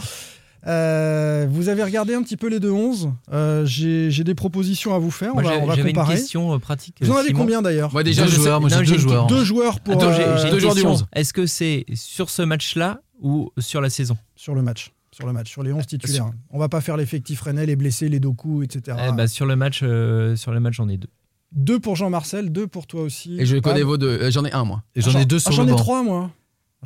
Euh, 0.67 1.47
vous 1.49 1.69
avez 1.69 1.83
regardé 1.83 2.13
un 2.13 2.21
petit 2.21 2.37
peu 2.37 2.47
les 2.47 2.59
deux 2.59 2.71
11 2.71 3.11
Euh, 3.31 3.65
J'ai 3.65 4.23
des 4.23 4.35
propositions 4.35 4.93
à 4.93 4.99
vous 4.99 5.11
faire. 5.11 5.33
Moi, 5.33 5.43
on 5.43 5.45
va, 5.47 5.53
j'ai- 5.55 5.61
on 5.61 5.65
va 5.67 5.75
j'avais 5.75 5.89
une 5.89 5.95
comparer. 5.95 6.15
question 6.15 6.53
euh, 6.53 6.57
pratique. 6.59 6.95
Vous 7.01 7.11
en 7.11 7.15
avez 7.17 7.27
Simon. 7.27 7.39
combien 7.39 7.61
d'ailleurs 7.61 7.91
moi 7.93 8.03
déjà, 8.03 8.23
Deux 8.25 8.29
joueurs, 8.31 8.61
moi 8.61 8.69
non, 8.69 8.77
deux 8.81 8.97
joueurs. 8.97 9.27
Deux 9.27 9.43
joueurs 9.43 9.79
pour 9.79 9.95
Attends, 9.95 10.11
euh, 10.11 10.51
deux 10.51 10.59
joueurs 10.59 10.75
du 10.75 10.81
question. 10.81 10.91
11. 10.91 11.05
Est-ce 11.13 11.33
que 11.33 11.45
c'est 11.45 11.85
sur 11.95 12.29
ce 12.29 12.41
match-là 12.41 13.01
ou 13.21 13.51
sur 13.57 13.81
la 13.81 13.89
saison 13.89 14.17
sur 14.35 14.55
le 14.55 14.61
match. 14.61 14.91
Sur 15.11 15.27
le 15.27 15.33
match, 15.33 15.49
sur 15.49 15.63
les 15.63 15.73
11 15.73 15.85
titulaires. 15.87 16.29
On 16.51 16.59
va 16.59 16.69
pas 16.69 16.81
faire 16.81 16.95
l'effectif 16.95 17.41
rennais, 17.41 17.65
les 17.65 17.75
blessés, 17.75 18.07
les 18.09 18.19
doku, 18.19 18.63
etc. 18.63 18.97
Eh 19.09 19.11
bah, 19.11 19.27
Sur 19.27 19.45
le 19.45 19.55
match, 19.55 19.81
euh, 19.83 20.35
sur 20.35 20.51
le 20.51 20.59
match, 20.59 20.75
j'en 20.75 20.87
ai 20.87 20.97
deux. 20.97 21.09
Deux 21.51 21.79
pour 21.79 21.95
Jean-Marcel, 21.95 22.51
deux 22.51 22.67
pour 22.67 22.85
toi 22.85 23.01
aussi. 23.01 23.35
Et 23.39 23.45
je 23.45 23.57
connais 23.57 23.81
vos 23.81 23.97
deux. 23.97 24.29
J'en 24.29 24.45
ai 24.45 24.51
un, 24.51 24.63
moi. 24.65 24.83
Et 24.95 25.01
j'en 25.01 25.17
ai 25.19 25.25
deux 25.25 25.37
Ah, 25.37 25.39
sur 25.39 25.51
J'en 25.51 25.63
le 25.65 25.73
ai 25.73 25.75
trois, 25.75 26.03
moi. 26.03 26.29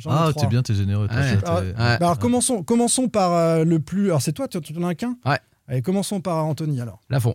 Ah, 0.06 0.30
t'es 0.36 0.46
bien, 0.46 0.62
t'es 0.62 0.74
généreux. 0.74 1.06
toi, 1.08 1.16
Ouais. 1.16 1.30
ça, 1.30 1.36
t'es- 1.36 1.42
Ah, 1.46 1.60
Ouais. 1.60 1.72
Bah, 1.76 1.96
alors 2.00 2.18
commençons, 2.18 2.62
commençons 2.62 3.08
par 3.08 3.32
euh, 3.32 3.64
le 3.64 3.78
plus. 3.78 4.06
Alors 4.06 4.22
c'est 4.22 4.32
toi, 4.32 4.48
tu 4.48 4.58
n'en 4.74 4.88
as 4.88 4.94
qu'un? 4.94 5.16
Ouais. 5.24 5.38
Allez, 5.68 5.82
commençons 5.82 6.20
par 6.20 6.44
Anthony 6.44 6.80
alors. 6.80 7.00
Lafont. 7.10 7.34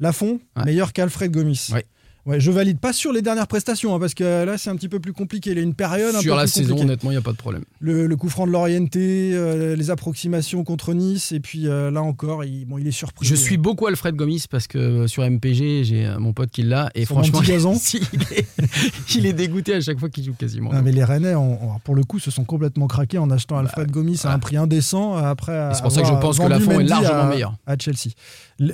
Lafont, 0.00 0.40
Ouais. 0.56 0.64
meilleur 0.64 0.92
qu'Alfred 0.92 1.30
Gomis. 1.30 1.68
Ouais. 1.72 1.84
Ouais, 2.24 2.38
je 2.38 2.52
valide 2.52 2.78
pas 2.78 2.92
sur 2.92 3.12
les 3.12 3.20
dernières 3.20 3.48
prestations, 3.48 3.94
hein, 3.94 3.98
parce 3.98 4.14
que 4.14 4.44
là 4.44 4.56
c'est 4.56 4.70
un 4.70 4.76
petit 4.76 4.88
peu 4.88 5.00
plus 5.00 5.12
compliqué. 5.12 5.50
Il 5.50 5.56
y 5.56 5.60
a 5.60 5.62
une 5.62 5.74
période 5.74 6.14
un 6.14 6.20
Sur 6.20 6.34
peu 6.34 6.38
la 6.38 6.44
plus 6.44 6.52
saison, 6.52 6.68
compliquée. 6.70 6.84
honnêtement, 6.84 7.10
il 7.10 7.14
n'y 7.14 7.18
a 7.18 7.22
pas 7.22 7.32
de 7.32 7.36
problème. 7.36 7.62
Le, 7.80 8.06
le 8.06 8.16
coup 8.16 8.28
franc 8.28 8.46
de 8.46 8.52
l'orienté, 8.52 9.32
euh, 9.34 9.74
les 9.74 9.90
approximations 9.90 10.62
contre 10.62 10.94
Nice, 10.94 11.32
et 11.32 11.40
puis 11.40 11.66
euh, 11.66 11.90
là 11.90 12.00
encore, 12.02 12.44
il, 12.44 12.64
bon, 12.64 12.78
il 12.78 12.86
est 12.86 12.90
surpris. 12.92 13.26
Je 13.26 13.34
suis 13.34 13.56
beaucoup 13.56 13.86
Alfred 13.88 14.14
Gomis 14.14 14.44
parce 14.48 14.68
que 14.68 14.78
euh, 14.78 15.06
sur 15.08 15.28
MPG, 15.28 15.82
j'ai 15.82 16.06
euh, 16.06 16.18
mon 16.20 16.32
pote 16.32 16.50
qui 16.50 16.62
l'a. 16.62 16.90
Et 16.94 17.04
Sur 17.06 17.16
franchement, 17.16 17.40
gazon. 17.40 17.74
si, 17.80 18.00
il, 18.12 18.22
est, 18.38 18.46
il 19.16 19.26
est 19.26 19.32
dégoûté 19.32 19.74
à 19.74 19.80
chaque 19.80 19.98
fois 19.98 20.08
qu'il 20.08 20.22
joue 20.24 20.34
quasiment. 20.34 20.72
Non, 20.72 20.80
mais 20.82 20.92
les 20.92 21.02
Rennais, 21.02 21.34
on- 21.34 21.74
on- 21.74 21.78
pour 21.80 21.96
le 21.96 22.04
coup, 22.04 22.20
se 22.20 22.30
sont 22.30 22.44
complètement 22.44 22.86
craqués 22.86 23.18
en 23.18 23.30
achetant 23.30 23.58
Alfred 23.58 23.90
Gomis 23.90 24.20
à 24.24 24.30
un 24.30 24.34
ouais. 24.34 24.40
prix 24.40 24.56
indécent 24.56 25.16
euh, 25.16 25.22
après. 25.22 25.70
C'est 25.74 25.82
pour 25.82 25.90
ça 25.90 26.02
que 26.02 26.06
je 26.08 26.12
pense 26.12 26.38
que 26.38 26.42
vendu 26.44 26.54
Lafont 26.66 26.78
est 26.80 26.84
largement 26.84 27.26
meilleur. 27.26 27.56
À 27.66 27.76
Chelsea. 27.76 28.10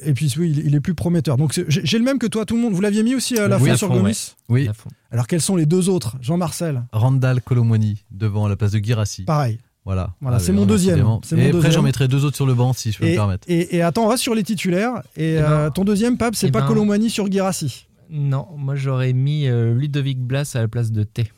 Et 0.05 0.13
puis 0.13 0.31
oui, 0.39 0.53
il, 0.55 0.67
il 0.67 0.75
est 0.75 0.81
plus 0.81 0.95
prometteur. 0.95 1.39
Donc 1.39 1.59
j'ai 1.67 1.99
le 1.99 2.05
même 2.05 2.19
que 2.19 2.27
toi, 2.27 2.45
tout 2.45 2.57
le 2.57 2.61
monde. 2.61 2.75
Vous 2.75 2.83
l'aviez 2.83 3.03
mis 3.03 3.15
aussi 3.15 3.38
à 3.45 3.49
Lafont 3.49 3.65
Oui, 3.65 3.79
sur 3.79 3.89
Gomis 3.89 4.35
Oui. 4.49 4.69
Alors 5.11 5.27
quels 5.27 5.41
sont 5.41 5.57
les 5.57 5.67
deux 5.67 5.89
autres 5.89 6.17
Jean-Marcel? 6.21 6.85
Randall 6.93 7.41
Colomwani 7.43 8.05
devant 8.11 8.47
à 8.47 8.49
la 8.49 8.57
place 8.57 8.73
de 8.73 8.79
Girassi. 8.79 9.25
Pareil. 9.25 9.59
Voilà. 9.85 10.15
Voilà, 10.21 10.37
Ah, 10.37 10.41
c'est 10.41 10.53
mon 10.53 10.67
deuxième. 10.67 11.01
mon 11.01 11.19
Et 11.21 11.35
après, 11.35 11.51
deuxième. 11.53 11.73
j'en 11.73 11.83
mettrai 11.83 12.09
deux 12.09 12.25
autres 12.27 12.37
sur 12.37 12.45
le 12.47 12.53
banc 12.55 12.75
si 12.75 12.93
je 12.93 12.99
peux 12.99 13.07
me 13.07 13.11
Et, 13.11 13.15
permettre. 13.15 13.47
et- 13.51 13.77
et 13.77 13.81
attends, 13.83 14.05
on 14.05 14.09
reste 14.09 14.23
sur 14.23 14.35
les 14.35 14.43
titulaires. 14.43 15.03
Et 15.17 15.37
Eh 15.37 15.41
ben- 15.41 15.51
euh, 15.51 15.71
ton 15.71 15.85
deuxième, 15.85 16.19
Pab, 16.19 16.35
c'est 16.35 16.49
eh 16.49 16.51
pas 16.51 16.61
ben- 16.61 16.67
Colomwani 16.67 17.09
sur 17.09 17.31
Girassi. 17.33 17.87
Non, 18.11 18.49
moi 18.57 18.75
j'aurais 18.75 19.13
mis 19.15 19.47
euh, 19.49 19.73
Ludovic 19.75 20.19
Blas 20.21 20.51
à 20.55 20.61
la 20.61 20.69
place 20.69 20.93
de 20.93 21.05
T. 21.05 21.31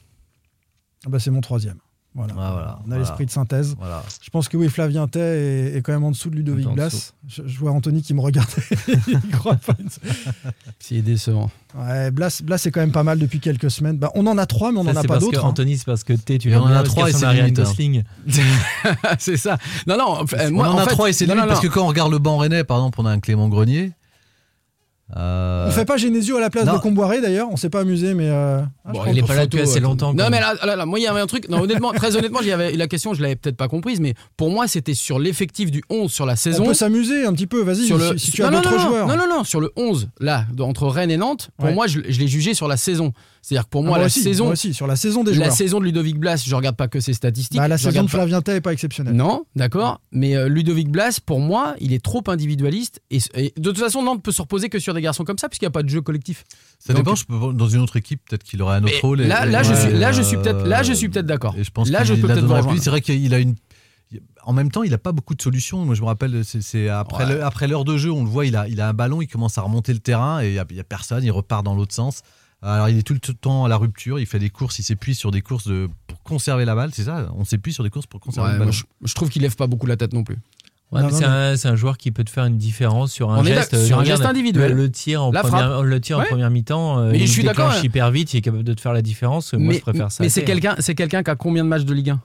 Ah 1.06 1.10
bah, 1.10 1.18
c'est 1.20 1.30
mon 1.30 1.40
troisième. 1.40 1.78
Voilà. 2.12 2.34
Ah, 2.36 2.50
voilà, 2.52 2.78
on 2.80 2.82
a 2.82 2.86
voilà. 2.88 2.98
l'esprit 3.02 3.24
de 3.26 3.30
synthèse. 3.30 3.76
Voilà. 3.78 4.02
Je 4.20 4.30
pense 4.30 4.48
que 4.48 4.56
oui, 4.56 4.68
Flavien 4.68 5.06
Tay 5.06 5.20
est, 5.20 5.76
est 5.76 5.82
quand 5.82 5.92
même 5.92 6.02
en 6.02 6.10
dessous 6.10 6.28
de 6.28 6.34
Ludovic 6.34 6.66
Blas. 6.68 7.12
Je, 7.28 7.42
je 7.46 7.58
vois 7.60 7.70
Anthony 7.70 8.02
qui 8.02 8.14
me 8.14 8.20
regardait. 8.20 8.62
il 9.06 9.20
croit 9.30 9.54
pas. 9.54 9.74
C'est 10.80 11.02
décevant. 11.02 11.50
Ouais, 11.78 12.10
Blas, 12.10 12.40
Blas 12.42 12.60
est 12.66 12.70
quand 12.72 12.80
même 12.80 12.90
pas 12.90 13.04
mal 13.04 13.18
depuis 13.20 13.38
quelques 13.38 13.70
semaines. 13.70 13.96
Bah, 13.96 14.10
on 14.16 14.26
en 14.26 14.38
a 14.38 14.46
trois, 14.46 14.72
mais 14.72 14.80
on 14.80 14.84
n'en 14.84 14.96
a 14.96 15.04
pas 15.04 15.18
d'autres. 15.18 15.44
hein. 15.44 15.48
Anthony, 15.48 15.78
c'est 15.78 15.86
parce 15.86 16.02
que 16.02 16.12
T, 16.14 16.38
tu 16.38 16.52
on 16.56 16.62
en 16.62 16.66
a 16.66 16.82
trois 16.82 17.10
et 17.10 17.12
c'est 17.12 17.26
Ryan. 17.28 17.48
Gosling. 17.48 18.02
c'est 19.18 19.36
ça. 19.36 19.58
Non, 19.86 19.96
non. 19.96 20.24
on 20.52 20.58
en, 20.60 20.74
en 20.74 20.78
a 20.78 20.84
fait- 20.86 20.90
trois 20.90 21.08
et 21.10 21.12
c'est 21.12 21.26
non, 21.28 21.36
non, 21.36 21.46
parce 21.46 21.60
que 21.60 21.68
quand 21.68 21.84
on 21.84 21.88
regarde 21.88 22.10
le 22.10 22.18
banc 22.18 22.38
rennais, 22.38 22.64
par 22.64 22.78
exemple, 22.78 23.00
on 23.00 23.06
a 23.06 23.10
un 23.12 23.20
Clément 23.20 23.48
Grenier. 23.48 23.92
Euh, 25.16 25.66
On 25.68 25.70
fait 25.72 25.84
pas 25.84 25.96
Genesio 25.96 26.36
à 26.36 26.40
la 26.40 26.50
place 26.50 26.66
non. 26.66 26.74
de 26.74 26.78
Comboiré 26.78 27.20
d'ailleurs. 27.20 27.48
On 27.50 27.56
s'est 27.56 27.70
pas 27.70 27.80
amusé, 27.80 28.14
mais. 28.14 28.28
euh, 28.28 28.60
ah, 28.84 28.92
Bon, 28.92 29.00
il 29.10 29.18
est 29.18 29.26
pas 29.26 29.34
là 29.34 29.46
depuis 29.46 29.60
assez 29.60 29.78
attends. 29.78 29.88
longtemps, 29.88 30.14
Non, 30.14 30.28
mais 30.30 30.38
là, 30.40 30.54
là, 30.64 30.76
là, 30.76 30.86
moi, 30.86 30.98
il 30.98 31.02
y 31.02 31.06
avait 31.06 31.20
un 31.20 31.26
truc. 31.26 31.48
Non, 31.48 31.60
honnêtement, 31.62 31.92
très 31.92 32.16
honnêtement, 32.16 32.40
j'y 32.42 32.52
avais, 32.52 32.72
la 32.76 32.86
question, 32.86 33.12
je 33.14 33.22
l'avais 33.22 33.36
peut-être 33.36 33.56
pas 33.56 33.68
comprise, 33.68 34.00
mais 34.00 34.14
pour 34.36 34.50
moi, 34.50 34.68
c'était 34.68 34.94
sur 34.94 35.18
l'effectif 35.18 35.70
du 35.70 35.82
11 35.90 36.12
sur 36.12 36.26
la 36.26 36.34
On 36.34 36.36
saison. 36.36 36.64
peut 36.64 36.74
s'amuser 36.74 37.24
un 37.24 37.32
petit 37.32 37.46
peu. 37.48 37.62
Vas-y, 37.62 37.86
sur 37.86 38.00
si, 38.00 38.10
le, 38.12 38.18
si 38.18 38.30
tu 38.32 38.42
non, 38.42 38.48
as 38.48 38.50
non, 38.52 38.60
d'autres 38.60 38.76
non, 38.76 38.88
joueurs. 38.88 39.06
Non, 39.08 39.16
non, 39.16 39.28
non, 39.28 39.44
sur 39.44 39.60
le 39.60 39.72
11, 39.76 40.10
là, 40.20 40.44
entre 40.60 40.86
Rennes 40.86 41.10
et 41.10 41.16
Nantes, 41.16 41.50
pour 41.56 41.66
Ouais. 41.66 41.74
moi, 41.74 41.86
je, 41.86 42.00
je 42.08 42.18
l'ai 42.20 42.28
jugé 42.28 42.54
sur 42.54 42.68
la 42.68 42.76
saison. 42.76 43.12
C'est-à-dire 43.42 43.64
que 43.64 43.70
pour 43.70 43.82
Ah, 43.84 43.88
moi, 43.88 43.98
la 43.98 44.04
aussi, 44.06 44.20
saison. 44.22 44.44
moi 44.44 44.52
aussi, 44.52 44.74
sur 44.74 44.86
la 44.86 44.96
saison 44.96 45.24
des 45.24 45.30
La 45.32 45.36
joueurs. 45.46 45.52
saison 45.56 45.80
de 45.80 45.84
Ludovic 45.86 46.18
Blas, 46.18 46.42
je 46.46 46.54
regarde 46.54 46.76
pas 46.76 46.88
que 46.88 47.00
ses 47.00 47.14
statistiques. 47.14 47.58
Bah, 47.58 47.68
la 47.68 47.78
saison 47.78 48.02
de 48.02 48.06
pas- 48.06 48.18
Flavien 48.18 48.42
Tay 48.42 48.56
est 48.56 48.60
pas 48.60 48.72
exceptionnelle. 48.72 49.14
Non, 49.14 49.44
d'accord. 49.56 50.00
Mais 50.12 50.36
euh, 50.36 50.48
Ludovic 50.48 50.90
Blas, 50.90 51.20
pour 51.24 51.40
moi, 51.40 51.74
il 51.80 51.92
est 51.94 52.04
trop 52.04 52.22
individualiste. 52.28 53.00
Et, 53.10 53.18
et 53.34 53.52
de 53.56 53.70
toute 53.70 53.78
façon, 53.78 54.02
Nantes 54.02 54.22
peut 54.22 54.32
se 54.32 54.42
reposer 54.42 54.68
que 54.68 54.78
sur 54.78 54.92
des 54.92 55.00
garçons 55.00 55.24
comme 55.24 55.38
ça, 55.38 55.48
puisqu'il 55.48 55.64
n'y 55.64 55.68
a 55.68 55.72
pas 55.72 55.82
de 55.82 55.88
jeu 55.88 56.02
collectif. 56.02 56.44
Ça 56.78 56.92
Donc- 56.92 57.02
dépend, 57.04 57.14
je 57.14 57.24
peux- 57.24 57.52
dans 57.54 57.68
une 57.68 57.80
autre 57.80 57.96
équipe, 57.96 58.20
peut-être 58.28 58.42
qu'il 58.44 58.60
aurait 58.60 58.76
un 58.76 58.84
autre 58.84 59.00
rôle. 59.00 59.22
là, 59.22 59.46
là, 59.46 59.62
je 59.62 59.70
ouais, 59.72 59.80
suis, 59.88 59.98
là, 59.98 60.12
je 60.12 60.20
suis 60.22 60.36
peut-être, 60.36 60.66
là, 60.66 60.82
je 60.82 60.92
suis 60.92 61.08
peut-être 61.08 61.26
d'accord. 61.26 61.54
Et 61.58 61.64
je 61.64 61.70
pense 61.70 61.88
Là, 61.88 62.04
je 62.04 62.12
peux 62.14 62.26
la 62.26 62.34
peut-être. 62.34 62.82
C'est 62.82 62.90
vrai 62.90 63.00
qu'il 63.00 63.32
a 63.34 63.38
une. 63.38 63.54
En 64.44 64.52
même 64.52 64.70
temps, 64.70 64.82
il 64.82 64.90
n'a 64.90 64.98
pas 64.98 65.12
beaucoup 65.12 65.34
de 65.34 65.42
solutions. 65.42 65.84
Moi, 65.84 65.94
je 65.94 66.00
me 66.00 66.06
rappelle, 66.06 66.42
c'est- 66.44 66.88
après 66.88 67.24
Ouais. 67.26 67.66
l'heure 67.68 67.84
de 67.84 67.96
jeu, 67.96 68.10
on 68.10 68.24
le 68.24 68.28
voit, 68.30 68.44
il 68.46 68.56
a, 68.56 68.66
il 68.68 68.80
a 68.80 68.88
un 68.88 68.92
ballon, 68.92 69.22
il 69.22 69.28
commence 69.28 69.56
à 69.58 69.62
remonter 69.62 69.92
le 69.92 69.98
terrain 70.00 70.42
et 70.42 70.48
il 70.48 70.52
n'y 70.52 70.58
a, 70.58 70.64
il 70.70 70.76
y 70.76 70.80
a 70.80 70.84
personne, 70.84 71.22
il 71.22 71.30
repart 71.30 71.64
dans 71.64 71.74
l'autre 71.74 71.94
sens. 71.94 72.22
Alors, 72.62 72.88
il 72.90 72.98
est 72.98 73.02
tout 73.02 73.14
le 73.14 73.20
temps 73.34 73.64
à 73.64 73.68
la 73.68 73.76
rupture, 73.76 74.18
il 74.20 74.26
fait 74.26 74.38
des 74.38 74.50
courses, 74.50 74.78
il 74.78 74.82
s'épuise 74.82 75.18
sur 75.18 75.30
des 75.30 75.40
courses 75.40 75.66
de, 75.66 75.88
pour 76.06 76.22
conserver 76.22 76.64
la 76.66 76.74
balle, 76.74 76.90
c'est 76.92 77.04
ça? 77.04 77.30
On 77.36 77.44
s'épuise 77.44 77.74
sur 77.74 77.84
des 77.84 77.90
courses 77.90 78.06
pour 78.06 78.20
conserver 78.20 78.48
Ouais, 78.48 78.52
le 78.52 78.58
moi, 78.58 78.66
ballon. 78.66 78.78
je, 79.02 79.06
je 79.08 79.14
trouve 79.14 79.30
qu'il 79.30 79.40
lève 79.42 79.56
pas 79.56 79.66
beaucoup 79.66 79.86
la 79.86 79.96
tête 79.96 80.12
non 80.12 80.24
plus. 80.24 80.36
Ouais, 80.92 81.00
Non, 81.00 81.06
mais 81.06 81.12
non, 81.12 81.18
c'est 81.18 81.24
un, 81.24 81.56
c'est 81.56 81.68
un 81.68 81.76
joueur 81.76 81.96
qui 81.96 82.10
peut 82.10 82.24
te 82.24 82.30
faire 82.30 82.44
une 82.44 82.58
différence 82.58 83.12
sur 83.12 83.30
un 83.30 83.38
On 83.38 83.44
geste. 83.44 83.76
sur 83.86 84.00
un 84.00 84.04
geste 84.04 84.24
individuel. 84.26 84.72
Le, 84.72 84.76
le 84.76 84.90
tir 84.90 85.22
en 85.22 85.30
La 85.30 85.42
première, 85.42 85.82
le 85.82 86.00
tir 86.00 86.18
en 86.18 86.20
Ouais. 86.20 86.26
première 86.26 86.50
mi-temps, 86.50 86.98
euh, 86.98 87.12
Mais 87.12 87.18
il 87.20 87.26
je 87.28 87.32
suis 87.32 87.44
d'accord, 87.44 87.66
déclenche 87.68 87.80
hein. 87.82 87.86
hyper 87.86 88.10
vite, 88.10 88.34
il 88.34 88.38
est 88.38 88.40
capable 88.42 88.64
de 88.64 88.74
te 88.74 88.80
faire 88.80 88.92
la 88.92 89.00
différence. 89.02 89.52
Moi, 89.54 89.68
mais 89.68 89.74
je 89.76 89.80
préfère 89.80 90.10
ça. 90.12 90.22
mais 90.22 90.28
c'est 90.28 90.44
quelqu'un, 90.44 90.74
c'est 90.80 90.94
quelqu'un 90.96 91.22
qui 91.22 91.30
a 91.30 91.36
combien 91.36 91.62
de 91.64 91.68
matchs 91.68 91.84
de 91.84 91.94
Ligue 91.94 92.10
1 92.10 92.20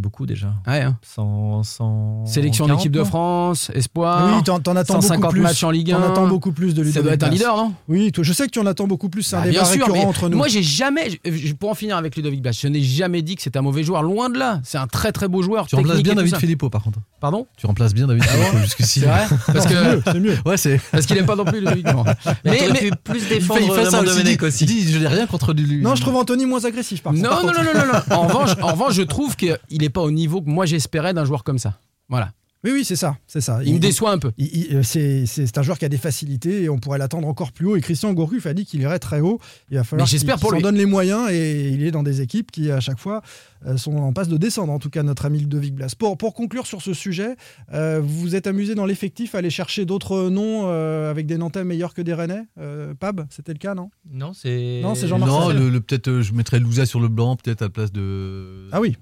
Beaucoup 0.00 0.24
déjà. 0.24 0.54
Ouais, 0.66 0.80
hein. 0.80 0.96
100, 1.02 1.62
100 1.62 2.26
Sélection 2.26 2.64
en 2.64 2.68
40, 2.68 2.80
équipe 2.80 2.92
de 2.92 3.04
France, 3.04 3.70
Espoir. 3.74 4.34
Oui, 4.34 4.42
t'en 4.42 4.58
t'en 4.58 4.74
attends 4.74 4.94
beaucoup 4.94 5.06
150 5.08 5.30
plus. 5.30 5.40
matchs 5.42 5.62
en 5.62 5.70
Ligue 5.70 5.90
T'en 5.90 6.02
1. 6.02 6.10
attends 6.10 6.26
beaucoup 6.26 6.52
plus 6.52 6.74
de 6.74 6.80
Ludovic 6.82 6.94
Ça 6.94 7.02
doit 7.02 7.12
être 7.12 7.22
un 7.24 7.28
leader, 7.28 7.54
non? 7.56 7.74
Oui, 7.88 8.10
toi, 8.12 8.24
je 8.24 8.32
sais 8.32 8.46
que 8.46 8.50
tu 8.50 8.58
en 8.60 8.64
attends 8.66 8.86
beaucoup 8.86 9.10
plus. 9.10 9.22
C'est 9.22 9.36
un 9.36 9.40
Bah, 9.40 9.46
débat 9.50 9.62
bien 9.62 9.64
sûr, 9.70 9.86
récurrent 9.86 10.08
entre 10.08 10.28
nous. 10.30 10.38
moi 10.38 10.48
j'ai 10.48 10.62
jamais, 10.62 11.20
pour 11.58 11.70
en 11.70 11.74
finir 11.74 11.98
avec 11.98 12.16
Ludovic 12.16 12.40
Blas, 12.40 12.52
je 12.58 12.66
n'ai 12.68 12.80
jamais 12.82 13.20
dit 13.20 13.36
que 13.36 13.42
c'était 13.42 13.58
un 13.58 13.62
mauvais 13.62 13.82
joueur, 13.82 14.02
loin 14.02 14.30
de 14.30 14.38
là. 14.38 14.60
C'est 14.64 14.78
un 14.78 14.86
très 14.86 15.12
très 15.12 15.28
beau 15.28 15.42
joueur. 15.42 15.66
Tu 15.66 15.76
remplaces 15.76 16.02
bien 16.02 16.14
David. 16.14 16.34
Filippo, 16.36 16.70
par 16.70 16.82
contre. 16.82 16.98
Pardon? 17.20 17.46
Tu 17.58 17.66
remplaces 17.66 17.92
bien 17.92 18.06
David 18.06 18.24
Filippo 18.24 18.58
jusqu'ici. 18.58 19.00
C'est 19.00 19.06
vrai? 19.06 19.26
Parce 19.52 19.66
que 19.66 19.74
mieux, 19.96 20.02
c'est 20.06 20.20
mieux. 20.20 20.36
Ouais, 20.46 20.56
c'est. 20.56 20.80
parce 20.92 21.04
qu'il 21.04 21.18
aime 21.18 21.26
pas 21.26 21.36
non 21.36 21.44
plus 21.44 21.60
Ludovic. 21.60 21.86
Mais, 22.44 22.58
plus 23.04 23.18
Il 23.18 23.20
fait, 23.20 23.34
défendre 23.40 23.60
il 23.62 23.70
fait 23.70 23.84
ça 23.84 23.98
Raymond 24.00 24.10
aussi. 24.10 24.18
Domenech 24.22 24.38
Il 24.40 24.44
aussi. 24.46 24.92
je 24.92 24.98
n'ai 24.98 25.06
rien 25.08 25.26
contre 25.26 25.52
lui. 25.52 25.82
Non, 25.82 25.94
je 25.94 26.00
trouve 26.00 26.16
Anthony 26.16 26.46
moins 26.46 26.64
agressif 26.64 27.02
par 27.02 27.12
non, 27.12 27.20
non, 27.22 27.36
contre. 27.42 27.62
non, 27.62 27.62
non, 27.74 27.80
non, 27.86 27.92
non. 27.92 28.16
En 28.16 28.26
revanche, 28.26 28.50
en 28.62 28.68
revanche, 28.72 28.94
je 28.94 29.02
trouve 29.02 29.36
qu'il 29.36 29.58
n'est 29.90 29.92
pas 29.92 30.02
au 30.02 30.10
niveau 30.10 30.40
que 30.40 30.48
moi 30.48 30.66
j'espérais 30.66 31.12
d'un 31.14 31.24
joueur 31.24 31.42
comme 31.44 31.58
ça. 31.58 31.78
Voilà. 32.08 32.32
Oui, 32.62 32.72
oui, 32.74 32.84
c'est 32.84 32.94
ça, 32.96 33.16
c'est 33.26 33.40
ça. 33.40 33.60
Il 33.64 33.72
me 33.72 33.78
déçoit 33.78 34.12
un 34.12 34.18
peu. 34.18 34.32
il- 34.36 34.54
il- 34.54 34.76
euh, 34.76 34.82
c'est 34.82 35.56
un 35.56 35.62
joueur 35.62 35.78
qui 35.78 35.86
a 35.86 35.88
des 35.88 35.96
facilités 35.96 36.64
et 36.64 36.68
on 36.68 36.78
pourrait 36.78 36.98
l'attendre 36.98 37.26
encore 37.26 37.52
plus 37.52 37.64
haut. 37.64 37.74
Et 37.74 37.80
Christian 37.80 38.12
Gourcuff 38.12 38.44
a 38.44 38.52
dit 38.52 38.66
qu'il 38.66 38.82
irait 38.82 38.98
très 38.98 39.20
haut. 39.20 39.40
Il 39.70 39.78
va 39.78 39.84
falloir 39.84 40.06
qu'il 40.06 40.18
s'en 40.20 40.50
lui. 40.56 40.62
donne 40.62 40.76
les 40.76 40.84
moyens 40.84 41.30
et 41.30 41.70
il 41.70 41.82
est 41.82 41.90
dans 41.90 42.02
des 42.02 42.20
équipes 42.20 42.50
qui, 42.50 42.70
à 42.70 42.80
chaque 42.80 42.98
fois, 42.98 43.22
euh, 43.64 43.78
sont 43.78 43.96
en 43.96 44.12
passe 44.12 44.28
de 44.28 44.36
descendre. 44.36 44.74
En 44.74 44.78
tout 44.78 44.90
cas, 44.90 45.02
notre 45.02 45.24
ami 45.24 45.38
Ludovic 45.38 45.74
Blas. 45.74 45.94
Pour, 45.98 46.18
pour 46.18 46.34
conclure 46.34 46.66
sur 46.66 46.82
ce 46.82 46.92
sujet, 46.92 47.34
euh, 47.72 47.98
vous 48.04 48.20
vous 48.20 48.34
êtes 48.36 48.46
amusé 48.46 48.74
dans 48.74 48.84
l'effectif 48.84 49.34
à 49.34 49.38
aller 49.38 49.48
chercher 49.48 49.86
d'autres 49.86 50.28
noms 50.28 50.64
euh, 50.66 51.10
avec 51.10 51.24
des 51.24 51.38
Nantais 51.38 51.64
meilleurs 51.64 51.94
que 51.94 52.02
des 52.02 52.12
Rennais 52.12 52.42
Euh, 52.58 52.92
Pab, 52.92 53.26
c'était 53.30 53.54
le 53.54 53.58
cas, 53.58 53.74
non? 53.74 53.88
Non, 54.12 54.34
c'est. 54.34 54.80
Non, 54.82 54.94
c'est 54.94 55.08
Jean-Marc 55.08 55.30
Non, 55.30 55.38
Marcel. 55.46 55.58
le, 55.58 55.70
le- 55.70 55.80
peut-être, 55.80 56.08
euh, 56.08 56.20
je 56.20 56.34
mettrais 56.34 56.58
Louza 56.60 56.84
sur 56.84 57.00
le 57.00 57.08
blanc, 57.08 57.36
peut-être 57.36 57.62
à 57.62 57.66
la 57.66 57.70
place 57.70 57.90
de. 57.90 58.68
Ah 58.70 58.82
oui. 58.82 58.98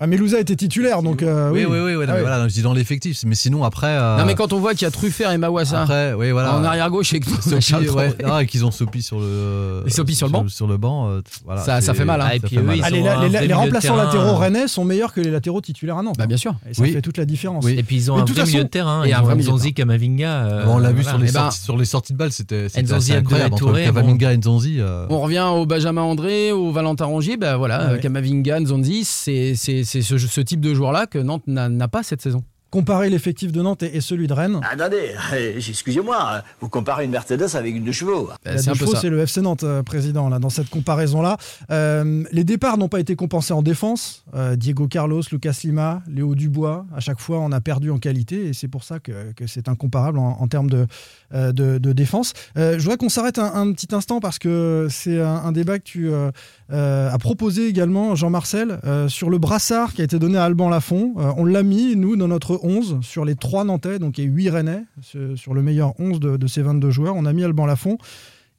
Ah, 0.00 0.06
mais 0.06 0.16
Louza 0.16 0.38
était 0.38 0.54
titulaire, 0.54 1.02
donc. 1.02 1.22
euh, 1.22 1.50
oui, 1.50 1.64
oui, 1.68 1.78
oui, 1.80 1.94
oui, 1.94 1.94
non, 1.94 2.02
Ah 2.02 2.06
mais 2.06 2.12
oui. 2.14 2.20
voilà, 2.20 2.46
je 2.48 2.54
dis 2.54 2.62
dans 2.62 2.72
l'effectif. 2.72 3.18
Mais 3.26 3.34
sinon, 3.34 3.64
après. 3.64 3.88
euh, 3.88 4.16
Non, 4.18 4.24
mais 4.26 4.34
quand 4.36 4.52
on 4.52 4.60
voit 4.60 4.72
qu'il 4.74 4.82
y 4.82 4.86
a 4.86 4.90
Truffert 4.90 5.32
et 5.32 5.38
Mawassa 5.38 5.82
Après, 5.82 6.12
oui, 6.14 6.30
voilà. 6.30 6.54
en 6.56 6.62
arrière-gauche 6.64 7.12
et 7.14 7.20
ouais, 7.20 8.14
ah, 8.24 8.44
qu'ils 8.44 8.64
ont 8.64 8.70
Sopi 8.70 9.02
sur 9.02 9.18
le. 9.18 9.82
Et 9.86 9.90
Sopi 9.90 10.14
sur 10.14 10.26
le 10.28 10.32
banc 10.32 10.48
Sur 10.48 10.66
le 10.68 10.76
banc, 10.76 11.08
euh, 11.10 11.20
voilà, 11.44 11.62
Ça- 11.80 11.94
fait 11.94 12.04
mal, 12.04 12.20
hein. 12.20 12.26
Ah, 12.30 12.36
et 12.36 12.40
puis 12.40 12.58
Ah, 12.82 12.90
les, 12.90 13.02
la- 13.48 13.56
remplaçants 13.56 13.94
terrain, 13.94 14.04
latéraux 14.04 14.36
rennais 14.36 14.68
sont 14.68 14.84
meilleurs 14.84 15.12
que 15.12 15.20
les 15.20 15.30
latéraux 15.30 15.60
titulaires 15.60 15.98
à 15.98 16.02
Nantes. 16.02 16.16
Bah, 16.18 16.26
bien 16.26 16.36
sûr. 16.36 16.54
Et 16.70 16.74
ça 16.74 16.82
Oui. 16.82 16.92
fait 16.92 17.02
toute 17.02 17.18
la 17.18 17.24
différence. 17.24 17.64
Oui. 17.64 17.74
Et 17.78 17.82
puis 17.82 17.96
ils 17.96 18.10
ont 18.12 18.16
Mais 18.16 18.22
un 18.22 18.24
vrai 18.24 18.44
milieu 18.44 18.62
de 18.64 18.68
terrain. 18.68 19.04
et 19.04 19.12
un 19.12 19.22
vrai 19.22 19.34
Nzonzi, 19.36 19.74
Kamavinga. 19.74 20.64
on 20.68 20.78
l'a 20.78 20.92
vu 20.92 21.02
voilà. 21.02 21.10
sur 21.10 21.18
les, 21.18 21.28
Eh 21.28 21.32
ben, 21.32 21.40
sorties, 21.40 21.60
sur 21.60 21.76
les 21.76 21.84
sorties 21.84 22.12
de 22.12 22.18
balles, 22.18 22.32
c'était 22.32 22.66
Nzonzi, 22.82 23.12
Touré, 23.56 23.84
Camavinga 23.84 24.32
et 24.32 24.36
Nzonzi. 24.36 24.78
On 25.10 25.20
revient 25.20 25.46
au 25.52 25.66
Benjamin 25.66 26.02
André, 26.02 26.52
au 26.52 26.70
Valentin 26.70 27.06
Rongier. 27.06 27.36
Ben 27.36 27.56
voilà, 27.56 27.98
Kamavinga, 28.00 28.60
Nzonzi, 28.60 29.04
c'est 29.04 29.54
c'est- 29.88 30.02
ce, 30.02 30.18
ce 30.18 30.40
type 30.40 30.60
de 30.60 30.74
joueur-là 30.74 31.06
que 31.06 31.18
Nantes 31.18 31.46
n'a 31.46 31.88
pas 31.88 32.02
cette 32.02 32.22
saison. 32.22 32.42
Comparer 32.70 33.08
l'effectif 33.08 33.50
de 33.50 33.62
Nantes 33.62 33.82
et, 33.82 33.96
et 33.96 34.00
celui 34.02 34.26
de 34.26 34.34
Rennes. 34.34 34.60
Attendez, 34.70 35.12
euh, 35.32 35.54
excusez-moi, 35.56 36.42
vous 36.60 36.68
comparez 36.68 37.06
une 37.06 37.10
Mercedes 37.12 37.56
avec 37.56 37.74
une 37.74 37.84
de 37.84 37.92
chevaux. 37.92 38.28
Ben, 38.44 38.52
La 38.56 38.58
c'est 38.58 38.68
un 38.68 38.72
deux 38.74 38.78
peu 38.80 38.84
chevaux, 38.84 38.94
ça. 38.94 39.00
c'est 39.00 39.08
le 39.08 39.20
FC 39.20 39.40
Nantes, 39.40 39.64
euh, 39.64 39.82
président, 39.82 40.28
là, 40.28 40.38
dans 40.38 40.50
cette 40.50 40.68
comparaison-là. 40.68 41.38
Euh, 41.70 42.24
les 42.30 42.44
départs 42.44 42.76
n'ont 42.76 42.90
pas 42.90 43.00
été 43.00 43.16
compensés 43.16 43.54
en 43.54 43.62
défense. 43.62 44.22
Euh, 44.34 44.54
Diego 44.54 44.86
Carlos, 44.86 45.22
Lucas 45.32 45.58
Lima, 45.64 46.02
Léo 46.08 46.34
Dubois, 46.34 46.84
à 46.94 47.00
chaque 47.00 47.20
fois, 47.20 47.38
on 47.38 47.52
a 47.52 47.60
perdu 47.62 47.90
en 47.90 47.96
qualité 47.98 48.48
et 48.48 48.52
c'est 48.52 48.68
pour 48.68 48.84
ça 48.84 48.98
que, 48.98 49.32
que 49.32 49.46
c'est 49.46 49.70
incomparable 49.70 50.18
en, 50.18 50.36
en 50.38 50.46
termes 50.46 50.68
de, 50.68 50.86
de, 51.32 51.78
de 51.78 51.92
défense. 51.92 52.32
Euh, 52.56 52.78
je 52.78 52.82
voudrais 52.82 52.96
qu'on 52.96 53.08
s'arrête 53.08 53.38
un, 53.38 53.72
petit 53.72 53.94
instant 53.94 54.20
parce 54.20 54.38
que 54.38 54.88
c'est 54.90 55.20
un, 55.20 55.52
débat 55.52 55.78
que 55.78 55.84
tu 55.84 56.10
euh, 56.10 56.30
euh, 56.72 57.10
as 57.10 57.18
proposé 57.18 57.66
également, 57.68 58.14
Jean-Marcel, 58.14 58.80
euh, 58.84 59.08
sur 59.08 59.30
le 59.30 59.38
brassard 59.38 59.92
qui 59.94 60.00
a 60.00 60.04
été 60.04 60.18
donné 60.18 60.38
à 60.38 60.44
Alban 60.44 60.68
Lafont. 60.68 61.14
Euh, 61.18 61.32
on 61.36 61.44
l'a 61.44 61.62
mis, 61.62 61.96
nous, 61.96 62.16
dans 62.16 62.28
notre 62.28 62.60
11, 62.62 62.98
sur 63.02 63.24
les 63.24 63.36
3 63.36 63.64
Nantais, 63.64 63.98
donc 63.98 64.18
et 64.18 64.24
8 64.24 64.50
Rennais, 64.50 64.84
sur 65.02 65.54
le 65.54 65.62
meilleur 65.62 65.98
11 65.98 66.20
de, 66.20 66.46
ces 66.46 66.62
22 66.62 66.90
joueurs. 66.90 67.14
On 67.16 67.24
a 67.24 67.32
mis 67.32 67.44
Alban 67.44 67.66
Lafont. 67.66 67.98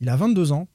Il 0.02 0.10
a 0.10 0.16
22 0.16 0.52
ans. 0.52 0.68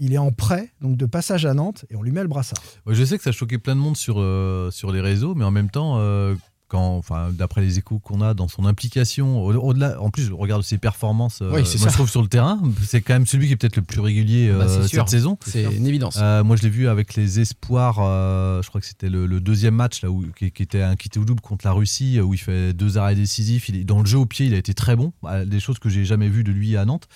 Il 0.00 0.14
est 0.14 0.18
en 0.18 0.30
prêt, 0.30 0.70
donc 0.80 0.96
de 0.96 1.06
passage 1.06 1.44
à 1.44 1.54
Nantes, 1.54 1.84
et 1.90 1.96
on 1.96 2.02
lui 2.02 2.12
met 2.12 2.22
le 2.22 2.28
brassard. 2.28 2.62
Je 2.86 3.04
sais 3.04 3.16
que 3.16 3.24
ça 3.24 3.32
choquait 3.32 3.58
plein 3.58 3.74
de 3.74 3.80
monde 3.80 3.96
sur, 3.96 4.20
euh, 4.20 4.70
sur 4.70 4.92
les 4.92 5.00
réseaux, 5.00 5.34
mais 5.34 5.44
en 5.44 5.50
même 5.50 5.70
temps, 5.70 5.96
euh, 5.98 6.36
quand, 6.68 6.96
enfin, 6.96 7.30
d'après 7.32 7.62
les 7.62 7.78
échos 7.78 7.98
qu'on 7.98 8.20
a 8.20 8.34
dans 8.34 8.46
son 8.48 8.66
implication, 8.66 9.42
au- 9.42 9.52
au-delà, 9.54 10.00
en 10.00 10.10
plus, 10.10 10.24
je 10.24 10.32
regarde 10.32 10.62
ses 10.62 10.78
performances, 10.78 11.40
euh, 11.42 11.50
Oui, 11.52 11.62
c'est 11.64 11.78
moi, 11.78 11.86
ça. 11.88 11.90
je 11.92 11.94
trouve 11.96 12.10
sur 12.10 12.22
le 12.22 12.28
terrain, 12.28 12.60
c'est 12.86 13.00
quand 13.00 13.14
même 13.14 13.26
celui 13.26 13.46
qui 13.46 13.54
est 13.54 13.56
peut-être 13.56 13.76
le 13.76 13.82
plus 13.82 14.00
régulier 14.00 14.48
Bah, 14.50 14.64
euh, 14.68 14.86
cette 14.86 15.08
saison. 15.08 15.38
C'est 15.46 15.64
une 15.64 15.86
évidence. 15.86 16.18
Euh, 16.20 16.44
moi, 16.44 16.56
je 16.56 16.62
l'ai 16.62 16.68
vu 16.70 16.88
avec 16.88 17.14
les 17.16 17.40
espoirs. 17.40 17.98
euh, 18.00 18.62
je 18.62 18.68
crois 18.68 18.80
que 18.80 18.86
c'était 18.86 19.08
le, 19.08 19.26
le 19.26 19.40
deuxième 19.40 19.74
match 19.74 20.02
là 20.02 20.10
où, 20.10 20.24
qui, 20.38 20.50
qui 20.52 20.62
était 20.62 20.82
un 20.82 20.94
qui 20.96 21.08
était 21.08 21.18
au 21.18 21.24
double 21.24 21.40
contre 21.40 21.66
la 21.66 21.72
Russie, 21.72 22.18
euh, 22.18 22.22
où 22.22 22.34
il 22.34 22.38
fait 22.38 22.72
deux 22.72 22.98
arrêts 22.98 23.14
décisifs. 23.14 23.68
Il 23.68 23.76
est 23.76 23.84
dans 23.84 24.00
le 24.00 24.06
jeu 24.06 24.18
au 24.18 24.26
pied, 24.26 24.46
il 24.46 24.54
a 24.54 24.58
été 24.58 24.74
très 24.74 24.94
bon. 24.96 25.12
Des 25.46 25.60
choses 25.60 25.78
que 25.78 25.88
j'ai 25.88 26.04
jamais 26.04 26.28
vues 26.28 26.44
de 26.44 26.52
lui 26.52 26.76
à 26.76 26.84
Nantes. 26.84 27.08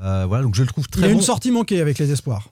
Euh, 0.00 0.24
voilà, 0.26 0.42
donc 0.42 0.54
je 0.54 0.62
le 0.62 0.66
trouve 0.68 0.84
Il 0.88 0.90
très 0.90 1.04
a 1.04 1.08
bon. 1.08 1.14
une 1.14 1.20
sortie 1.22 1.50
manquée 1.50 1.80
avec 1.80 1.98
les 1.98 2.10
espoirs. 2.10 2.48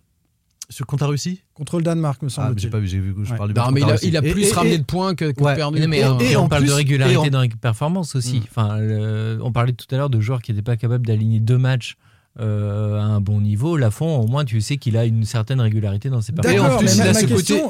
Sur 0.72 0.86
contre 0.86 1.04
la 1.04 1.10
Russie 1.10 1.42
Contre 1.54 1.76
le 1.76 1.82
Danemark, 1.82 2.22
me 2.22 2.28
Ah, 2.28 2.30
semble-t-il. 2.30 2.60
j'ai 2.62 2.70
pas 2.70 2.78
vu. 2.78 2.88
J'ai 2.88 2.98
vu. 2.98 3.14
Je 3.22 3.30
Ouais. 3.30 3.36
parle 3.36 3.52
du 3.52 3.60
Non, 3.60 3.70
mais 3.70 3.80
il 3.82 3.90
a, 3.90 3.96
il 4.02 4.16
a 4.16 4.24
Et- 4.24 4.32
plus 4.32 4.48
et- 4.48 4.52
ramené 4.52 4.74
et- 4.74 4.78
de 4.78 4.84
points 4.84 5.14
que, 5.14 5.30
que 5.32 5.42
Ouais. 5.42 5.54
perdu. 5.54 5.80
Non, 5.80 5.88
mais 5.88 5.98
Et- 6.00 6.04
on, 6.06 6.18
et 6.18 6.36
on 6.36 6.44
en 6.44 6.48
parle 6.48 6.64
de 6.64 6.72
régularité 6.72 7.30
dans 7.30 7.42
les 7.42 7.48
performances 7.48 8.16
aussi. 8.16 8.38
Mm. 8.40 8.44
Enfin, 8.50 8.78
le- 8.78 9.38
on 9.42 9.52
parlait 9.52 9.72
tout 9.74 9.86
à 9.94 9.96
l'heure 9.98 10.10
de 10.10 10.20
joueurs 10.20 10.40
qui 10.42 10.52
n'étaient 10.52 10.62
pas 10.62 10.76
capables 10.76 11.06
d'aligner 11.06 11.40
deux 11.40 11.58
matchs 11.58 11.96
euh, 12.40 12.98
à 12.98 13.02
un 13.02 13.20
bon 13.20 13.42
niveau. 13.42 13.76
Lafont, 13.76 14.16
au 14.20 14.26
moins, 14.26 14.46
tu 14.46 14.58
sais 14.62 14.78
qu'il 14.78 14.96
a 14.96 15.04
une 15.04 15.26
certaine 15.26 15.60
régularité 15.60 16.08
dans 16.08 16.22
ses 16.22 16.32
performances. 16.32 16.62
ce 16.80 16.96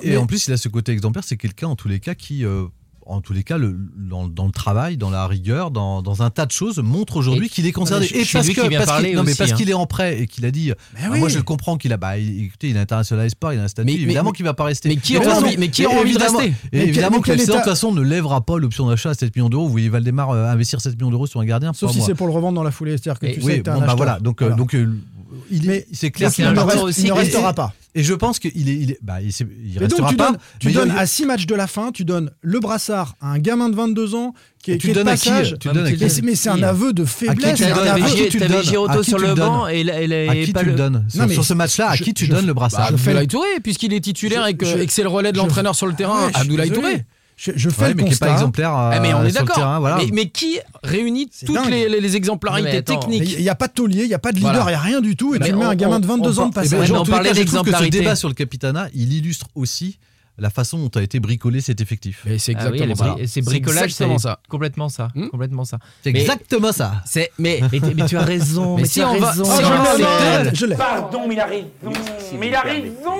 et 0.04 0.16
en 0.16 0.26
plus, 0.26 0.46
il 0.46 0.52
a 0.52 0.56
ce 0.56 0.68
côté 0.68 0.92
exemplaire. 0.92 1.24
C'est 1.24 1.36
quelqu'un, 1.36 1.66
en 1.66 1.74
tous 1.74 1.88
les 1.88 1.98
cas, 1.98 2.14
qui, 2.14 2.44
euh, 2.44 2.66
en 3.06 3.20
tous 3.20 3.32
les 3.32 3.42
cas, 3.42 3.58
le, 3.58 3.76
dans, 3.96 4.28
dans 4.28 4.46
le 4.46 4.52
travail, 4.52 4.96
dans 4.96 5.10
la 5.10 5.26
rigueur, 5.26 5.70
dans, 5.70 6.02
dans 6.02 6.22
un 6.22 6.30
tas 6.30 6.46
de 6.46 6.52
choses, 6.52 6.78
montre 6.78 7.16
aujourd'hui 7.16 7.48
qu'il 7.48 7.66
est 7.66 7.72
concerné. 7.72 8.06
Et 8.06 8.24
parce 8.30 8.46
qu'il- 8.48 8.54
parce 8.78 9.50
hein. 9.52 9.54
qu'il 9.54 9.70
est 9.70 9.74
en 9.74 9.86
prêt 9.86 10.20
et 10.20 10.26
qu'il 10.26 10.44
a 10.46 10.50
dit. 10.50 10.72
ah, 10.72 11.08
oui. 11.10 11.18
Moi, 11.18 11.28
je 11.28 11.36
le 11.38 11.42
comprends 11.42 11.76
qu'il 11.76 11.92
a. 11.92 11.96
Bah, 11.96 12.16
écoutez, 12.18 12.68
il 12.70 12.76
est 12.76 12.80
international 12.80 13.28
sport, 13.30 13.52
il 13.52 13.58
a 13.60 13.64
un 13.64 13.68
statut. 13.68 13.86
Mais- 13.86 13.94
évidemment 13.94 14.30
qu'il 14.32 14.44
va 14.44 14.54
pas 14.54 14.64
rester. 14.64 14.88
mais 14.88 14.96
qui 14.96 15.14
toute 15.14 15.26
envie- 15.26 15.56
mais 15.58 15.68
qui 15.68 15.84
aura 15.86 15.96
envie 15.96 16.12
de 16.12 16.16
évidemment- 16.18 16.38
rester 16.38 16.54
Et 16.72 16.78
Mais 16.78 16.86
évidemment 16.88 17.16
mais 17.16 17.22
que 17.22 17.32
FC, 17.32 17.46
de 17.46 17.52
toute 17.52 17.62
façon, 17.64 17.92
ne 17.92 18.00
lèvera 18.02 18.40
pas 18.40 18.58
l'option 18.58 18.86
d'achat 18.88 19.10
à 19.10 19.14
7 19.14 19.34
millions 19.36 19.48
d'euros. 19.48 19.66
Vous 19.66 19.72
voyez 19.72 19.88
Valdemar 19.88 20.30
euh, 20.30 20.46
investir 20.50 20.80
7 20.80 20.94
millions 20.96 21.10
d'euros 21.10 21.26
sur 21.26 21.40
un 21.40 21.44
gardien. 21.44 21.72
Sauf 21.72 21.92
si 21.92 22.00
c'est 22.00 22.14
pour 22.14 22.26
le 22.26 22.32
revendre 22.32 22.54
dans 22.54 22.62
la 22.62 22.70
foulée. 22.70 22.92
C'est-à-dire 22.98 23.18
que 23.18 23.26
tu 23.26 23.40
sais 23.40 23.46
Oui, 23.46 23.58
que 23.58 23.62
bah 23.70 23.94
voilà. 23.96 24.18
Donc, 24.20 24.42
euh, 24.42 24.54
donc, 24.54 24.74
euh, 24.74 24.94
il 25.52 25.70
est, 25.70 25.86
c'est 25.92 26.10
clair 26.10 26.28
Donc, 26.30 26.34
c'est 26.36 26.42
il 26.42 26.46
un 26.46 26.50
ne 26.50 26.54
joueur 26.56 26.66
reste- 26.68 26.82
aussi 26.82 27.00
il 27.02 27.08
ne 27.08 27.12
qui- 27.12 27.18
restera 27.18 27.52
pas. 27.52 27.72
Et 27.94 28.02
je 28.02 28.14
pense 28.14 28.38
qu'il 28.38 28.70
est, 28.70 28.74
il 28.74 28.90
est, 28.92 28.98
bah, 29.02 29.20
il, 29.20 29.28
Et 29.28 29.78
donc 29.78 29.80
restera 29.90 30.08
tu 30.08 30.16
pas. 30.16 30.28
donnes, 30.30 30.38
tu 30.58 30.68
mais 30.68 30.76
a- 30.76 30.80
donnes 30.80 30.90
à 30.96 31.04
6 31.06 31.26
matchs 31.26 31.44
de 31.44 31.54
la 31.54 31.66
fin, 31.66 31.92
tu 31.92 32.06
donnes 32.06 32.30
le 32.40 32.58
brassard 32.58 33.14
à 33.20 33.28
un 33.32 33.38
gamin 33.38 33.68
de 33.68 33.74
22 33.76 34.14
ans 34.14 34.32
qui 34.62 34.70
est, 34.72 34.78
tu 34.78 34.86
qui 34.86 34.88
de 34.88 34.94
donnes 34.94 35.08
à 35.08 35.16
qui 35.18 35.28
passage. 35.28 35.56
Tu 35.60 35.68
donnes 35.68 35.76
à 35.78 35.82
Mais 35.82 35.94
qui 35.96 36.02
Mais 36.02 36.08
c'est- 36.08 36.22
mais 36.22 36.34
c'est 36.34 36.48
un 36.48 36.62
aveu 36.62 36.94
de 36.94 37.04
faiblesse. 37.04 37.60
À 37.60 37.74
qui 38.08 38.28
tu 38.30 38.38
donnes 38.38 38.62
Giroto 38.62 38.92
À 38.92 38.96
qui 39.02 39.10
sur 39.10 39.18
tu 39.18 39.24
le 39.26 39.34
banc 39.34 39.68
et, 39.68 39.80
et, 39.80 39.84
et- 39.84 40.28
À 40.28 40.34
qui 40.46 40.52
pas 40.52 40.60
tu 40.60 40.66
le 40.66 40.72
donnes 40.74 41.04
sur, 41.08 41.26
mais 41.26 41.34
sur 41.34 41.44
ce 41.44 41.52
match-là, 41.52 41.90
à 41.90 41.96
qui 41.98 42.14
tu 42.14 42.28
donnes 42.28 42.46
le 42.46 42.54
brassard 42.54 42.86
Abdoulaye 42.86 43.26
Touré, 43.28 43.46
puisqu'il 43.62 43.92
est 43.92 44.00
titulaire 44.00 44.46
et 44.46 44.54
que, 44.54 44.64
c'est 44.88 45.02
le 45.02 45.08
relais 45.10 45.32
de 45.32 45.36
l'entraîneur 45.36 45.74
sur 45.74 45.86
le 45.86 45.92
terrain. 45.94 46.28
Je 46.28 46.32
suis 46.32 46.40
Abdoulaye. 46.42 46.70
Touré. 46.70 47.04
Je, 47.44 47.50
je 47.56 47.70
fais 47.70 47.82
Ouais, 47.82 47.88
le 47.88 47.94
mais 47.96 48.04
qui 48.04 48.12
est 48.14 48.18
pas 48.20 48.26
constat. 48.26 48.32
exemplaire 48.34 48.70
euh, 48.72 48.90
Ah, 48.94 49.00
mais 49.00 49.12
on 49.14 49.24
est 49.24 49.30
sur 49.30 49.40
le 49.40 49.46
d'accord. 49.46 49.56
terrain, 49.56 49.80
voilà. 49.80 49.96
mais, 49.96 50.08
mais 50.12 50.28
qui 50.28 50.60
réunit 50.84 51.28
C'est 51.32 51.46
toutes 51.46 51.66
les, 51.68 51.88
les- 51.88 52.14
exemplarités 52.14 52.76
attends, 52.76 53.00
techniques 53.00 53.32
Il 53.36 53.42
n'y 53.42 53.48
a 53.48 53.56
pas 53.56 53.66
de 53.66 53.72
taulier, 53.72 54.02
il 54.04 54.08
n'y 54.08 54.14
a 54.14 54.20
pas 54.20 54.30
de 54.30 54.36
leader, 54.36 54.52
il 54.52 54.58
Voilà. 54.62 54.70
n'y 54.70 54.76
a 54.76 54.80
rien 54.80 55.00
du 55.00 55.16
tout. 55.16 55.34
Et 55.34 55.40
Mais 55.40 55.46
tu 55.46 55.52
mets 55.54 55.64
on- 55.64 55.70
un 55.70 55.74
gamin 55.74 55.98
de 55.98 56.06
22 56.06 56.38
ans 56.38 56.46
de 56.50 56.52
Eh 56.64 56.68
ben, 56.68 56.92
on 56.92 57.04
parlait 57.04 57.30
cas, 57.30 57.34
je 57.34 57.42
trouve 57.42 57.62
que 57.62 57.70
ce 57.70 57.72
d'exemplarité. 57.72 57.98
débat 57.98 58.14
sur 58.14 58.28
le 58.28 58.34
Capitana, 58.34 58.88
il 58.94 59.12
illustre 59.12 59.48
aussi 59.56 59.98
la 60.38 60.50
façon 60.50 60.78
dont 60.78 60.88
a 60.94 61.02
été 61.02 61.18
bricolé 61.18 61.60
cet 61.60 61.80
effectif. 61.80 62.24
C'est 62.38 62.54
Ah 62.54 62.68
oui, 62.70 62.78
elle 62.80 62.90
exactement 62.92 62.92
est 62.92 62.96
ça. 62.96 63.22
bri- 63.24 63.26
c'est 63.26 63.40
bricolage, 63.42 63.90
c'est 63.92 64.18
ça. 64.18 64.38
complètement 64.48 64.88
ça, 64.88 65.08
Hmm 65.16 65.28
complètement 65.28 65.64
ça. 65.64 65.78
C'est 66.04 66.10
exactement 66.10 66.70
ça. 66.72 67.02
C'est 67.06 67.32
mais 67.38 67.60
Mais, 67.72 68.06
tu 68.06 68.16
as 68.16 68.22
raison, 68.22 68.76
Mais 68.76 68.82
mais, 68.82 68.88
si 68.88 68.94
tu 68.94 69.02
as 69.02 69.10
on 69.10 69.18
va- 69.18 69.30
raison. 69.32 69.42
va- 69.44 70.44
c'est 70.44 70.54
je 70.54 70.66
l'ai. 70.66 70.76
Pardon, 70.76 71.26
mais 71.26 71.34
il 71.34 71.40
a 71.40 71.46
raison. 71.46 71.66
Mais 72.38 72.48
il 72.48 72.54
a 72.54 72.60
raison. 72.60 73.16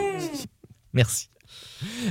Merci. 0.95 1.29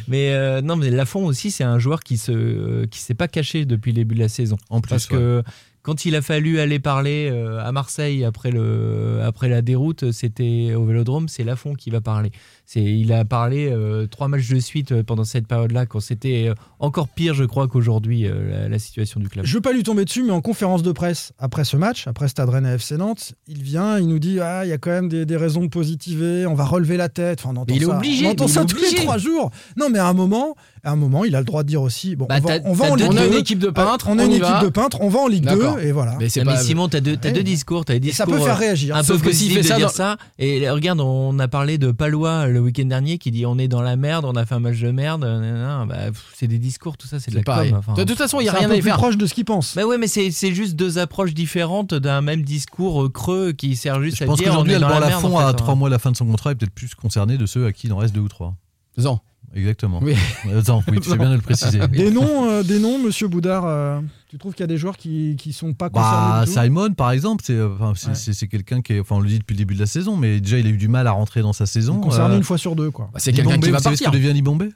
Mais 0.07 0.33
euh, 0.33 0.61
non, 0.61 0.75
mais 0.75 0.89
Lafont 0.89 1.25
aussi, 1.25 1.51
c'est 1.51 1.63
un 1.63 1.79
joueur 1.79 2.01
qui 2.01 2.17
se 2.17 2.31
euh, 2.31 2.87
qui 2.87 2.99
s'est 2.99 3.13
pas 3.13 3.27
caché 3.27 3.65
depuis 3.65 3.91
le 3.91 3.97
début 3.97 4.15
de 4.15 4.19
la 4.19 4.29
saison. 4.29 4.57
En 4.69 4.81
plus, 4.81 4.89
Parce 4.89 5.09
ouais. 5.09 5.17
que 5.17 5.43
quand 5.83 6.05
il 6.05 6.15
a 6.15 6.21
fallu 6.21 6.59
aller 6.59 6.79
parler 6.79 7.29
euh, 7.31 7.59
à 7.63 7.71
Marseille 7.71 8.23
après 8.23 8.51
le 8.51 9.21
après 9.23 9.49
la 9.49 9.61
déroute, 9.61 10.11
c'était 10.11 10.73
au 10.75 10.85
Vélodrome, 10.85 11.27
c'est 11.27 11.43
Lafont 11.43 11.73
qui 11.73 11.89
va 11.89 12.01
parler. 12.01 12.31
C'est 12.73 12.81
il 12.81 13.11
a 13.11 13.25
parlé 13.25 13.69
euh, 13.69 14.07
trois 14.07 14.29
matchs 14.29 14.47
de 14.47 14.59
suite 14.59 14.93
euh, 14.93 15.03
pendant 15.03 15.25
cette 15.25 15.45
période-là, 15.45 15.85
quand 15.85 15.99
c'était 15.99 16.45
euh, 16.47 16.53
encore 16.79 17.09
pire, 17.09 17.33
je 17.33 17.43
crois, 17.43 17.67
qu'aujourd'hui 17.67 18.25
euh, 18.25 18.49
la, 18.61 18.69
la 18.69 18.79
situation 18.79 19.19
du 19.19 19.27
club. 19.27 19.45
Je 19.45 19.53
veux 19.55 19.59
pas 19.59 19.73
lui 19.73 19.83
tomber 19.83 20.05
dessus, 20.05 20.23
mais 20.23 20.31
en 20.31 20.39
conférence 20.39 20.81
de 20.81 20.93
presse 20.93 21.33
après 21.37 21.65
ce 21.65 21.75
match, 21.75 22.07
après 22.07 22.29
Stade 22.29 22.47
Rennais 22.47 22.75
FC 22.75 22.95
Nantes, 22.95 23.33
il 23.45 23.61
vient, 23.61 23.99
il 23.99 24.07
nous 24.07 24.19
dit 24.19 24.39
ah 24.39 24.63
il 24.63 24.69
y 24.69 24.71
a 24.71 24.77
quand 24.77 24.89
même 24.91 25.09
des, 25.09 25.25
des 25.25 25.35
raisons 25.35 25.63
de 25.63 25.67
positiver, 25.67 26.45
on 26.45 26.53
va 26.53 26.63
relever 26.63 26.95
la 26.95 27.09
tête. 27.09 27.41
Enfin, 27.43 27.49
on 27.53 27.59
entend 27.59 27.73
il 27.75 27.83
est 27.83 27.87
ça, 27.87 27.97
obligé, 27.97 28.25
on 28.27 28.31
entend 28.31 28.47
ça 28.47 28.61
est 28.61 28.65
tous 28.67 28.77
les 28.77 28.83
obligé. 28.87 29.03
trois 29.03 29.17
jours. 29.17 29.51
Non, 29.75 29.89
mais 29.89 29.99
à 29.99 30.07
un 30.07 30.13
moment, 30.13 30.55
à 30.85 30.91
un 30.91 30.95
moment, 30.95 31.25
il 31.25 31.35
a 31.35 31.39
le 31.39 31.45
droit 31.45 31.63
de 31.63 31.67
dire 31.67 31.81
aussi 31.81 32.15
bon, 32.15 32.27
Bah, 32.29 32.37
on 32.63 32.71
va, 32.71 32.85
on 32.85 32.93
en 32.93 32.95
deux- 32.95 33.03
Ligue 33.03 33.11
on 33.13 33.17
a 33.17 33.21
2. 33.27 33.33
une 33.33 33.37
équipe 33.39 33.59
de 33.59 33.69
peintres, 33.69 34.07
on 34.09 34.17
a 34.17 34.23
une 34.23 34.31
équipe 34.31 34.43
va. 34.43 34.63
de 34.63 34.69
peintres, 34.69 34.99
on 35.01 35.09
va 35.09 35.19
en 35.19 35.27
Ligue 35.27 35.43
2 35.43 35.49
D'accord. 35.57 35.79
et 35.79 35.91
voilà. 35.91 36.15
Mais 36.21 36.29
c'est 36.29 36.45
Non, 36.45 36.51
mais 36.53 36.57
Simon, 36.57 36.87
t'as 36.87 37.01
deux, 37.01 37.17
t'as 37.17 37.27
Ouais. 37.27 37.33
deux 37.33 37.43
discours, 37.43 37.83
t'as 37.83 37.99
des 37.99 38.07
Et 38.07 38.11
ça 38.13 38.23
discours 38.25 38.39
peut 38.41 38.47
faire 38.49 38.57
réagir. 38.57 38.95
un 38.95 38.99
peu 38.99 39.05
Sauf 39.07 39.21
que 39.21 39.33
s'il 39.33 39.49
positifs 39.49 39.53
fait 39.57 39.61
de 39.63 39.67
ça 39.67 39.75
dire 39.75 39.87
dans- 39.87 39.91
ça. 39.93 40.15
Et 40.39 40.69
regarde, 40.69 41.01
on 41.01 41.37
a 41.37 41.49
parlé 41.49 41.77
de 41.77 41.91
Palois 41.91 42.47
le 42.47 42.60
week-end 42.61 42.85
dernier 42.85 43.17
qui 43.17 43.31
dit 43.31 43.45
on 43.45 43.57
est 43.57 43.67
dans 43.67 43.81
la 43.81 43.95
merde, 43.95 44.25
on 44.25 44.33
a 44.35 44.45
fait 44.45 44.55
un 44.55 44.59
match 44.59 44.79
de 44.79 44.91
merde. 44.91 45.21
nanana. 45.21 45.85
Bah, 45.87 45.95
c'est 46.33 46.47
des 46.47 46.59
discours, 46.59 46.97
tout 46.97 47.07
ça, 47.07 47.19
c'est 47.19 47.31
de 47.31 47.35
la 47.37 47.43
pareil. 47.43 47.71
com. 47.71 47.79
enfin. 47.79 47.93
De 47.93 48.03
toute 48.03 48.17
façon, 48.17 48.39
il 48.39 48.45
y 48.45 48.49
a 48.49 48.53
rien 48.53 48.67
un 48.67 48.71
peu 48.73 48.77
à 48.77 48.81
faire. 48.81 48.97
proche 48.97 49.17
de 49.17 49.25
ce 49.25 49.33
qu'il 49.33 49.45
pense. 49.45 49.75
Bah 49.75 49.85
ouais, 49.85 49.97
mais 49.97 50.07
c'est 50.07 50.31
c'est 50.31 50.53
juste 50.53 50.75
deux 50.75 50.97
approches 50.97 51.33
différentes 51.33 51.93
d'un 51.93 52.21
même 52.21 52.43
discours 52.43 53.03
euh, 53.03 53.09
creux 53.09 53.51
qui 53.51 53.75
sert 53.75 54.01
juste 54.01 54.17
Je 54.17 54.23
à 54.23 54.27
pense 54.27 54.37
dire 54.39 54.47
on 54.47 54.49
qu'aujourd'hui, 54.51 54.73
est 54.73 54.79
dans 54.79 54.87
Alban. 54.87 54.99
Lafont, 54.99 55.35
en 55.35 55.39
fait, 55.39 55.43
à 55.45 55.47
hein. 55.49 55.53
trois 55.53 55.75
mois 55.75 55.89
de 55.89 55.93
la 55.93 55.99
fin 55.99 56.11
de 56.11 56.17
son 56.17 56.25
contrat, 56.25 56.51
est 56.51 56.55
peut-être 56.55 56.73
plus 56.73 56.93
concerné 56.95 57.37
de 57.37 57.45
ceux 57.45 57.65
à 57.65 57.71
qui 57.73 57.87
il 57.87 57.93
en 57.93 57.97
reste 57.97 58.13
deux 58.15 58.21
ou 58.21 58.29
trois. 58.29 58.55
Zan. 58.99 59.21
Exactement. 59.53 59.99
Oui. 60.01 60.15
Euh, 60.47 60.61
Attends, 60.61 60.81
oui, 60.87 60.99
tu 61.01 61.09
fais 61.09 61.17
bien 61.17 61.29
de 61.29 61.35
le 61.35 61.41
préciser. 61.41 61.79
Des 61.89 62.09
noms, 62.09 62.49
euh, 62.49 62.63
des 62.63 62.79
noms, 62.79 62.97
Monsieur 62.99 63.27
Boudard. 63.27 63.65
euh, 63.65 63.99
tu 64.31 64.37
trouves 64.37 64.53
qu'il 64.53 64.61
y 64.61 64.63
a 64.63 64.67
des 64.67 64.77
joueurs 64.77 64.95
qui 64.95 65.35
qui 65.37 65.51
sont 65.51 65.73
pas 65.73 65.89
concernés 65.89 66.17
Bah, 66.31 66.45
du 66.45 66.53
tout 66.53 66.57
Simon, 66.61 66.93
par 66.93 67.11
exemple, 67.11 67.43
c'est 67.45 67.61
enfin, 67.61 67.91
Ouais. 67.91 68.47
quelqu'un 68.47 68.81
qui 68.81 68.93
est, 68.93 68.99
enfin, 69.01 69.17
on 69.17 69.19
le 69.19 69.27
dit 69.27 69.39
depuis 69.39 69.53
le 69.55 69.57
début 69.57 69.73
de 69.75 69.79
la 69.81 69.85
saison, 69.85 70.15
mais 70.15 70.39
déjà 70.39 70.57
il 70.57 70.65
a 70.67 70.69
eu 70.69 70.77
du 70.77 70.87
mal 70.87 71.05
à 71.05 71.11
rentrer 71.11 71.41
dans 71.41 71.51
sa 71.51 71.65
saison. 71.65 71.99
Concerné 71.99 72.35
Euh, 72.35 72.37
une 72.37 72.43
fois 72.45 72.57
sur 72.57 72.77
deux, 72.77 72.91
quoi. 72.91 73.09
Bah, 73.13 73.19
c'est 73.21 73.33
quelqu'un 73.33 73.59
qui 73.59 73.69
va 73.69 73.81
partir. 73.81 74.09
que 74.09 74.15
devient 74.15 74.31
Libombé 74.31 74.69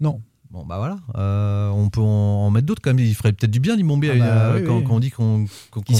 Non. 0.00 0.20
Bon, 0.56 0.64
bah 0.64 0.78
voilà. 0.78 0.96
Euh, 1.18 1.68
on 1.68 1.90
peut 1.90 2.00
en, 2.00 2.48
mettre 2.50 2.66
d'autres 2.66 2.80
quand 2.80 2.94
même. 2.94 3.04
Il 3.04 3.14
ferait 3.14 3.34
peut-être 3.34 3.50
du 3.50 3.60
bien, 3.60 3.76
Libombé, 3.76 4.08
Ah 4.14 4.18
bah, 4.18 4.24
euh, 4.24 4.58
oui, 4.58 4.64
quand, 4.66 4.76
oui. 4.78 4.84
quand 4.86 4.94
on 4.94 4.98
dit 5.00 5.10
qu'on 5.10 5.46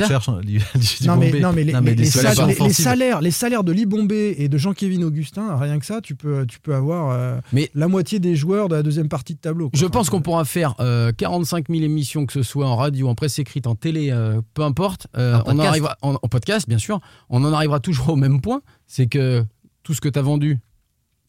cherche. 0.08 0.30
hein, 0.30 0.40
Li- 0.42 0.58
Non 1.04 1.16
mais, 1.18 1.26
Libombé. 1.26 1.40
non, 1.40 1.52
mais 1.52 1.64
les, 1.64 1.72
Non, 1.74 1.80
mais 1.82 1.90
les- 1.90 1.96
des 1.96 2.02
les 2.04 2.08
solutions 2.10 2.34
salaires, 2.46 2.64
les- 2.66 2.72
salaires, 2.72 3.20
les 3.20 3.30
salaires 3.30 3.64
de 3.64 3.72
Libombé 3.72 4.34
et 4.38 4.48
de 4.48 4.56
Jean-Kévin 4.56 5.02
Augustin, 5.02 5.58
rien 5.58 5.78
que 5.78 5.84
ça, 5.84 6.00
tu 6.00 6.14
peux, 6.14 6.46
tu 6.46 6.58
peux 6.58 6.74
avoir 6.74 7.10
euh, 7.10 7.38
Mais- 7.52 7.70
la 7.74 7.86
moitié 7.86 8.18
des 8.18 8.34
joueurs 8.34 8.68
de 8.70 8.76
la 8.76 8.82
deuxième 8.82 9.10
partie 9.10 9.34
de 9.34 9.40
tableau. 9.40 9.68
quoi. 9.68 9.78
Je 9.78 9.84
pense 9.84 10.08
qu'on 10.08 10.22
pourra 10.22 10.46
faire 10.46 10.74
euh, 10.80 11.12
45 11.12 11.66
000 11.68 11.82
émissions, 11.82 12.24
que 12.24 12.32
ce 12.32 12.42
soit 12.42 12.66
en 12.66 12.76
radio, 12.76 13.08
en 13.08 13.14
presse 13.14 13.38
écrite, 13.38 13.66
en 13.66 13.74
télé, 13.74 14.08
euh, 14.10 14.40
peu 14.54 14.62
importe. 14.62 15.06
Euh, 15.18 15.34
En 15.34 15.36
on 15.36 15.40
en 15.40 15.44
podcast. 15.44 15.68
arrivera 15.68 15.96
en, 16.00 16.14
en 16.14 16.28
podcast, 16.28 16.66
bien 16.66 16.78
sûr. 16.78 17.00
On 17.28 17.44
en 17.44 17.52
arrivera 17.52 17.78
toujours 17.80 18.08
au 18.08 18.16
même 18.16 18.40
point. 18.40 18.62
C'est 18.86 19.06
que 19.06 19.44
tout 19.82 19.92
ce 19.92 20.00
que 20.00 20.08
tu 20.08 20.18
as 20.18 20.22
vendu, 20.22 20.58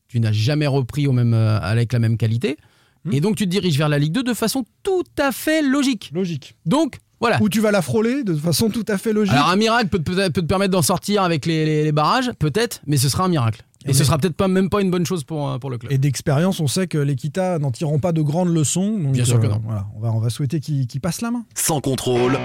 tu 0.08 0.22
n'as 0.22 0.32
jamais 0.32 0.68
repris 0.68 1.08
au 1.08 1.12
même, 1.12 1.34
euh, 1.34 1.60
avec 1.60 1.92
la 1.92 2.00
même 2.00 2.16
qualité. 2.16 2.56
Et 3.12 3.22
donc 3.22 3.36
tu 3.36 3.46
te 3.46 3.50
diriges 3.50 3.78
vers 3.78 3.90
la 3.90 4.00
Ligue 4.00 4.14
2 4.14 4.24
de 4.24 4.34
façon 4.34 4.66
tout 4.84 5.04
à 5.18 5.32
fait 5.32 5.62
logique. 5.62 6.12
Logique. 6.14 6.56
Donc 6.66 7.00
voilà. 7.20 7.42
Ou 7.42 7.50
tu 7.50 7.60
vas 7.62 7.72
la 7.72 7.82
frôler 7.82 8.24
de 8.24 8.36
façon 8.36 8.70
tout 8.70 8.86
à 8.88 8.98
fait 8.98 9.12
logique. 9.14 9.34
Alors 9.34 9.50
un 9.50 9.56
miracle 9.56 9.90
peut, 9.90 10.00
peut, 10.00 10.16
peut 10.16 10.42
te 10.42 10.46
permettre 10.48 10.72
d'en 10.72 10.82
sortir 10.84 11.24
avec 11.24 11.46
les, 11.48 11.66
les- 11.66 11.84
les 11.84 11.92
barrages, 11.92 12.32
peut-être, 12.38 12.82
mais 12.86 12.98
ce 12.98 13.10
sera 13.10 13.26
un 13.26 13.28
miracle. 13.30 13.64
Et 13.86 13.88
Mais- 13.90 13.94
ce 13.94 14.04
sera 14.04 14.18
peut-être 14.18 14.36
pas 14.36 14.48
même 14.48 14.70
pas 14.70 14.82
une 14.82 14.92
bonne 14.92 15.06
chose 15.06 15.24
pour, 15.24 15.50
euh, 15.50 15.58
pour 15.58 15.70
le 15.70 15.78
club. 15.78 15.92
Et 15.92 15.98
d'expérience, 15.98 16.60
on 16.60 16.68
sait 16.68 16.88
que 16.88 16.98
les 16.98 17.16
Kita 17.16 17.58
n'en 17.58 17.72
tireront 17.72 18.00
pas 18.00 18.12
de 18.12 18.22
grandes 18.22 18.54
leçons. 18.54 18.98
donc, 19.00 19.14
Bien 19.14 19.26
sûr 19.26 19.40
que 19.40 19.46
euh, 19.46 19.50
non. 19.50 19.62
Voilà, 19.66 19.88
on 19.96 20.00
va, 20.00 20.12
on 20.14 20.20
va 20.20 20.30
souhaiter 20.30 20.60
qu'ils 20.60 20.86
qu'ils 20.88 21.02
passent 21.02 21.22
la 21.22 21.32
main. 21.32 21.44
Sans 21.56 21.80
contrôle. 21.82 22.38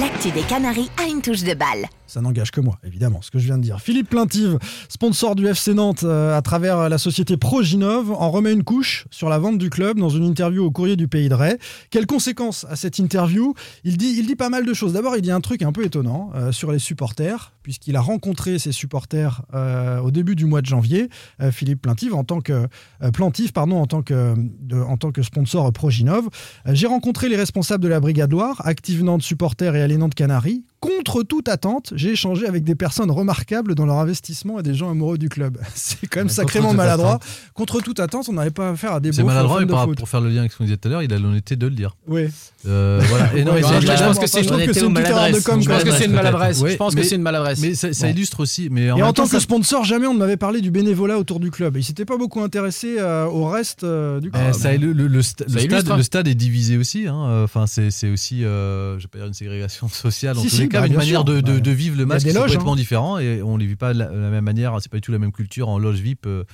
L'actu 0.00 0.32
des 0.32 0.42
Canaries 0.42 0.90
a 1.00 1.06
une 1.08 1.22
touche 1.22 1.44
de 1.44 1.54
balle. 1.54 1.86
Ça 2.08 2.20
n'engage 2.20 2.50
que 2.50 2.60
moi, 2.60 2.78
évidemment, 2.84 3.22
ce 3.22 3.30
que 3.30 3.38
je 3.38 3.44
viens 3.44 3.58
de 3.58 3.62
dire. 3.62 3.80
Philippe 3.80 4.10
Plaintive, 4.10 4.58
sponsor 4.88 5.36
du 5.36 5.46
FC 5.46 5.72
Nantes 5.72 6.02
euh, 6.02 6.36
à 6.36 6.42
travers 6.42 6.88
la 6.88 6.98
société 6.98 7.36
Proginov, 7.36 8.10
en 8.10 8.30
remet 8.32 8.52
une 8.52 8.64
couche 8.64 9.06
sur 9.12 9.28
la 9.28 9.38
vente 9.38 9.56
du 9.56 9.70
club 9.70 10.00
dans 10.00 10.08
une 10.08 10.24
interview 10.24 10.64
au 10.64 10.72
courrier 10.72 10.96
du 10.96 11.06
Pays 11.06 11.28
de 11.28 11.34
Ray. 11.34 11.58
Quelles 11.90 12.06
conséquences 12.06 12.66
à 12.68 12.74
cette 12.74 12.98
interview? 12.98 13.54
Il 13.84 13.96
dit, 13.96 14.16
il 14.18 14.26
dit 14.26 14.34
pas 14.34 14.48
mal 14.48 14.66
de 14.66 14.74
choses. 14.74 14.94
D'abord, 14.94 15.16
il 15.16 15.22
dit 15.22 15.30
un 15.30 15.40
truc 15.40 15.62
un 15.62 15.70
peu 15.70 15.84
étonnant 15.84 16.32
euh, 16.34 16.50
sur 16.50 16.72
les 16.72 16.80
supporters, 16.80 17.52
puisqu'il 17.64 17.96
a 17.96 18.00
rencontré 18.00 18.60
ses 18.60 18.70
supporters 18.70 19.42
euh, 19.54 19.98
au 19.98 20.12
début 20.12 20.36
du 20.36 20.44
mois 20.44 20.60
de 20.60 20.66
janvier. 20.66 21.08
Euh, 21.40 21.50
Philippe 21.50 21.82
Plaintive, 21.82 22.14
en 22.14 22.22
tant 22.22 22.40
que, 22.40 22.68
euh, 23.02 23.10
Plantif, 23.10 23.52
pardon, 23.52 23.80
en 23.80 23.86
tant 23.86 24.02
que, 24.02 25.22
sponsor 25.22 25.72
Proginov. 25.72 26.28
J'ai 26.66 26.86
rencontré 26.86 27.28
les 27.28 27.36
responsables 27.36 27.82
de 27.82 27.88
la 27.88 28.00
Brigade 28.00 28.30
Loire, 28.30 28.60
Active 28.64 29.02
Nantes 29.02 29.22
Supporters 29.22 29.74
et 29.74 29.82
Allez 29.82 29.96
Nantes 29.96 30.14
Canaries. 30.14 30.64
Contre 30.84 31.22
toute 31.22 31.48
attente, 31.48 31.92
j'ai 31.96 32.10
échangé 32.10 32.46
avec 32.46 32.62
des 32.62 32.74
personnes 32.74 33.10
remarquables 33.10 33.74
dans 33.74 33.86
leur 33.86 33.96
investissement 33.98 34.58
et 34.60 34.62
des 34.62 34.74
gens 34.74 34.90
amoureux 34.90 35.16
du 35.16 35.28
club. 35.30 35.56
C'est 35.74 36.06
quand 36.06 36.20
même 36.20 36.26
Mais 36.26 36.32
sacrément 36.32 36.66
contre 36.68 36.76
maladroit. 36.76 37.10
attente. 37.14 37.22
Contre 37.54 37.80
toute 37.80 38.00
attente, 38.00 38.28
on 38.28 38.34
n'avait 38.34 38.50
pas 38.50 38.70
affaire 38.70 38.92
à 38.92 39.00
des 39.00 39.12
C'est 39.12 39.22
maladroit, 39.22 39.64
mais 39.64 39.72
foot. 39.72 39.98
pour 39.98 40.08
faire 40.08 40.20
le 40.20 40.28
lien 40.28 40.40
avec 40.40 40.52
ce 40.52 40.58
qu'on 40.58 40.64
disait 40.64 40.76
tout 40.76 40.88
à 40.88 40.90
l'heure, 40.90 41.02
il 41.02 41.12
a 41.12 41.18
l'honnêteté 41.18 41.56
de 41.56 41.66
le 41.66 41.74
dire. 41.74 41.96
Oui. 42.06 42.24
Euh, 42.66 43.00
voilà. 43.08 43.34
Et 43.36 43.44
non, 43.44 43.52
Ouais, 43.52 43.62
mais 43.62 43.66
c'est- 43.68 43.80
je, 43.80 43.86
je 43.86 44.04
pense 44.04 44.18
que 44.18 44.26
c'est- 44.26 44.40
une 44.84 44.92
maladresse. 44.92 45.36
Je 45.36 45.42
pense 45.68 45.84
que 45.84 45.90
c'est 45.92 46.04
une 46.04 46.12
maladresse. 46.12 46.60
Ouais, 46.60 46.72
je 46.72 46.76
pense 46.76 46.94
que 46.94 47.00
mais- 47.00 47.06
c'est 47.06 47.16
une 47.16 47.22
maladresse. 47.22 47.60
Mais 47.60 47.74
ça, 47.74 48.08
illustre 48.10 48.40
aussi. 48.40 48.68
Mais 48.70 48.90
en 48.90 48.96
Et 48.98 49.02
en 49.02 49.12
tant 49.12 49.26
que 49.26 49.38
sponsor, 49.38 49.84
jamais 49.84 50.06
on 50.06 50.14
ne 50.14 50.18
m'avait 50.18 50.36
parlé 50.36 50.60
du 50.60 50.70
bénévolat 50.70 51.18
autour 51.18 51.40
du 51.40 51.50
club. 51.50 51.76
Il 51.76 51.84
s'était 51.84 52.04
pas 52.04 52.16
beaucoup 52.18 52.42
intéressé 52.42 52.96
euh, 52.98 53.24
au 53.26 53.46
reste 53.46 53.84
euh, 53.84 54.20
du 54.20 54.30
club. 54.30 54.42
Le, 54.44 55.06
illustre, 55.06 55.44
stade, 55.48 55.90
hein. 55.90 55.96
le 55.96 56.02
stade 56.02 56.28
est 56.28 56.34
divisé 56.34 56.76
aussi. 56.76 57.06
hein. 57.06 57.42
Enfin, 57.44 57.66
c'est 57.66 58.10
aussi, 58.10 58.44
euh, 58.44 58.98
je 58.98 59.04
vais 59.04 59.08
pas 59.08 59.18
dire 59.18 59.26
une 59.26 59.34
ségrégation 59.34 59.88
sociale 59.88 60.36
en 60.38 60.42
tous 60.42 60.58
les 60.58 60.68
cas, 60.74 60.80
bah, 60.82 60.86
une 60.88 60.96
manière 60.96 61.24
de, 61.24 61.40
de- 61.40 61.52
Bah, 61.54 61.60
de 61.60 61.70
vivre 61.70 61.96
le 61.96 62.04
a 62.10 62.16
loges, 62.16 62.52
complètement 62.52 62.72
hein. 62.72 62.76
différent 62.76 63.18
et 63.18 63.42
on 63.42 63.56
les 63.56 63.66
vit 63.66 63.76
pas 63.76 63.92
de 63.94 63.98
la, 63.98 64.08
même 64.10 64.44
manière. 64.44 64.76
C'est 64.80 64.90
pas 64.90 64.98
du 64.98 65.00
tout 65.00 65.12
la 65.12 65.18
même 65.18 65.32
culture 65.32 65.68
en 65.68 65.78
loge 65.78 66.00
VIP 66.00 66.26
euh, 66.26 66.44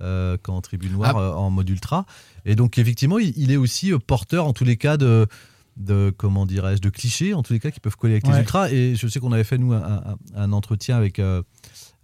euh, 0.00 0.36
qu'en 0.42 0.60
tribune 0.60 0.92
noire 0.92 1.14
Ah. 1.16 1.20
euh, 1.20 1.32
en 1.34 1.50
mode 1.50 1.68
ultra. 1.68 2.06
Et 2.44 2.56
donc 2.56 2.78
effectivement, 2.78 3.18
il, 3.18 3.32
il 3.36 3.50
est 3.52 3.56
aussi 3.56 3.92
porteur 4.06 4.46
en 4.46 4.52
tous 4.52 4.64
les 4.64 4.76
cas 4.76 4.96
de 4.96 5.26
de 5.76 6.12
comment 6.16 6.46
dirais-je 6.46 6.80
de 6.80 6.88
clichés 6.88 7.34
en 7.34 7.42
tous 7.42 7.52
les 7.52 7.58
cas 7.58 7.72
qui 7.72 7.80
peuvent 7.80 7.96
coller 7.96 8.14
avec 8.14 8.28
les 8.28 8.38
ultras 8.38 8.70
et 8.70 8.94
je 8.94 9.08
sais 9.08 9.18
qu'on 9.18 9.32
avait 9.32 9.42
fait 9.42 9.58
nous 9.58 9.72
un, 9.72 9.82
un- 9.82 10.16
un 10.36 10.52
entretien 10.52 10.96
avec 10.96 11.18
euh, 11.18 11.42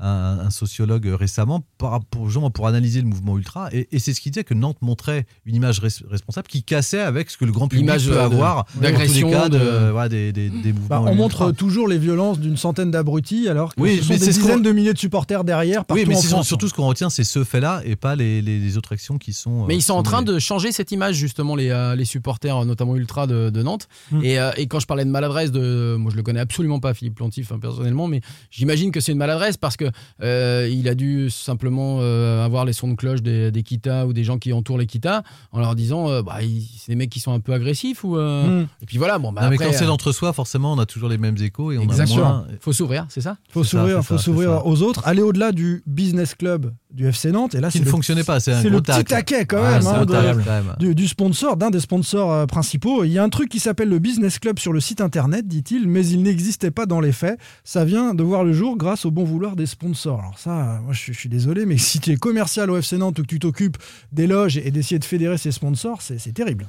un, 0.01 0.39
un 0.47 0.51
sociologue 0.51 1.07
euh, 1.09 1.17
récemment 1.17 1.65
pour, 1.79 2.27
justement 2.27 2.51
pour 2.51 2.67
analyser 2.67 3.01
le 3.01 3.07
mouvement 3.07 3.37
ultra 3.37 3.69
et, 3.73 3.89
et 3.93 3.99
c'est 3.99 4.15
ce 4.15 4.21
qu'il 4.21 4.33
disait 4.33 4.45
que 4.45 4.55
Nantes 4.55 4.79
montrait 4.81 5.27
une 5.47 5.55
image 5.55 5.81
res- 5.81 6.03
responsable 6.09 6.49
qui 6.49 6.63
cassait 6.63 7.01
avec 7.01 7.31
ce 7.31 7.37
que 7.37 7.45
le 7.45 7.53
grand 7.53 7.69
public 7.69 7.87
L'image, 7.87 8.07
peut 8.07 8.13
euh, 8.13 8.29
de- 8.29 8.35
avoir 8.35 8.67
d'agression, 8.81 9.31
dans 9.31 9.37
tous 9.49 9.55
les 9.55 9.59
cas 9.59 9.65
de, 9.65 9.87
de- 9.87 9.91
voilà, 9.91 10.09
des, 10.09 10.33
des, 10.33 10.49
des 10.51 10.73
mouvements 10.73 10.89
Bah, 10.89 11.01
on 11.03 11.07
ultra. 11.13 11.15
montre 11.47 11.53
toujours 11.53 11.87
les 11.89 11.99
violences 11.99 12.39
d'une 12.39 12.57
centaine 12.57 12.91
d'abrutis, 12.91 13.49
alors 13.49 13.75
que 13.75 13.81
Oui, 13.81 13.99
ce 13.99 14.05
sont 14.05 14.13
mais 14.15 14.19
des 14.19 14.33
ce 14.33 14.41
dizaines 14.41 14.63
de 14.63 14.73
milliers 14.73 14.93
de 14.95 14.99
supporters 14.99 15.45
derrière 15.45 15.85
partout 15.85 16.01
oui 16.03 16.09
mais 16.09 16.17
en 16.17 16.21
France. 16.23 16.47
surtout 16.47 16.69
ce 16.69 16.75
qu'on 16.75 16.87
retient 16.87 17.11
c'est 17.11 17.25
ce 17.25 17.45
fait 17.45 17.61
là 17.61 17.83
et 17.85 17.97
pas 17.97 18.17
les, 18.17 18.43
les- 18.43 18.59
les 18.59 18.77
autres 18.77 18.93
actions 18.93 19.19
qui 19.19 19.33
sont 19.33 19.67
Mais 19.67 19.75
euh, 19.75 19.77
ils 19.79 19.83
sont 19.83 19.95
en 19.95 20.03
train 20.03 20.23
de 20.23 20.39
changer 20.39 20.73
cette 20.73 20.93
image, 20.93 21.17
justement, 21.17 21.57
les, 21.57 21.71
euh, 21.71 21.95
les 21.95 22.05
supporters, 22.05 22.57
euh, 22.59 22.65
notamment 22.65 22.97
Ultra 22.97 23.27
de, 23.27 23.51
de 23.51 23.63
Nantes. 23.63 23.89
Mm. 24.13 24.25
Et, 24.25 24.39
euh, 24.39 24.51
et 24.57 24.67
quand 24.67 24.81
je 24.81 24.87
parlais 24.87 25.05
de 25.05 25.11
maladresse, 25.11 25.51
de, 25.53 25.97
moi 25.99 26.11
je 26.11 26.17
le 26.17 26.23
connais 26.23 26.41
absolument 26.41 26.81
pas, 26.81 26.95
Philippe 26.95 27.15
Plantif, 27.17 27.53
hein, 27.53 27.59
personnellement, 27.61 28.07
mais 28.09 28.21
j'imagine 28.51 28.91
que 28.93 29.01
c'est 29.01 29.13
une 29.13 29.19
maladresse 29.19 29.57
parce 29.57 29.77
que 29.77 29.90
euh, 30.23 30.69
il 30.71 30.89
a 30.89 30.95
dû 30.95 31.31
simplement 31.31 31.99
euh, 32.01 32.45
avoir 32.45 32.65
les 32.65 32.73
sons 32.73 32.89
de 32.89 32.95
cloche 32.95 33.23
des, 33.23 33.51
des 33.51 33.63
Kita 33.63 34.07
ou 34.07 34.13
des 34.13 34.25
gens 34.25 34.39
qui 34.39 34.53
entourent 34.53 34.79
les 34.79 34.87
Kita 34.87 35.23
en 35.53 35.61
leur 35.61 35.75
disant 35.75 36.09
euh, 36.09 36.23
bah, 36.23 36.39
c'est 36.79 36.93
des 36.93 36.97
mecs 36.97 37.11
qui 37.11 37.21
sont 37.21 37.33
un 37.33 37.41
peu 37.41 37.53
agressifs. 37.53 38.05
Ou, 38.05 38.17
euh, 38.17 38.41
Mm. 38.41 38.67
Et 38.83 38.87
puis 38.87 38.99
voilà, 38.99 39.19
bon, 39.19 39.33
bah, 39.33 39.43
Non, 39.43 39.51
mais 39.51 39.57
quand 39.59 39.73
c'est 39.73 39.85
l'entre-soi 39.85 40.33
forcément 40.33 40.73
on 40.73 40.79
a 40.79 40.87
toujours 40.87 41.09
les 41.09 41.19
mêmes 41.19 41.37
échos 41.41 41.73
et 41.73 41.79
on 41.79 41.83
a 41.83 41.85
Exactement. 41.85 42.19
moins 42.27 42.47
faut 42.61 42.73
s'ouvrir, 42.73 43.07
c'est 43.09 43.21
ça 43.21 43.37
faut 43.51 43.65
s'ouvrir, 43.65 44.03
faut 44.05 44.19
s'ouvrir 44.19 44.67
aux 44.67 44.83
autres, 44.83 45.03
aller 45.07 45.23
au-delà 45.23 45.53
du 45.53 45.83
business 45.87 46.35
club 46.35 46.73
du 46.93 47.07
FC 47.07 47.31
Nantes. 47.31 47.55
Et 47.55 47.61
là, 47.61 47.69
qui 47.69 47.75
c'est 47.75 47.81
ne 47.81 47.85
le- 47.85 47.91
fonctionnait 47.91 48.25
pas 48.25 48.41
c'est 48.41 48.53
un 48.53 48.61
C'est 48.63 48.69
gros 48.69 48.79
le 48.79 48.83
petit 48.83 49.05
taquet 49.05 49.45
quand 49.47 49.59
Ouais, 49.63 49.71
même 49.71 49.83
c'est 49.83 49.89
hein, 49.89 50.05
de- 50.05 50.13
quand 50.13 50.23
même. 50.23 50.77
du, 50.79 50.95
du 50.95 51.07
sponsor, 51.09 51.57
d'un 51.57 51.71
des 51.71 51.79
sponsors 51.81 52.33
euh, 52.33 52.47
principaux. 52.47 53.05
Il 53.05 53.13
y 53.13 53.19
a 53.19 53.23
un 53.23 53.29
truc 53.29 53.49
qui 53.49 53.61
s'appelle 53.61 53.89
le 53.89 53.99
Business 54.01 54.39
Club 54.39 54.59
sur 54.59 54.73
le 54.73 54.81
site 54.81 55.01
internet, 55.01 55.47
dit-il, 55.47 55.87
mais 55.87 56.05
il 56.07 56.23
n'existait 56.23 56.71
pas 56.73 56.87
dans 56.87 57.01
les 57.01 57.13
faits. 57.13 57.39
Ça 57.65 57.85
vient 57.85 58.15
de 58.15 58.23
voir 58.25 58.43
le 58.45 58.53
jour 58.53 58.77
grâce 58.77 59.05
au 59.05 59.11
bon 59.13 59.23
vouloir 59.25 59.55
des 59.57 59.67
sponsors. 59.67 59.80
Alors 60.19 60.39
ça, 60.39 60.51
euh, 60.77 60.81
moi 60.81 60.93
je, 60.93 61.13
suis- 61.13 61.29
désolé, 61.29 61.67
mais 61.67 61.79
si 61.79 62.01
tu 62.01 62.11
es 62.13 62.17
commercial 62.17 62.71
au 62.71 62.77
FC 62.77 62.99
Nantes 62.99 63.19
ou 63.19 63.23
que 63.23 63.29
tu 63.29 63.39
t'occupes 63.39 63.79
des 64.13 64.27
loges 64.27 64.59
et 64.59 64.71
d'essayer 64.71 64.99
de 64.99 65.05
fédérer 65.05 65.39
ses 65.39 65.53
sponsors, 65.53 66.03
c'est 66.03 66.33
terrible. 66.35 66.67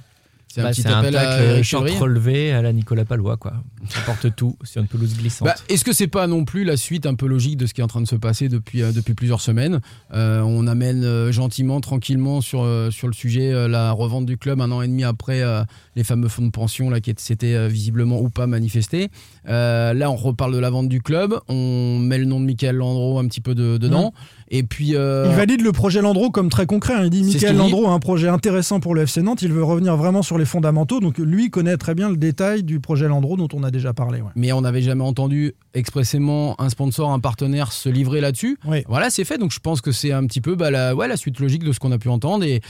C'est 0.53 0.61
un 0.61 0.63
Bah, 0.65 0.69
petit 0.71 0.87
un 0.87 0.99
appel 0.99 1.15
à 1.15 1.63
short 1.63 1.89
relevé 1.89 2.51
à 2.51 2.61
la 2.61 2.73
Nicolas 2.73 3.05
Palois, 3.05 3.37
quoi. 3.37 3.53
Ça 3.89 3.99
porte 4.05 4.35
tout 4.35 4.57
sur 4.63 4.81
une 4.81 4.87
pelouse 4.87 5.15
glissante. 5.17 5.47
Bah, 5.47 5.55
Est-ce 5.69 5.83
que 5.85 5.93
c'est 5.93 6.07
pas 6.07 6.27
non 6.27 6.43
plus 6.45 6.63
la 6.63 6.77
suite 6.77 7.05
un 7.05 7.15
peu 7.15 7.25
logique 7.27 7.57
de 7.57 7.65
ce 7.65 7.73
qui 7.73 7.81
est 7.81 7.83
en 7.83 7.87
train 7.87 8.01
de 8.01 8.07
se 8.07 8.15
passer 8.15 8.49
depuis, 8.49 8.81
euh, 8.81 8.91
depuis 8.91 9.13
plusieurs 9.13 9.41
semaines 9.41 9.79
Euh, 10.13 10.41
On 10.41 10.67
amène 10.67 11.03
euh, 11.03 11.31
gentiment, 11.31 11.79
tranquillement 11.81 12.41
sur, 12.41 12.63
euh, 12.63 12.91
sur 12.91 13.07
le 13.07 13.13
sujet 13.13 13.51
euh, 13.53 13.67
la 13.67 13.91
revente 13.91 14.25
du 14.25 14.37
club 14.37 14.59
un 14.61 14.71
an 14.71 14.81
et 14.81 14.87
demi 14.87 15.03
après 15.03 15.41
euh, 15.41 15.63
les 15.95 16.03
fameux 16.03 16.27
fonds 16.27 16.45
de 16.45 16.51
pension 16.51 16.89
là, 16.89 16.99
qui 16.99 17.13
s'étaient 17.17 17.55
euh, 17.55 17.67
visiblement 17.67 18.19
ou 18.19 18.29
pas 18.29 18.47
manifestés. 18.47 19.09
Euh, 19.47 19.93
là, 19.93 20.11
on 20.11 20.15
reparle 20.15 20.53
de 20.53 20.59
la 20.59 20.69
vente 20.69 20.89
du 20.89 21.01
club, 21.01 21.35
on 21.47 21.97
met 21.99 22.17
le 22.17 22.25
nom 22.25 22.39
de 22.39 22.45
Michael 22.45 22.75
Landreau 22.75 23.19
un 23.19 23.27
petit 23.27 23.41
peu 23.41 23.55
de- 23.55 23.77
dedans. 23.77 24.13
Et 24.53 24.63
puis. 24.63 24.95
euh, 24.95 25.27
Il 25.29 25.35
valide 25.35 25.61
le 25.61 25.71
projet 25.71 26.01
Landreau 26.01 26.29
comme 26.29 26.49
très 26.49 26.65
concret. 26.65 26.93
hein. 26.93 27.03
Il 27.05 27.09
dit 27.09 27.23
Michael. 27.23 27.55
Landreau 27.55 27.87
a 27.87 27.91
un 27.91 27.99
projet 27.99 28.27
intéressant 28.27 28.79
pour 28.81 28.93
le 28.93 29.03
FC 29.03 29.21
Nantes. 29.21 29.41
Il 29.41 29.51
veut 29.53 29.63
revenir 29.63 29.95
vraiment 29.97 30.21
sur 30.23 30.37
les 30.37 30.45
fondamentaux. 30.45 30.99
Donc 30.99 31.17
lui 31.17 31.49
connaît 31.49 31.77
très 31.77 31.95
bien 31.95 32.09
le 32.09 32.17
détail 32.17 32.63
du 32.63 32.79
projet 32.81 33.07
Landreau 33.07 33.37
dont 33.37 33.47
on 33.53 33.63
a 33.63 33.71
déjà 33.71 33.93
parlé. 33.93 34.19
ouais. 34.21 34.29
mais 34.35 34.51
on 34.51 34.61
n'avait 34.61 34.81
jamais 34.81 35.03
entendu 35.03 35.53
expressément 35.73 36.59
un 36.61 36.69
sponsor, 36.69 37.11
un 37.11 37.19
partenaire 37.19 37.71
se 37.71 37.89
livrer 37.89 38.21
là-dessus. 38.21 38.57
Oui. 38.67 38.83
Voilà, 38.87 39.09
c'est 39.09 39.23
fait. 39.23 39.37
Donc 39.37 39.51
je 39.51 39.59
pense 39.59 39.81
que 39.81 39.91
c'est 39.91 40.11
un 40.11 40.25
petit 40.25 40.41
peu 40.41 40.55
bah, 40.55 40.69
la, 40.69 40.95
ouais, 40.95 41.07
la 41.07 41.17
suite 41.17 41.39
logique 41.39 41.63
de 41.63 41.71
ce 41.71 41.79
qu'on 41.79 41.91
a 41.91 41.97
pu 41.97 42.09
entendre 42.09 42.43
et, 42.43 42.61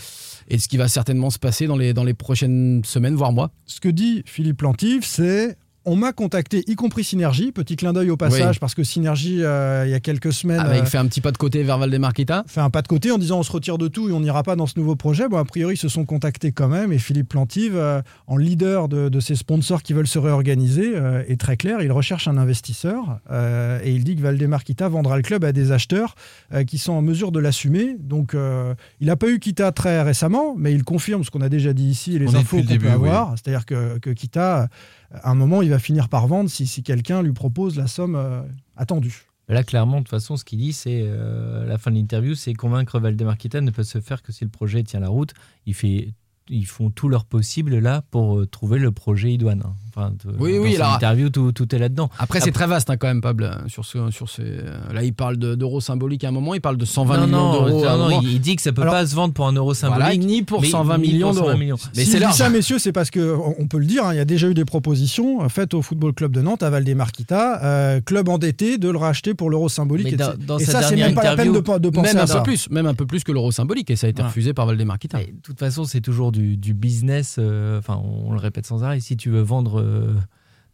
et 0.50 0.60
ce 0.60 0.67
qui 0.67 0.78
va 0.78 0.88
certainement 0.88 1.30
se 1.32 1.39
passer 1.39 1.65
dans 1.67 1.78
les, 1.78 1.94
dans 1.94 2.04
les 2.04 2.13
prochaines 2.13 2.82
semaines, 2.86 3.15
voire 3.15 3.32
mois. 3.32 3.50
Ce 3.65 3.80
que 3.80 3.89
dit 3.89 4.22
Philippe 4.26 4.62
Lantif, 4.62 5.04
c'est 5.06 5.58
on 5.86 5.96
m'a 5.96 6.13
contacté, 6.13 6.63
y 6.67 6.76
compris 6.76 7.04
Synergie. 7.04 7.52
Petit 7.52 7.76
clin 7.76 7.91
d'œil 7.94 8.10
au 8.12 8.17
passage, 8.17 8.56
Oui. 8.56 8.60
parce 8.60 8.76
que 8.76 8.84
Synergie, 8.84 9.44
euh, 9.44 9.84
il 9.88 9.91
y 9.91 9.94
a 9.96 10.00
quelques 10.00 10.32
semaines, 10.32 10.60
Ah, 10.62 10.65
bah, 10.70 10.76
euh, 10.76 10.86
fait 10.86 10.98
un 10.98 11.06
petit 11.08 11.22
pas 11.22 11.32
de 11.32 11.38
côté 11.38 11.63
vers 11.63 11.78
Valdemar 11.78 12.13
Kita. 12.13 12.44
fait 12.48 12.62
un 12.62 12.70
pas 12.70 12.82
de 12.82 12.88
côté 12.88 13.12
en 13.12 13.17
disant 13.17 13.39
on 13.39 13.44
se 13.44 13.52
retire 13.52 13.78
de 13.78 13.88
tout 13.88 14.10
et 14.10 14.12
on 14.12 14.20
n'ira 14.20 14.44
pas 14.44 14.56
dans 14.56 14.67
ce 14.67 14.78
nouveau 14.78 14.96
projet. 14.96 15.28
Bon, 15.28 15.38
a 15.38 15.46
priori, 15.46 15.74
ils 15.74 15.78
se 15.78 15.89
sont 15.89 16.06
contactés 16.06 16.52
quand 16.52 16.67
même. 16.67 16.91
Et 16.94 17.00
Philippe 17.00 17.30
Plantive, 17.30 17.76
euh, 17.76 18.02
en 18.28 18.38
leader 18.38 18.88
de, 18.89 19.10
de 19.10 19.20
ces 19.20 19.36
sponsors 19.36 19.82
qui 19.82 19.94
veulent 19.94 20.08
se 20.08 20.20
réorganiser, 20.20 20.91
euh, 20.96 21.24
est 21.28 21.39
très 21.39 21.58
clair. 21.58 21.82
Il 21.82 21.91
recherche 21.91 22.28
un 22.28 22.38
investisseur 22.38 23.20
euh, 23.32 23.80
et 23.84 23.91
il 23.91 24.04
dit 24.04 24.15
que 24.15 24.22
Valdemar 24.22 24.63
Kita 24.63 24.88
vendra 24.88 25.15
le 25.17 25.24
club 25.24 25.44
à 25.44 25.52
des 25.52 25.72
acheteurs 25.72 26.15
euh, 26.54 26.63
qui 26.63 26.78
sont 26.78 26.94
en 26.94 27.02
mesure 27.02 27.32
de 27.32 27.39
l'assumer. 27.39 27.96
Donc, 28.00 28.36
euh, 28.36 28.76
il 29.00 29.08
n'a 29.08 29.15
pas 29.15 29.30
eu 29.30 29.39
Kita 29.39 29.72
très 29.72 30.02
récemment, 30.04 30.56
mais 30.58 30.74
il 30.74 30.84
confirme 30.84 31.24
ce 31.24 31.32
qu'on 31.32 31.41
a 31.41 31.50
déjà 31.50 31.74
dit 31.74 31.86
ici 31.89 32.15
et 32.15 32.20
les 32.20 32.28
On 32.28 32.36
infos 32.36 32.58
qu'on 32.58 32.65
peut 32.67 32.78
oui. 32.84 32.88
avoir. 32.88 33.32
C'est-à-dire 33.38 33.65
que, 33.65 33.98
que 34.00 34.10
Kita, 34.12 34.67
à 35.13 35.32
un 35.32 35.36
moment, 35.36 35.62
il 35.62 35.69
va 35.69 35.80
finir 35.80 36.10
par 36.10 36.28
vendre 36.28 36.50
si, 36.50 36.67
si 36.67 36.84
quelqu'un 36.84 37.21
lui 37.21 37.34
propose 37.34 37.78
la 37.78 37.88
somme 37.88 38.15
euh, 38.15 38.41
attendue. 38.76 39.28
Là, 39.47 39.63
clairement, 39.63 39.97
de 39.97 40.04
toute 40.04 40.12
façon, 40.12 40.38
ce 40.38 40.45
qu'il 40.45 40.60
dit, 40.60 40.71
c'est 40.71 41.02
euh, 41.04 41.65
la 41.65 41.78
fin 41.78 41.91
de 41.91 41.97
l'interview, 41.97 42.36
c'est 42.36 42.54
convaincre 42.54 43.00
Valdemar 43.00 43.38
Kita 43.38 43.60
ne 43.60 43.71
peut 43.71 43.84
se 43.84 44.00
faire 44.00 44.21
que 44.21 44.32
si 44.32 44.45
le 44.45 44.50
projet 44.50 44.82
tient 44.84 45.02
la 45.02 45.10
route. 45.10 45.34
Il 45.65 45.74
fait, 45.74 46.13
ils 46.51 46.65
font 46.65 46.89
tout 46.89 47.09
leur 47.09 47.25
possible 47.25 47.79
là 47.79 48.03
pour 48.11 48.39
euh, 48.39 48.45
trouver 48.45 48.77
le 48.79 48.91
projet 48.91 49.31
idoine. 49.31 49.63
hein. 49.65 49.73
Enfin, 49.93 50.11
de- 50.11 50.33
Oui, 50.39 50.55
dans 50.55 50.63
oui, 50.63 50.75
alors- 50.77 50.93
interview, 50.93 51.29
tout, 51.29 51.51
tout 51.51 51.73
est 51.75 51.79
là-dedans. 51.79 52.09
Après, 52.17 52.39
c'est 52.39 52.51
très 52.53 52.67
vaste 52.67 52.89
hein, 52.89 52.95
quand 52.97 53.07
même, 53.07 53.19
Pable. 53.21 53.43
euh, 53.43 53.67
Sur 53.67 53.83
ce, 53.85 54.09
sur 54.11 54.29
ces, 54.29 54.43
euh, 54.43 54.93
là, 54.93 55.03
il 55.03 55.13
parle 55.13 55.35
de- 55.37 55.55
d'euros 55.55 55.81
symboliques 55.81 56.23
à 56.23 56.29
un 56.29 56.31
moment, 56.31 56.53
il 56.53 56.61
parle 56.61 56.77
de 56.77 56.85
120 56.85 57.17
non, 57.17 57.25
millions 57.25 57.37
non, 57.37 57.65
d'euros. 57.65 57.85
non, 57.85 58.09
non, 58.09 58.21
il, 58.21 58.39
dit 58.39 58.55
que 58.55 58.61
ça 58.61 58.71
peut 58.71 58.83
Alors- 58.83 58.93
pas 58.93 59.05
se 59.05 59.15
vendre 59.15 59.33
pour 59.33 59.47
un 59.47 59.51
euro 59.53 59.73
symbolique. 59.73 60.01
Voilà, 60.03 60.15
ni 60.17 60.43
pour 60.43 60.61
mais- 60.61 60.69
120 60.69 60.97
ni 60.97 61.07
millions 61.09 61.27
pour 61.33 61.39
120 61.45 61.57
d'euros. 61.65 61.79
Mais 61.95 62.05
si 62.05 62.11
c'est 62.11 62.31
ça, 62.31 62.49
messieurs, 62.49 62.79
c'est 62.79 62.91
parce 62.93 63.09
que 63.09 63.35
on 63.59 63.67
peut 63.67 63.79
le 63.79 63.85
dire. 63.85 64.05
hein, 64.05 64.13
il 64.13 64.17
y 64.17 64.21
a 64.21 64.25
déjà 64.25 64.47
eu 64.49 64.53
des 64.53 64.63
propositions 64.65 65.43
euh, 65.43 65.49
faites 65.49 65.73
au 65.73 65.81
Football 65.81 66.13
Club 66.13 66.31
de 66.31 66.41
Nantes, 66.41 66.63
à 66.63 66.69
Valdemarquita, 66.69 67.61
euh, 67.63 68.01
club 68.01 68.29
endetté, 68.29 68.77
de 68.77 68.89
le 68.89 68.97
racheter 68.97 69.33
pour 69.33 69.49
l'euro 69.49 69.67
symbolique. 69.69 70.05
Mais 70.07 70.13
et 70.13 70.17
dans- 70.17 70.31
c'est- 70.31 70.45
dans 70.45 70.57
et 70.57 70.63
sa 70.65 70.71
ça, 70.81 70.81
c'est 70.83 70.95
même 70.95 71.13
pas 71.15 71.23
la 71.23 71.35
peine 71.35 71.51
de, 71.51 71.59
de 71.59 71.89
penser 71.89 72.13
Même 72.13 72.17
à 72.17 72.23
un 72.23 72.27
ça. 72.27 72.37
peu 72.37 72.43
plus, 72.43 72.69
même 72.69 72.85
un 72.85 72.93
peu 72.93 73.05
plus 73.05 73.23
que 73.23 73.31
l'euro 73.31 73.51
symbolique, 73.51 73.89
et 73.89 73.95
ça 73.95 74.07
a 74.07 74.09
été 74.09 74.21
refusé 74.21 74.53
par 74.53 74.65
Valdemar 74.67 74.97
Kita. 74.99 75.21
Et 75.21 75.27
de 75.33 75.41
toute 75.41 75.59
façon, 75.59 75.83
c'est 75.83 76.01
toujours 76.01 76.31
du, 76.31 76.40
du 76.58 76.73
business. 76.73 77.38
euh, 77.39 77.79
Enfin, 77.79 78.02
on 78.04 78.31
le 78.31 78.39
répète 78.39 78.65
sans 78.65 78.83
arrêt. 78.83 79.00
Si 79.00 79.17
tu 79.17 79.29
veux 79.29 79.42
vendre 79.42 79.79
euh, 79.79 80.13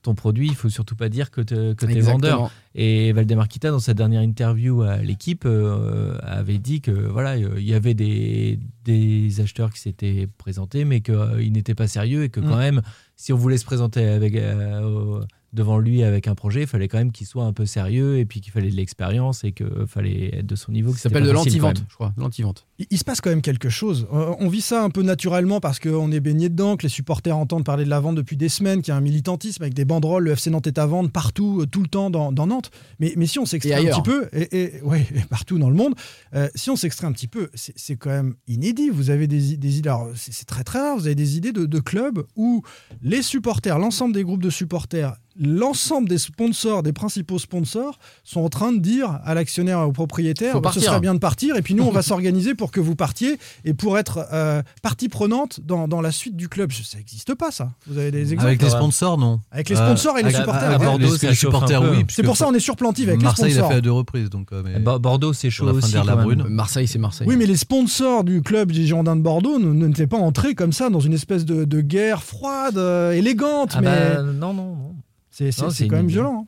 ton 0.03 0.13
produit, 0.15 0.47
il 0.47 0.55
faut 0.55 0.69
surtout 0.69 0.95
pas 0.95 1.09
dire 1.09 1.31
que 1.31 1.41
tu 1.41 1.53
es 1.55 1.69
Exactement. 1.71 2.11
vendeur. 2.13 2.51
Et 2.75 3.11
Valdemar 3.13 3.47
Kita, 3.47 3.71
dans 3.71 3.79
sa 3.79 3.93
dernière 3.93 4.21
interview 4.21 4.81
à 4.83 4.97
l'équipe, 4.97 5.43
euh, 5.45 6.17
avait 6.21 6.59
dit 6.59 6.81
que 6.81 6.91
voilà, 6.91 7.35
il 7.37 7.63
y 7.63 7.73
avait 7.73 7.93
des, 7.95 8.59
des 8.85 9.41
acheteurs 9.41 9.71
qui 9.73 9.79
s'étaient 9.81 10.27
présentés, 10.37 10.85
mais 10.85 11.01
qu'ils 11.01 11.51
n'étaient 11.51 11.75
pas 11.75 11.87
sérieux 11.87 12.23
et 12.23 12.29
que 12.29 12.39
quand 12.39 12.55
Mm. 12.55 12.59
même, 12.59 12.81
si 13.15 13.33
on 13.33 13.37
voulait 13.37 13.57
se 13.57 13.65
présenter 13.65 14.05
avec, 14.07 14.35
euh, 14.35 15.21
devant 15.53 15.79
lui 15.79 16.03
avec 16.03 16.27
un 16.27 16.35
projet, 16.35 16.61
il 16.61 16.67
fallait 16.67 16.87
quand 16.87 16.99
même 16.99 17.11
qu'il 17.11 17.25
soit 17.25 17.45
un 17.45 17.53
peu 17.53 17.65
sérieux 17.65 18.19
et 18.19 18.25
puis 18.25 18.39
qu'il 18.41 18.51
fallait 18.53 18.69
de 18.69 18.75
l'expérience 18.75 19.43
et 19.43 19.51
qu'il 19.51 19.87
fallait 19.87 20.35
être 20.37 20.45
de 20.45 20.55
son 20.55 20.71
niveau. 20.71 20.91
que 20.91 20.97
Ça 20.99 21.03
s'appelle 21.09 21.25
de 21.25 21.31
l'anti-vente, 21.31 21.83
je 21.89 21.95
crois. 21.95 22.13
L'anti-vente. 22.17 22.66
Il, 22.91 22.97
se 22.99 23.03
passe 23.03 23.21
quand 23.21 23.31
même 23.31 23.41
quelque 23.41 23.69
chose. 23.69 24.07
Euh, 24.13 24.35
on 24.39 24.49
vit 24.49 24.61
ça 24.61 24.83
un 24.83 24.91
peu 24.91 25.01
naturellement 25.01 25.59
parce 25.59 25.79
qu'on 25.79 26.11
est 26.11 26.19
baigné 26.19 26.47
dedans, 26.49 26.77
que 26.77 26.83
les 26.83 26.89
supporters 26.89 27.35
entendent 27.35 27.63
parler 27.65 27.85
de 27.85 27.89
la 27.89 27.99
vente 27.99 28.15
depuis 28.15 28.37
des 28.37 28.49
semaines, 28.49 28.83
qu'il 28.83 28.91
y 28.91 28.93
a 28.93 28.97
un 28.97 29.01
militantisme 29.01 29.63
avec 29.63 29.73
des 29.73 29.83
banderoles, 29.83 30.25
le 30.25 30.31
FC 30.33 30.51
Nantes 30.51 30.67
est 30.67 30.77
à 30.77 30.85
vendre 30.85 31.09
partout, 31.09 31.61
euh, 31.61 31.65
tout 31.65 31.81
le 31.81 31.87
temps 31.87 32.11
dans, 32.11 32.31
dans 32.31 32.45
Nantes. 32.45 32.69
Mais, 32.99 33.13
mais 33.17 33.25
si 33.25 33.39
on 33.39 33.45
s'extrait 33.47 33.73
un 33.79 33.83
petit 33.95 34.01
peu, 34.03 34.29
et, 34.31 34.61
et- 34.77 34.81
ouais, 34.83 35.07
et 35.15 35.21
partout 35.21 35.57
dans 35.57 35.69
le 35.69 35.75
monde, 35.75 35.95
euh, 36.35 36.47
si 36.53 36.69
on 36.69 36.75
s'extrait 36.75 37.07
un 37.07 37.13
petit 37.13 37.27
peu, 37.27 37.49
c'est 37.55 37.95
quand 37.95 38.11
même 38.11 38.35
inédit. 38.47 38.89
Vous 38.89 39.09
avez 39.09 39.25
des, 39.27 39.57
des 39.57 39.77
idées, 39.79 39.95
c'est 40.15 40.45
très 40.45 40.63
très 40.63 40.79
rare, 40.79 40.97
vous 40.97 41.07
avez 41.07 41.15
des 41.15 41.35
idées 41.37 41.53
de, 41.53 41.65
de 41.65 41.79
clubs 41.79 42.23
où 42.35 42.61
les 43.01 43.23
supporters, 43.23 43.79
l'ensemble 43.79 44.13
des 44.13 44.23
groupes 44.23 44.43
de 44.43 44.49
supporters, 44.51 45.15
l'ensemble 45.39 46.09
des 46.09 46.17
sponsors, 46.17 46.81
des 46.83 46.93
principaux 46.93 47.37
sponsors, 47.39 47.99
sont 48.23 48.41
en 48.41 48.49
train 48.49 48.71
de 48.71 48.79
dire 48.79 49.19
à 49.23 49.33
l'actionnaire 49.35 49.87
au 49.87 49.91
propriétaire, 49.91 50.53
bah, 50.61 50.71
ce 50.73 50.79
serait 50.87 50.99
bien 50.99 51.13
de 51.13 51.19
partir, 51.19 51.55
et 51.57 51.61
puis 51.61 51.75
nous 51.75 51.83
on 51.83 51.91
va 51.91 52.01
s'organiser 52.03 52.55
pour 52.55 52.66
que 52.71 52.79
vous 52.79 52.95
partiez 52.95 53.37
et 53.65 53.73
pour 53.73 53.97
être 53.97 54.25
euh, 54.33 54.61
partie 54.81 55.09
prenante 55.09 55.59
dans, 55.61 55.87
dans 55.87 56.01
la 56.01 56.11
suite 56.11 56.35
du 56.35 56.49
club. 56.49 56.71
Ça 56.71 56.97
n'existe 56.97 57.33
pas 57.35 57.51
ça. 57.51 57.71
Vous 57.87 57.97
avez 57.97 58.11
des 58.11 58.33
exemples? 58.33 58.47
Avec 58.47 58.61
les 58.61 58.69
sponsors, 58.69 59.17
non. 59.17 59.39
Avec 59.51 59.69
les 59.69 59.75
sponsors 59.75 60.17
et 60.17 60.23
les 60.23 60.31
supporters, 60.31 60.69
ouais. 60.69 60.77
les- 60.77 60.85
Bordeaux, 60.85 61.17
supporters, 61.33 61.81
peu. 61.81 61.89
oui. 61.91 62.05
C'est 62.09 62.23
pour 62.23 62.37
ça 62.37 62.47
on 62.47 62.53
est 62.53 62.59
surplantif 62.59 63.07
avec 63.07 63.21
Marseille 63.21 63.45
les 63.49 63.51
l'a 63.51 63.55
sponsors. 63.57 63.71
fait 63.71 63.77
à 63.77 63.81
deux 63.81 63.91
reprises. 63.91 64.29
Donc, 64.29 64.51
euh, 64.53 64.61
mais- 64.63 64.79
Bordeaux, 64.79 65.33
c'est 65.33 65.49
chaud 65.49 65.67
a 65.67 65.73
aussi. 65.73 65.95
Même. 65.95 66.05
Labrune. 66.05 66.43
Marseille, 66.47 66.87
c'est 66.87 66.99
Marseille. 66.99 67.27
Oui, 67.27 67.35
mais 67.37 67.45
les 67.45 67.57
sponsors 67.57 68.23
du 68.23 68.41
club 68.41 68.71
des 68.71 68.85
Girondins 68.85 69.15
de 69.15 69.21
Bordeaux 69.21 69.59
ne- 69.59 69.87
n'étaient 69.87 70.07
pas 70.07 70.17
entrés 70.17 70.55
comme 70.55 70.71
ça 70.73 70.89
dans 70.89 70.99
une 70.99 71.13
espèce 71.13 71.45
de, 71.45 71.65
de 71.65 71.81
guerre 71.81 72.23
froide, 72.23 72.77
euh, 72.77 73.11
élégante, 73.11 73.71
Ah 73.75 73.81
mais 73.81 73.87
bah, 74.15 74.21
non, 74.23 74.53
non, 74.53 74.75
non. 74.75 74.95
c'est 75.31 75.51
quand 75.51 75.67
même 75.91 76.01
inédit. 76.01 76.13
violent. 76.13 76.45
hein. 76.45 76.47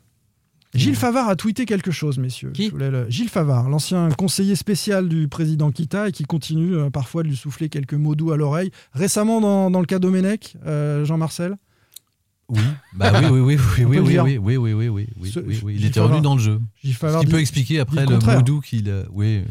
Gilles 0.76 0.96
Favard 0.96 1.30
a 1.30 1.36
tweeté 1.36 1.66
quelque 1.66 1.90
chose, 1.92 2.20
messieurs. 2.20 2.52
Qui 2.52 2.70
le- 2.70 3.10
Gilles 3.10 3.30
Favard, 3.30 3.70
l'ancien 3.70 4.10
conseiller 4.10 4.56
spécial 4.56 5.10
du 5.10 5.28
président 5.28 5.72
Kita 5.72 6.10
et 6.10 6.12
qui 6.12 6.24
continue 6.26 6.76
euh, 6.76 6.90
parfois 6.92 7.24
de 7.24 7.28
lui 7.30 7.36
souffler 7.36 7.70
quelques 7.70 7.96
mots 7.96 8.16
doux 8.16 8.32
à 8.32 8.38
l'oreille. 8.38 8.70
Récemment, 8.94 9.42
dans, 9.42 9.72
dans 9.72 9.80
le 9.80 9.88
cas 9.88 9.98
Domenech, 10.00 10.56
euh, 10.68 11.06
Jean-Marcel, 11.06 11.56
Oui, 12.50 12.60
bah 12.94 13.12
oui, 13.20 13.28
oui, 13.30 13.40
oui, 13.40 13.58
oui, 13.80 13.86
oui, 13.86 14.00
oui, 14.00 14.38
oui, 14.38 14.38
oui, 14.38 14.58
oui, 14.58 14.74
oui, 14.74 14.88
oui, 14.90 15.08
oui, 15.20 15.32
Ce- 15.32 15.40
oui, 15.40 15.60
oui. 15.64 15.74
Il 15.74 15.78
Gilles 15.80 15.88
était 15.88 15.96
Favard. 16.00 16.10
revenu 16.12 16.24
dans 16.24 16.36
le 16.36 16.42
jeu. 16.42 16.60
Gilles 16.84 16.94
Ce 16.94 17.00
Favard 17.00 17.22
qui 17.22 17.26
dit- 17.26 17.32
peut 17.32 17.40
expliquer 17.40 17.80
après 17.80 18.02
le 18.02 18.08
le 18.08 18.14
contraire. 18.18 18.38
moudou 18.38 18.60
qu'il. 18.62 18.90
euh, 18.90 19.06
Oui. 19.12 19.42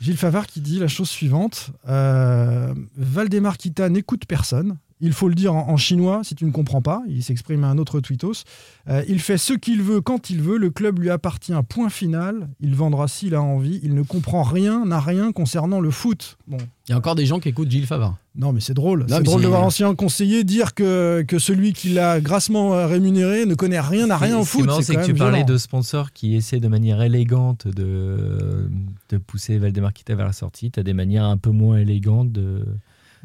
Gilles 0.00 0.16
Favard 0.16 0.46
qui 0.46 0.60
dit 0.60 0.78
la 0.78 0.88
chose 0.88 1.08
suivante 1.08 1.70
euh, 1.88 2.74
Valdemar 2.96 3.56
Kita 3.58 3.88
n'écoute 3.88 4.24
personne. 4.26 4.76
Il 5.00 5.12
faut 5.12 5.28
le 5.28 5.34
dire 5.34 5.54
en, 5.54 5.68
en 5.68 5.76
chinois 5.76 6.22
si 6.24 6.34
tu 6.34 6.44
ne 6.44 6.50
comprends 6.50 6.82
pas. 6.82 7.02
Il 7.08 7.22
s'exprime 7.22 7.64
à 7.64 7.68
un 7.68 7.78
autre 7.78 8.00
tweetos. 8.00 8.44
Euh, 8.88 9.02
il 9.08 9.20
fait 9.20 9.38
ce 9.38 9.52
qu'il 9.52 9.82
veut 9.82 10.00
quand 10.00 10.30
il 10.30 10.40
veut. 10.40 10.56
Le 10.56 10.70
club 10.70 10.98
lui 10.98 11.10
appartient. 11.10 11.52
Point 11.68 11.90
final. 11.90 12.48
Il 12.60 12.74
vendra 12.74 13.08
s'il 13.08 13.34
a 13.34 13.42
envie. 13.42 13.80
Il 13.82 13.94
ne 13.94 14.02
comprend 14.02 14.42
rien, 14.42 14.84
n'a 14.84 15.00
rien 15.00 15.32
concernant 15.32 15.80
le 15.80 15.90
foot. 15.90 16.36
Bon. 16.46 16.58
Il 16.88 16.92
y 16.92 16.94
a 16.94 16.98
encore 16.98 17.14
des 17.14 17.26
gens 17.26 17.40
qui 17.40 17.48
écoutent 17.48 17.70
Gilles 17.70 17.86
Favard. 17.86 18.16
Non, 18.36 18.52
mais 18.52 18.60
c'est 18.60 18.74
drôle. 18.74 19.06
C'est 19.08 19.22
drôle 19.22 19.42
de 19.42 19.46
voir 19.46 19.62
l'ancien 19.62 19.94
conseiller 19.94 20.44
dire 20.44 20.74
que, 20.74 21.24
que 21.26 21.38
celui 21.38 21.72
qui 21.72 21.90
l'a 21.90 22.20
grassement 22.20 22.74
euh, 22.74 22.86
rémunéré 22.86 23.46
ne 23.46 23.54
connaît 23.54 23.80
rien, 23.80 24.08
n'a 24.08 24.16
rien 24.16 24.38
au 24.38 24.44
foot. 24.44 24.68
C'est 24.76 24.82
c'est 24.82 24.96
que 24.96 25.04
tu 25.04 25.14
parlais 25.14 25.38
violent. 25.38 25.52
de 25.52 25.56
sponsors 25.56 26.12
qui 26.12 26.34
essaient 26.34 26.60
de 26.60 26.68
manière 26.68 27.00
élégante 27.00 27.68
de, 27.68 28.68
de 29.08 29.18
pousser 29.18 29.58
Valdemar 29.58 29.92
Kita 29.92 30.14
vers 30.14 30.26
la 30.26 30.32
sortie. 30.32 30.70
Tu 30.70 30.80
as 30.80 30.82
des 30.82 30.94
manières 30.94 31.24
un 31.24 31.36
peu 31.36 31.50
moins 31.50 31.78
élégantes 31.78 32.32
de, 32.32 32.64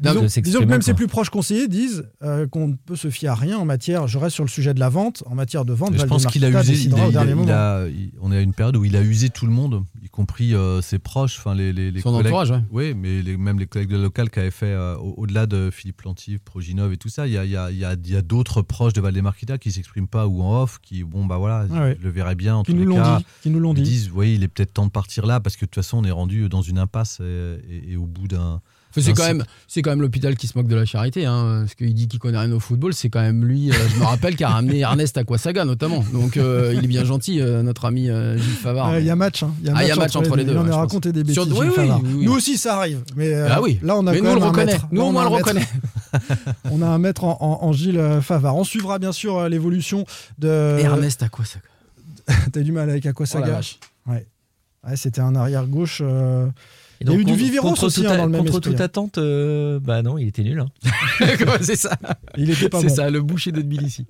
Disons, 0.00 0.22
de 0.22 0.28
s'exprimer, 0.28 0.44
disons 0.44 0.58
que 0.60 0.64
même 0.70 0.78
quoi. 0.80 0.84
ses 0.86 0.94
plus 0.94 1.06
proches 1.08 1.30
conseillers 1.30 1.68
disent 1.68 2.08
euh, 2.22 2.46
qu'on 2.46 2.68
ne 2.68 2.74
peut 2.74 2.96
se 2.96 3.10
fier 3.10 3.28
à 3.28 3.34
rien 3.34 3.58
en 3.58 3.64
matière, 3.64 4.08
je 4.08 4.18
reste 4.18 4.34
sur 4.34 4.44
le 4.44 4.48
sujet 4.50 4.72
de 4.74 4.80
la 4.80 4.88
vente, 4.88 5.22
en 5.26 5.34
matière 5.34 5.64
de 5.64 5.72
vente, 5.72 5.94
Je 5.96 6.04
pense 6.04 6.26
qu'il 6.26 6.44
a 6.44 6.48
usé. 6.48 6.72
Il 6.74 6.94
a- 6.94 7.08
il 7.08 7.16
a- 7.16 7.20
a- 7.82 7.86
on 8.20 8.32
est 8.32 8.36
à 8.36 8.40
une 8.40 8.54
période 8.54 8.76
où 8.76 8.84
il 8.84 8.96
a 8.96 9.02
usé 9.02 9.28
tout 9.28 9.46
le 9.46 9.52
monde, 9.52 9.84
y 10.02 10.08
compris 10.08 10.54
euh, 10.54 10.80
ses 10.80 10.98
proches, 10.98 11.36
enfin 11.38 11.54
les, 11.54 11.72
les, 11.72 11.90
les 11.90 12.00
Son 12.00 12.10
collègues. 12.12 12.26
entourage, 12.28 12.50
ouais. 12.50 12.62
Oui, 12.70 12.94
mais 12.94 13.22
les- 13.22 13.36
même 13.36 13.58
les 13.58 13.66
collègues 13.66 13.90
de 13.90 13.96
local 13.98 14.30
qui 14.30 14.38
avaient 14.38 14.50
fait, 14.50 14.66
euh, 14.66 14.96
au- 14.96 15.14
au-delà 15.18 15.46
de 15.46 15.70
Philippe 15.72 15.98
Plantive, 15.98 16.38
Proginov 16.44 16.92
et 16.92 16.96
tout 16.96 17.08
ça, 17.08 17.26
il 17.26 17.32
y 17.32 17.36
a, 17.38 17.44
y 17.44 17.76
y 17.76 18.22
d'autres 18.22 18.62
proches 18.62 18.92
de 18.92 19.00
Valdemar 19.00 19.36
Kita 19.36 19.58
qui 19.58 19.70
s'expriment 19.72 20.08
pas 20.08 20.26
ou 20.26 20.42
en 20.42 20.62
off, 20.62 20.78
qui, 20.82 21.04
bon, 21.04 21.26
bah 21.26 21.36
voilà, 21.36 21.66
Ah 21.72 21.80
ouais. 21.82 21.96
je 21.98 22.04
le 22.04 22.10
verrais 22.10 22.34
bien 22.34 22.56
en 22.56 22.62
Qui 22.62 22.72
tous 22.72 22.78
nous 22.78 22.84
les 22.84 22.88
l'ont 22.88 23.02
cas. 23.02 23.18
dit. 23.18 23.24
Qui 23.42 23.50
nous 23.50 23.60
l'ont 23.60 23.72
Ils 23.74 23.82
dit. 23.82 23.90
disent, 23.90 24.10
oui, 24.14 24.34
il 24.34 24.42
est 24.42 24.48
peut-être 24.48 24.72
temps 24.74 24.86
de 24.86 24.90
partir 24.90 25.26
là 25.26 25.40
parce 25.40 25.56
que 25.56 25.64
de 25.64 25.70
toute 25.70 25.74
façon, 25.74 25.98
on 25.98 26.04
est 26.04 26.10
rendu 26.10 26.48
dans 26.48 26.62
une 26.62 26.78
impasse 26.78 27.20
et, 27.20 27.58
et- 27.68 27.92
et 27.92 27.96
au 27.96 28.06
bout 28.06 28.28
d'un. 28.28 28.60
Enfin, 28.90 29.00
c'est 29.06 29.12
quand 29.12 29.26
même, 29.26 29.44
c'est 29.68 29.82
quand 29.82 29.90
même 29.90 30.00
l'hôpital 30.00 30.36
qui 30.36 30.46
se 30.48 30.58
moque 30.58 30.66
de 30.66 30.74
la 30.74 30.84
charité, 30.84 31.24
hein, 31.26 31.60
parce 31.62 31.74
qu'il 31.74 31.94
dit 31.94 32.08
qu'il 32.08 32.18
connaît 32.18 32.38
rien 32.38 32.50
au 32.52 32.58
football. 32.60 32.92
C'est 32.92 33.08
quand 33.08 33.20
même 33.20 33.44
lui. 33.44 33.70
euh, 33.70 33.74
je 33.94 34.00
me 34.00 34.04
rappelle 34.04 34.34
qui 34.36 34.42
a 34.44 34.48
ramené 34.48 34.78
Ernest 34.80 35.16
Aquasaga 35.16 35.64
notamment. 35.64 36.04
Donc 36.12 36.36
euh, 36.36 36.74
il 36.76 36.84
est 36.84 36.88
bien 36.88 37.04
gentil, 37.04 37.40
euh, 37.40 37.62
notre 37.62 37.84
ami 37.84 38.06
Gilles 38.06 38.40
Favard. 38.40 38.88
Euh, 38.88 38.98
Il 38.98 39.02
mais- 39.02 39.06
y 39.06 39.10
a 39.10 39.16
match. 39.16 39.42
hein. 39.44 39.54
Il 39.60 39.66
y 39.66 39.70
a 39.70 39.74
Ah, 39.76 39.84
il 39.84 39.88
y 39.88 39.90
a 39.92 39.96
match 39.96 40.16
entre 40.16 40.34
les 40.36 40.44
deux, 40.44 40.52
Il 40.54 40.58
ouais, 40.58 40.70
a 40.70 40.76
raconté 40.76 41.12
des 41.12 41.22
bêtises. 41.22 41.34
Sur- 41.34 41.46
oui, 41.58 41.68
oui, 41.76 41.84
oui. 42.04 42.24
Nous 42.24 42.32
aussi, 42.32 42.58
ça 42.58 42.76
arrive. 42.78 43.02
Mais 43.16 43.32
Ah 43.34 43.62
oui. 43.62 43.78
là, 43.82 43.96
on 43.96 44.06
a 44.06 44.12
Mais 44.12 44.18
quand 44.18 44.24
nous, 44.24 44.30
on 44.30 44.34
le 44.40 44.44
reconnaît. 44.46 44.78
Nous, 44.90 45.00
au 45.00 45.04
on 45.04 45.12
moins, 45.12 45.26
on 45.26 45.30
le 45.30 45.36
reconnaît. 45.36 45.66
On 46.72 46.82
a 46.82 46.86
un 46.88 46.98
maître 46.98 47.22
en, 47.22 47.36
en- 47.40 47.64
en 47.68 47.72
Gilles 47.72 48.02
Favard. 48.20 48.56
On 48.56 48.64
suivra 48.64 48.98
bien 48.98 49.12
sûr 49.12 49.48
l'évolution 49.48 50.04
de. 50.40 50.76
Ernest 50.80 51.22
Aquasaga. 51.22 51.62
T'as 52.52 52.60
du 52.62 52.72
mal 52.72 52.90
avec 52.90 53.04
Oh 53.06 53.10
Aquasaga. 53.10 53.46
vache. 53.52 53.78
ouais. 54.08 54.26
Ouais, 54.84 54.96
C'était 54.96 55.20
un 55.20 55.36
arrière 55.36 55.66
gauche. 55.68 56.00
euh, 56.04 56.48
Et 57.00 57.04
Il 57.04 57.12
y 57.12 57.14
a 57.14 57.18
eu 57.18 57.24
du 57.24 57.34
Viveros 57.34 57.68
contre 57.70 57.84
aussi, 57.84 58.06
hein, 58.06 58.16
dans 58.16 58.24
le 58.26 58.30
même 58.30 58.40
Contre 58.42 58.56
esprit, 58.58 58.70
toute 58.72 58.80
hein. 58.80 58.84
attente, 58.84 59.18
euh, 59.18 59.80
bah 59.80 60.02
non, 60.02 60.18
il 60.18 60.28
était 60.28 60.42
nul. 60.42 60.60
hein. 60.60 60.68
c'est 61.62 61.76
ça. 61.76 61.96
Il 62.36 62.50
était 62.50 62.68
pas 62.68 62.80
C'est 62.80 62.88
bon. 62.88 62.94
ça, 62.94 63.10
le 63.10 63.22
boucher 63.22 63.52
de 63.52 63.62
Tbilissi. 63.62 64.06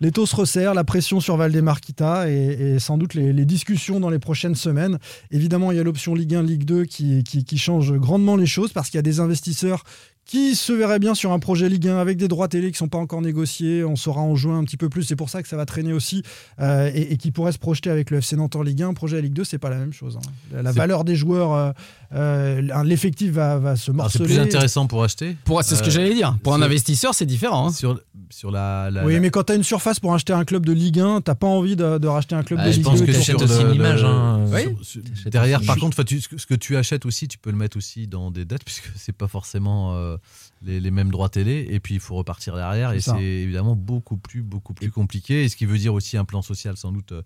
Les 0.00 0.12
taux 0.12 0.26
se 0.26 0.36
resserrent, 0.36 0.74
la 0.74 0.84
pression 0.84 1.18
sur 1.20 1.36
Valdemar 1.36 1.80
Kita 1.80 2.30
et, 2.30 2.34
et 2.74 2.78
sans 2.78 2.98
doute 2.98 3.14
les, 3.14 3.32
les 3.32 3.44
discussions 3.44 3.98
dans 3.98 4.10
les 4.10 4.20
prochaines 4.20 4.54
semaines. 4.54 4.98
Évidemment, 5.32 5.72
il 5.72 5.76
y 5.76 5.80
a 5.80 5.82
l'option 5.82 6.14
Ligue 6.14 6.34
1, 6.36 6.42
Ligue 6.44 6.64
2 6.64 6.84
qui, 6.84 7.24
qui, 7.24 7.44
qui 7.44 7.58
change 7.58 7.92
grandement 7.94 8.36
les 8.36 8.46
choses 8.46 8.72
parce 8.72 8.90
qu'il 8.90 8.98
y 8.98 9.00
a 9.00 9.02
des 9.02 9.18
investisseurs 9.18 9.82
qui 10.24 10.54
se 10.56 10.74
verraient 10.74 10.98
bien 10.98 11.14
sur 11.14 11.32
un 11.32 11.38
projet 11.38 11.70
Ligue 11.70 11.88
1 11.88 11.96
avec 11.96 12.18
des 12.18 12.28
droits 12.28 12.48
télé 12.48 12.66
qui 12.66 12.74
ne 12.74 12.76
sont 12.76 12.88
pas 12.88 12.98
encore 12.98 13.22
négociés. 13.22 13.82
On 13.82 13.96
saura 13.96 14.20
en 14.20 14.36
juin 14.36 14.58
un 14.58 14.64
petit 14.64 14.76
peu 14.76 14.90
plus. 14.90 15.02
C'est 15.02 15.16
pour 15.16 15.30
ça 15.30 15.42
que 15.42 15.48
ça 15.48 15.56
va 15.56 15.64
traîner 15.64 15.94
aussi 15.94 16.22
euh, 16.60 16.90
et, 16.94 17.14
et 17.14 17.16
qui 17.16 17.30
pourrait 17.32 17.50
se 17.52 17.58
projeter 17.58 17.88
avec 17.90 18.10
le 18.10 18.18
FC 18.18 18.36
Nantes 18.36 18.54
en 18.54 18.62
Ligue 18.62 18.82
1. 18.82 18.92
Projet 18.92 19.20
Ligue 19.22 19.32
2, 19.32 19.42
c'est 19.44 19.58
pas 19.58 19.70
la 19.70 19.78
même 19.78 19.94
chose. 19.94 20.18
hein. 20.18 20.62
La, 20.62 20.70
valeur 20.70 21.04
des 21.04 21.16
joueurs, 21.16 21.54
euh, 21.54 21.70
euh, 22.14 22.62
l'effectif 22.84 23.32
va, 23.32 23.58
va 23.58 23.76
se 23.76 23.86
C'est 23.86 23.92
morceler. 23.92 24.24
plus 24.24 24.38
intéressant 24.38 24.86
pour 24.86 25.04
acheter. 25.04 25.36
Pour, 25.44 25.62
c'est 25.62 25.76
ce 25.76 25.82
que 25.82 25.88
Euh, 25.88 25.90
j'allais 25.90 26.14
dire. 26.14 26.36
Pour 26.42 26.54
un 26.54 26.56
sur- 26.56 26.64
investisseur, 26.66 27.14
c'est 27.14 27.26
différent. 27.26 27.68
hein. 27.68 27.72
Sur, 27.72 28.00
sur 28.30 28.50
la. 28.50 28.90
la- 28.90 29.04
Oui, 29.04 29.14
la- 29.14 29.20
mais 29.20 29.30
quand 29.30 29.44
tu 29.44 29.52
as 29.52 29.56
une 29.56 29.62
surface 29.62 30.00
pour 30.00 30.14
acheter 30.14 30.32
un 30.32 30.44
club 30.44 30.64
de 30.64 30.72
Ligue 30.72 31.00
1, 31.00 31.20
t'as 31.20 31.34
pas 31.34 31.46
envie 31.46 31.76
de, 31.76 31.98
de 31.98 32.06
racheter 32.08 32.34
un 32.34 32.42
club 32.42 32.60
Bah, 32.60 32.66
de 32.66 32.70
je 32.72 32.76
Ligue 32.76 32.84
pense 32.86 33.00
2. 33.00 33.06
que 33.06 33.10
qui 33.10 33.16
est 33.16 33.20
t'achètes 33.20 33.38
sur- 33.38 33.50
aussi 33.50 33.62
une 33.62 33.74
image, 33.74 34.04
hein. 34.04 34.44
Oui. 34.52 34.74
sur- 34.82 35.02
derrière, 35.30 35.60
par 35.62 35.76
contre, 35.76 36.02
tu- 36.02 36.20
ce 36.20 36.28
que- 36.28 36.36
que 36.36 36.54
tu 36.54 36.76
achètes 36.76 37.04
aussi, 37.04 37.28
tu 37.28 37.36
peux 37.38 37.50
le 37.50 37.56
mettre 37.56 37.76
aussi 37.76 38.06
dans 38.06 38.30
des 38.30 38.44
dettes 38.46 38.64
puisque 38.64 38.90
c'est 38.96 39.12
pas 39.16 39.28
forcément 39.28 39.94
euh, 39.94 40.16
les, 40.64 40.80
les 40.80 40.90
mêmes 40.90 41.10
droits 41.10 41.28
télé. 41.28 41.66
Et 41.70 41.78
puis 41.80 41.94
il 41.94 42.00
faut 42.00 42.14
repartir 42.16 42.56
derrière 42.56 42.92
et 42.92 43.00
C'est 43.00 43.10
ça. 43.10 43.16
c'est 43.18 43.24
évidemment 43.24 43.76
beaucoup 43.76 44.16
plus 44.16 44.42
beaucoup 44.42 44.72
plus 44.72 44.90
compliqué. 44.90 45.44
Et 45.44 45.48
ce 45.50 45.56
qui 45.56 45.66
veut 45.66 45.78
dire 45.78 45.92
aussi 45.94 46.16
un 46.16 46.24
plan 46.24 46.40
social 46.42 46.76
sans 46.78 46.90
doute 46.92 47.12
euh, 47.12 47.22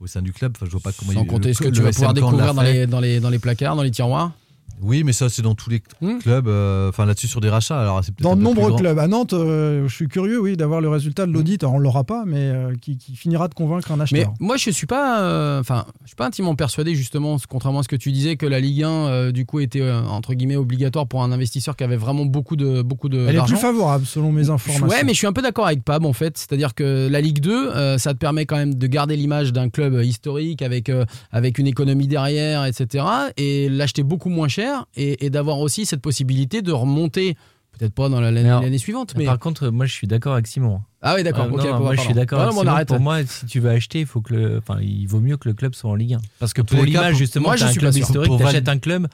au 0.00 0.06
sein 0.06 0.22
du 0.22 0.32
club. 0.32 0.52
Enfin, 0.56 0.66
je 0.66 0.70
vois 0.72 0.80
pas 0.80 0.92
comment. 0.92 1.12
Sans 1.12 1.22
il- 1.22 1.26
compter 1.26 1.48
le- 1.48 1.54
ce 1.54 1.58
que 1.62 1.68
tu 1.68 1.80
vas 1.82 1.90
pouvoir 1.90 2.14
découvrir 2.14 2.54
dans 2.54 2.62
les, 2.62 2.86
dans, 2.86 3.00
les, 3.00 3.20
dans 3.20 3.30
les 3.30 3.38
placards, 3.38 3.76
dans 3.76 3.82
les 3.82 3.90
tiroirs. 3.90 4.32
Oui, 4.82 5.04
mais 5.04 5.12
ça 5.12 5.28
c'est 5.30 5.40
dans 5.42 5.54
tous 5.54 5.70
les 5.70 5.82
Hmm. 6.02 6.18
clubs. 6.18 6.48
euh, 6.48 6.88
Enfin 6.90 7.06
là-dessus 7.06 7.28
sur 7.28 7.40
des 7.40 7.48
rachats. 7.48 7.80
Alors 7.80 8.00
Dans 8.20 8.36
de 8.36 8.42
nombreux 8.42 8.74
clubs. 8.76 8.98
À 8.98 9.06
Nantes, 9.08 9.32
euh, 9.32 9.88
je 9.88 9.94
suis 9.94 10.08
curieux, 10.08 10.38
oui, 10.40 10.56
d'avoir 10.56 10.80
le 10.82 10.88
résultat 10.88 11.24
de 11.26 11.32
l'audit. 11.32 11.62
Alors, 11.62 11.74
on 11.76 11.78
l'aura 11.78 12.04
pas, 12.04 12.24
mais 12.26 12.36
euh, 12.50 12.74
qui, 12.80 12.98
qui 12.98 13.16
finira 13.16 13.48
de 13.48 13.54
convaincre 13.54 13.90
un 13.92 13.96
Mais 13.96 14.02
acheteur. 14.02 14.34
moi, 14.38 14.56
je 14.58 14.70
suis 14.70 14.86
pas, 14.86 15.22
euh, 15.22 15.60
enfin, 15.60 15.86
je 16.02 16.08
suis 16.08 16.16
pas 16.16 16.26
intimement 16.26 16.54
persuadé 16.54 16.94
justement, 16.94 17.36
contrairement 17.48 17.78
à 17.80 17.82
ce 17.82 17.88
que 17.88 17.96
tu 17.96 18.12
disais, 18.12 18.36
que 18.36 18.44
la 18.46 18.60
Ligue 18.60 18.82
1 18.82 18.88
euh, 18.90 19.32
du 19.32 19.46
coup 19.46 19.60
était 19.60 19.80
euh, 19.80 20.02
entre 20.02 20.34
guillemets 20.34 20.56
obligatoire 20.56 21.06
pour 21.06 21.22
un 21.22 21.32
investisseur 21.32 21.74
qui 21.76 21.84
avait 21.84 21.96
vraiment 21.96 22.26
beaucoup 22.26 22.56
de 22.56 22.82
beaucoup 22.82 23.08
de. 23.08 23.26
Elle 23.28 23.36
est 23.36 23.44
plus 23.44 23.56
favorable, 23.56 24.04
selon 24.04 24.30
mes 24.32 24.50
informations. 24.50 24.86
Ouais, 24.88 25.04
mais 25.04 25.12
je 25.14 25.18
suis 25.18 25.26
un 25.26 25.32
peu 25.32 25.42
d'accord 25.42 25.66
avec 25.66 25.84
Pab 25.84 26.04
en 26.04 26.12
fait. 26.12 26.36
C'est-à-dire 26.36 26.74
que 26.74 27.08
la 27.10 27.20
Ligue 27.22 27.40
2, 27.40 27.50
euh, 27.70 27.98
ça 27.98 28.12
te 28.12 28.18
permet 28.18 28.44
quand 28.44 28.56
même 28.56 28.74
de 28.74 28.86
garder 28.86 29.16
l'image 29.16 29.52
d'un 29.54 29.70
club 29.70 30.02
historique 30.04 30.60
avec, 30.62 30.90
euh, 30.90 31.04
avec 31.32 31.58
une 31.58 31.66
économie 31.66 32.08
derrière, 32.08 32.64
etc. 32.66 33.04
Et 33.38 33.68
l'acheter 33.70 34.02
beaucoup 34.02 34.28
moins 34.28 34.48
cher 34.48 34.55
et, 34.96 35.24
et 35.26 35.30
d'avoir 35.30 35.58
aussi 35.60 35.86
cette 35.86 36.00
possibilité 36.02 36.62
de 36.62 36.72
remonter, 36.72 37.36
peut-être 37.78 37.92
pas 37.94 38.08
dans 38.08 38.20
la- 38.20 38.30
l'année 38.30 38.78
suivante, 38.78 39.14
mais. 39.16 39.24
Par 39.26 39.38
contre, 39.38 39.68
moi, 39.68 39.86
je 39.86 39.92
suis 39.92 40.06
d'accord 40.06 40.34
avec 40.34 40.46
Simon. 40.46 40.80
Ah 41.02 41.14
oui, 41.14 41.22
d'accord. 41.22 41.44
Euh, 41.46 41.78
moi, 41.78 41.94
je 41.94 42.00
suis 42.00 42.14
d'accord. 42.14 42.40
Avec 42.40 42.54
Simon. 42.54 42.84
Pour 42.86 43.00
moi, 43.00 43.18
si 43.26 43.46
tu 43.46 43.60
veux 43.60 43.70
acheter, 43.70 44.00
il 44.00 44.06
faut 44.06 44.20
que 44.20 44.34
le, 44.34 44.58
enfin, 44.58 44.78
il 44.80 45.06
vaut 45.06 45.20
mieux 45.20 45.36
que 45.36 45.48
le 45.48 45.54
club 45.54 45.74
soit 45.74 45.90
en 45.90 45.94
Ligue 45.94 46.14
1. 46.14 46.20
Parce 46.38 46.52
que 46.52 46.62
pour 46.62 46.82
l'image, 46.82 47.16
justement, 47.16 47.48
moi, 47.48 47.56
je 47.56 47.64
un 47.64 47.68
suis 47.68 47.78
club 47.78 47.92
pas 47.92 47.96
sûr. 47.96 48.06
historique, 48.06 48.38
t'achètes 48.38 48.68
un 48.68 48.78
club 48.78 49.06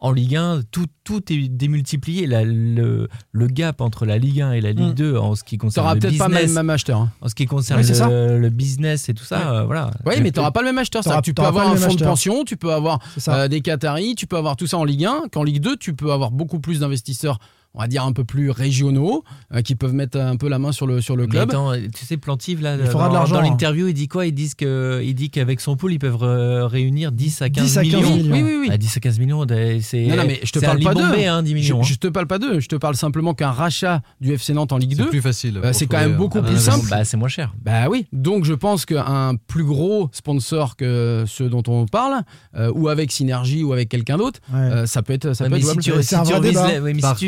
en 0.00 0.12
Ligue 0.12 0.36
1, 0.36 0.60
tout, 0.70 0.86
tout 1.02 1.32
est 1.32 1.48
démultiplié. 1.48 2.26
La- 2.28 2.44
le, 2.44 3.08
le 3.32 3.46
gap 3.48 3.80
entre 3.80 4.06
la 4.06 4.16
Ligue 4.16 4.40
1 4.42 4.52
et 4.52 4.60
la 4.60 4.70
Ligue 4.72 4.90
Mm. 4.92 4.94
2 4.94 5.16
en 5.16 5.34
ce 5.34 5.42
qui 5.42 5.58
concerne 5.58 5.82
T'auras 5.84 5.94
le 5.94 6.00
peut-être 6.00 6.12
business, 6.12 6.30
pas 6.30 6.40
le 6.46 6.52
même 6.52 6.70
acheteur. 6.70 7.00
hein. 7.00 7.10
en 7.20 7.28
ce 7.28 7.34
qui 7.34 7.46
concerne 7.46 7.80
Oui, 7.80 7.86
le, 8.08 8.38
le 8.38 8.48
business 8.50 9.08
et 9.08 9.14
tout 9.14 9.24
ça, 9.24 9.38
Ouais. 9.38 9.56
euh, 9.58 9.64
voilà. 9.64 9.90
Oui, 10.06 10.14
mais 10.22 10.30
tu 10.30 10.38
n'auras 10.38 10.52
pas 10.52 10.60
le 10.60 10.66
même 10.66 10.78
acheteur. 10.78 11.02
T'auras- 11.02 11.20
Tu 11.22 11.32
peux 11.32 11.36
t'auras 11.42 11.48
avoir 11.48 11.68
un 11.68 11.76
fonds 11.76 11.94
de 11.94 12.04
pension, 12.04 12.44
tu 12.44 12.56
peux 12.56 12.72
avoir 12.72 13.00
euh, 13.28 13.48
des 13.48 13.60
Qataris, 13.60 14.14
tu 14.14 14.26
peux 14.28 14.36
avoir 14.36 14.54
tout 14.56 14.66
ça 14.68 14.78
en 14.78 14.84
Ligue 14.84 15.04
1. 15.04 15.22
Qu'en 15.32 15.42
Ligue 15.42 15.60
2, 15.60 15.76
tu 15.76 15.94
peux 15.94 16.12
avoir 16.12 16.30
beaucoup 16.30 16.60
plus 16.60 16.78
d'investisseurs, 16.80 17.38
on 17.74 17.80
va 17.80 17.86
dire 17.86 18.02
un 18.04 18.12
peu 18.12 18.24
plus 18.24 18.50
régionaux, 18.50 19.22
euh, 19.54 19.62
qui 19.62 19.74
peuvent 19.76 19.92
mettre 19.94 20.18
un 20.18 20.36
peu 20.36 20.48
la 20.48 20.58
main 20.58 20.72
sur 20.72 20.86
le, 20.86 21.00
sur 21.00 21.16
le 21.16 21.24
Mais 21.24 21.28
club. 21.30 21.50
attends, 21.50 21.72
tu 21.94 22.04
sais, 22.04 22.16
Plantive, 22.16 22.60
là, 22.62 22.76
Il 22.78 22.86
faudra 22.86 23.04
dans, 23.04 23.10
de 23.10 23.14
l'argent, 23.14 23.34
dans 23.36 23.40
hein. 23.42 23.50
l'interview, 23.50 23.86
il 23.88 23.94
dit 23.94 24.08
quoi? 24.08 24.26
Il, 24.26 24.32
disent 24.32 24.54
que, 24.54 25.00
il 25.04 25.14
dit 25.14 25.30
qu'avec 25.30 25.60
son 25.60 25.76
pool, 25.76 25.92
ils 25.92 25.98
peuvent 25.98 26.18
euh, 26.22 26.66
réunir 26.66 27.12
10 27.12 27.42
à 27.42 27.50
15 27.50 27.64
10 27.64 27.78
à 27.78 27.82
15 27.82 27.92
millions. 27.92 28.16
millions. 28.16 28.34
Oui, 28.34 28.42
oui, 28.42 28.56
oui. 28.62 28.68
Ah, 28.72 28.76
10 28.78 28.96
à 28.96 29.00
15 29.00 29.18
millions, 29.20 29.46
c'est. 29.80 30.06
Non, 30.06 30.16
non, 30.16 30.24
mais 30.26 30.40
je 30.42 30.50
te 30.52 30.58
c'est 30.58 30.66
parle 30.66 30.78
un 30.80 30.84
pas 30.84 30.94
d'eux. 30.94 31.02
Hein, 31.26 31.42
10 31.42 31.54
millions. 31.54 31.82
Je, 31.82 31.88
hein. 31.88 31.92
je 31.92 31.98
te 31.98 32.08
parle 32.08 32.26
pas 32.26 32.38
d'eux, 32.38 32.58
je 32.60 32.68
te 32.68 32.76
parle 32.76 32.96
simplement 32.96 33.34
qu'un 33.34 33.50
rachat 33.50 34.00
du 34.20 34.32
FC 34.32 34.52
Nantes 34.54 34.72
en 34.72 34.78
Ligue 34.78 34.94
C'est 34.96 35.02
2. 35.04 35.08
plus 35.10 35.20
facile. 35.22 35.58
Euh, 35.58 35.62
pour 35.62 35.74
c'est 35.74 35.86
quand 35.86 35.98
même 35.98 36.14
un- 36.14 36.16
beaucoup 36.16 36.42
plus 36.42 36.58
simple. 36.58 36.86
Bah, 36.90 37.04
c'est 37.04 37.16
moins 37.16 37.28
cher. 37.28 37.54
Bah 37.62 37.88
oui, 37.90 38.06
donc 38.12 38.44
je 38.44 38.54
pense 38.54 38.86
qu'un 38.86 39.34
plus 39.46 39.64
gros 39.64 40.08
sponsor 40.12 40.76
que 40.76 41.24
ceux 41.26 41.48
dont 41.48 41.62
on 41.68 41.86
parle, 41.86 42.22
euh, 42.56 42.72
ou 42.74 42.88
avec 42.88 43.12
Synergie 43.12 43.62
ou 43.62 43.72
avec 43.72 43.88
quelqu'un 43.88 44.16
d'autre, 44.16 44.40
Ouais. 44.52 44.58
euh, 44.58 44.86
ça 44.86 45.02
peut 45.02 45.12
être, 45.12 45.34
ça 45.34 45.44
Ouais, 45.44 45.50
peut 45.50 45.56
mais 45.56 45.60
être 45.60 45.66
si 45.82 45.90
jouable. 45.90 46.00
tu, 46.00 46.02
C'est 46.02 46.16
si 46.16 46.32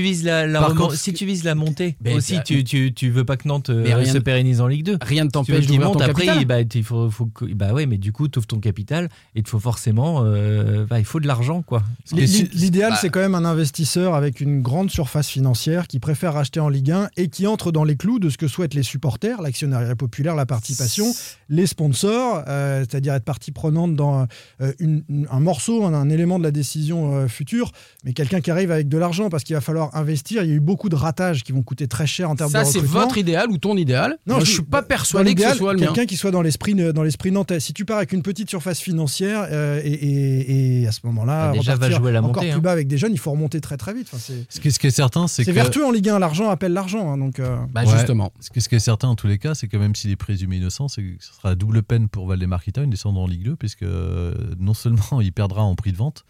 vises 0.03 0.25
la, 0.25 0.30
si 0.31 0.37
tu 0.37 0.45
vises 0.45 0.45
la, 0.45 0.47
la 0.47 0.61
par 0.61 0.71
remon- 0.73 0.79
contre, 0.83 0.95
si 0.97 1.13
tu 1.13 1.27
vises 1.27 1.45
la 1.45 1.55
montée 1.55 1.97
Mais 2.05 2.15
aussi, 2.15 2.39
tu, 2.45 2.65
tu, 2.65 2.93
tu 2.95 3.11
veux 3.11 3.25
pas 3.25 3.37
que 3.37 3.47
Nantes 3.49 3.71
euh, 3.71 3.83
Mais 3.85 3.95
rien 3.95 4.13
se 4.13 4.19
pérennise 4.19 4.61
en 4.61 4.67
Ligue 4.67 4.85
2. 4.85 4.99
Rien 5.03 5.25
ne 5.25 5.29
Si 5.29 5.33
t'empêche 5.33 5.67
qu'il 5.67 5.79
d'ouvrir 5.79 5.93
ton 5.93 6.01
après, 6.01 6.27
capital. 6.27 6.45
bah, 6.47 6.61
il 6.61 6.85
faut, 6.85 7.11
faut 7.11 7.27
que- 7.27 7.45
bah 7.47 7.73
ouais, 7.73 7.87
mais 7.87 7.99
du 7.99 8.13
coup, 8.13 8.29
tu 8.29 8.39
ouvres 8.39 8.47
ton 8.47 8.59
capital 8.61 9.07
et 9.35 9.41
il 9.41 9.43
te 9.43 9.49
faut 9.51 9.59
forcément, 9.61 10.23
euh, 10.25 10.87
bah, 10.89 10.99
il 10.99 11.05
faut 11.05 11.21
de 11.21 11.27
l'argent, 11.27 11.63
quoi. 11.63 11.83
L'i- 12.13 12.27
si- 12.29 12.49
L'idéal, 12.53 12.91
bah- 12.93 12.99
c'est 13.01 13.11
quand 13.11 13.21
même 13.21 13.35
un 13.35 13.45
investisseur 13.45 14.15
avec 14.15 14.41
une 14.41 14.63
grande 14.63 14.91
surface 14.91 15.29
financière 15.29 15.87
qui 15.87 15.99
préfère 16.01 16.37
acheter 16.37 16.61
en 16.61 16.69
Ligue 16.69 16.91
1 16.91 17.09
et 17.17 17.29
qui 17.29 17.47
entre 17.47 17.73
dans 17.73 17.85
les 17.85 17.97
clous 17.97 18.19
de 18.19 18.29
ce 18.31 18.39
que 18.39 18.49
souhaitent 18.49 18.75
les 18.75 18.83
supporters, 18.83 19.43
l'actionnariat 19.43 19.97
populaire, 19.97 20.35
la 20.37 20.47
participation, 20.47 21.07
les 21.49 21.67
sponsors, 21.67 22.43
euh, 22.49 22.81
c'est-à-dire 22.81 23.15
être 23.15 23.25
partie 23.25 23.53
prenante 23.53 23.95
dans 23.97 24.27
euh, 24.61 24.73
une- 24.79 25.03
un 25.31 25.41
morceau, 25.41 25.85
un, 25.85 25.95
un 25.95 26.09
élément 26.11 26.39
de 26.39 26.45
la 26.45 26.51
décision 26.51 27.15
euh, 27.17 27.29
future, 27.29 27.73
mais 28.05 28.13
quelqu'un 28.13 28.41
qui 28.41 28.51
arrive 28.51 28.71
avec 28.71 28.89
de 28.89 28.99
l'argent 28.99 29.29
parce 29.31 29.45
qu'il 29.45 29.55
va 29.55 29.61
falloir 29.61 29.95
investir. 29.97 30.20
Il 30.31 30.37
y 30.37 30.39
a 30.41 30.45
eu 30.45 30.61
beaucoup 30.61 30.89
de 30.89 30.97
ratages 30.97 31.43
qui 31.45 31.53
vont 31.53 31.63
coûter 31.63 31.87
très 31.89 32.07
cher 32.07 32.31
en 32.31 32.37
termes 32.37 32.51
Ça, 32.51 32.61
de 32.61 32.69
c'est 32.69 32.79
recrutement. 32.79 33.01
votre 33.01 33.19
idéal 33.19 33.51
ou 33.51 33.59
ton 33.59 33.77
idéal. 33.77 34.17
Non, 34.27 34.35
Moi, 34.35 34.41
je 34.41 34.45
je 34.45 34.51
dis- 34.51 34.55
suis 34.57 34.63
pas 34.65 34.83
persuadé 34.83 35.35
que 35.35 35.41
ce 35.41 35.45
l'idéal, 35.47 35.57
soit 35.59 35.73
le 35.73 35.81
mien. 35.81 35.87
quelqu'un 35.87 36.07
qui 36.07 36.17
soit 36.17 36.31
dans 36.31 36.43
l'esprit 36.43 36.75
dans 36.75 37.03
l'esprit 37.03 37.31
nantais. 37.33 37.61
Si 37.61 37.73
tu 37.73 37.85
pars 37.85 37.99
avec 37.99 38.13
une 38.13 38.23
petite 38.23 38.49
surface 38.51 38.81
financière 38.81 39.47
euh, 39.51 39.81
et, 39.85 39.91
et- 39.93 40.83
et 40.83 40.87
à 40.87 40.93
ce 40.93 41.01
moment-là, 41.05 41.51
Ah, 41.51 41.53
déjà, 41.53 41.77
va 41.77 41.91
jouer 41.91 42.13
la 42.13 42.21
encore 42.21 42.35
montée, 42.37 42.49
plus 42.51 42.59
hein. 42.59 42.61
bas 42.61 42.73
avec 42.73 42.87
des 42.89 42.99
jeunes, 42.99 43.13
il 43.13 43.19
faut 43.19 43.31
remonter 43.31 43.61
très 43.61 43.77
très 43.77 43.95
vite. 43.95 44.09
Enfin, 44.13 44.19
c'est 44.21 44.45
Ce 44.49 44.61
qui 44.61 44.69
est, 44.69 44.71
ce 44.71 44.79
qui 44.79 44.87
est 44.87 44.91
certain, 44.91 45.27
c'est 45.29 45.45
c'est 45.45 45.51
que. 45.51 45.55
vertueux 45.55 45.85
en 45.87 45.91
Ligue 45.91 46.09
1. 46.09 46.19
L'argent 46.19 46.49
appelle 46.51 46.73
l'argent. 46.73 47.13
hein, 47.13 47.19
donc 47.19 47.39
euh, 47.39 47.57
Bah, 47.73 47.85
Ouais. 47.85 47.93
justement. 47.93 48.33
Ce 48.41 48.51
qui, 48.51 48.61
ce 48.61 48.69
qui 48.69 48.75
est 48.75 48.79
certain 48.81 49.09
en 49.09 49.15
tous 49.17 49.27
les 49.27 49.39
cas, 49.39 49.55
c'est 49.55 49.69
que 49.69 49.77
même 49.77 49.95
s'il 49.95 50.11
est 50.11 50.17
présumé 50.17 50.57
innocent, 50.57 50.89
c'est 50.89 51.03
que 51.03 51.23
ce 51.25 51.33
sera 51.35 51.55
double 51.55 51.83
peine 51.83 52.09
pour 52.09 52.27
Valdemar 52.27 52.63
Kita, 52.63 52.83
une 52.83 52.91
descente 52.91 53.17
en 53.17 53.27
Ligue 53.27 53.45
2, 53.45 53.57
puisque 53.57 53.83
euh, 53.83 54.35
non 54.59 54.75
seulement 54.75 55.01
il 55.21 55.33
perdra 55.33 55.63
en 55.63 55.75
prix 55.75 55.93
de 55.93 55.97
vente, 55.97 56.25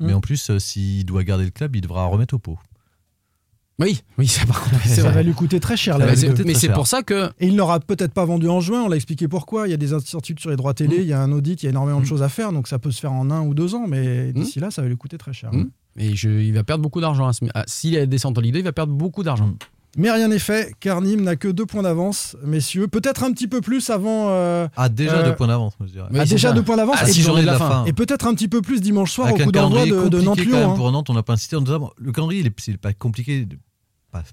mais 0.00 0.12
Mm. 0.12 0.16
en 0.16 0.20
plus, 0.20 0.50
euh, 0.50 0.58
s'il 0.58 1.04
doit 1.06 1.24
garder 1.24 1.44
le 1.44 1.50
club, 1.50 1.74
il 1.76 1.80
devra 1.80 2.04
remettre 2.06 2.34
au 2.34 2.38
pot. 2.38 2.58
Oui, 3.78 4.00
oui, 4.16 4.26
ça 4.28 4.46
par 4.46 4.62
contre. 4.62 4.82
ça 4.84 4.94
c'est 4.94 5.00
va 5.02 5.22
lui 5.22 5.34
coûter 5.34 5.60
très 5.60 5.76
cher. 5.76 5.98
Va 5.98 6.06
Mais 6.06 6.16
c'est- 6.16 6.28
coûter 6.28 6.44
mais 6.44 6.52
très 6.52 6.60
c'est 6.60 6.66
cher. 6.68 6.74
pour 6.76 6.86
ça 6.86 7.02
que 7.02 7.26
Et 7.40 7.46
il 7.48 7.56
n'aura 7.56 7.78
peut-être 7.80 8.12
pas 8.12 8.24
vendu 8.24 8.48
en 8.48 8.60
juin. 8.60 8.82
On 8.84 8.88
l'a 8.88 8.96
expliqué 8.96 9.28
pourquoi. 9.28 9.68
Il 9.68 9.70
y 9.70 9.74
a 9.74 9.76
des 9.76 9.92
incertitudes 9.92 10.40
sur 10.40 10.48
les 10.50 10.56
droits 10.56 10.72
télé. 10.72 10.96
Il 11.00 11.06
y 11.06 11.12
a 11.12 11.20
un 11.20 11.30
audit. 11.32 11.62
Il 11.62 11.66
y 11.66 11.68
a 11.68 11.70
énormément 11.70 11.98
de 12.00 12.04
Mm. 12.04 12.08
choses 12.08 12.22
à 12.22 12.28
faire. 12.30 12.52
Donc 12.52 12.68
ça 12.68 12.78
peut 12.78 12.90
se 12.90 13.00
faire 13.00 13.12
en 13.12 13.30
un 13.30 13.42
ou 13.42 13.52
deux 13.54 13.74
ans. 13.74 13.84
Mais 13.86 14.28
Mm. 14.28 14.32
d'ici 14.32 14.60
là, 14.60 14.70
ça 14.70 14.80
va 14.82 14.88
lui 14.88 14.96
coûter 14.96 15.18
très 15.18 15.32
cher. 15.34 15.52
Mm. 15.52 15.68
Et 15.98 16.16
je, 16.16 16.30
il 16.30 16.52
va 16.54 16.64
perdre 16.64 16.82
beaucoup 16.82 17.00
d'argent. 17.02 17.30
ce- 17.32 17.44
à- 17.54 17.64
S'il 17.66 17.94
est 17.96 18.06
descente 18.06 18.38
en 18.38 18.40
Ligue 18.40 18.54
2, 18.54 18.58
il 18.60 18.64
va 18.64 18.72
perdre 18.72 18.92
beaucoup 18.94 19.22
d'argent. 19.22 19.50
Mais 19.98 20.10
rien 20.10 20.28
n'est 20.28 20.38
fait, 20.38 20.74
car 20.78 21.00
Nîmes 21.00 21.22
n'a 21.22 21.36
que 21.36 21.48
deux 21.48 21.64
points 21.64 21.82
d'avance, 21.82 22.36
messieurs. 22.44 22.86
Peut-être 22.86 23.24
un 23.24 23.32
petit 23.32 23.48
peu 23.48 23.62
plus 23.62 23.88
avant. 23.88 24.26
euh, 24.28 24.68
Ah, 24.76 24.90
déjà 24.90 25.20
Euh, 25.20 25.24
deux 25.30 25.34
points 25.34 25.46
d'avance, 25.46 25.72
je 25.80 25.86
dirais. 25.86 26.08
Ah, 26.14 26.26
déjà 26.26 26.48
ça. 26.48 26.54
deux 26.54 26.62
points 26.62 26.76
d'avance. 26.76 26.96
Ah, 26.98 27.04
et, 27.04 27.06
six 27.06 27.14
puis- 27.14 27.22
journées 27.22 27.40
de 27.40 27.46
la 27.46 27.56
fin. 27.56 27.84
et 27.86 27.94
peut-être 27.94 28.26
un 28.26 28.34
petit 28.34 28.48
peu 28.48 28.60
plus 28.60 28.82
dimanche 28.82 29.10
soir 29.12 29.28
Avec 29.28 29.40
au 29.40 29.44
coup 29.44 29.52
d'envoi 29.52 29.86
de, 29.86 30.08
de 30.10 30.20
Nantes-Lyon. 30.20 30.72
hein. 30.72 30.76
pour 30.76 30.92
Nantes, 30.92 31.08
on 31.08 31.14
n'a 31.14 31.22
pas 31.22 31.32
incité 31.32 31.56
en 31.56 31.62
disant 31.62 31.90
le 31.96 32.12
calendrier, 32.12 32.42
il 32.42 32.46
est, 32.46 32.52
c'est 32.60 32.76
pas 32.76 32.92
compliqué. 32.92 33.48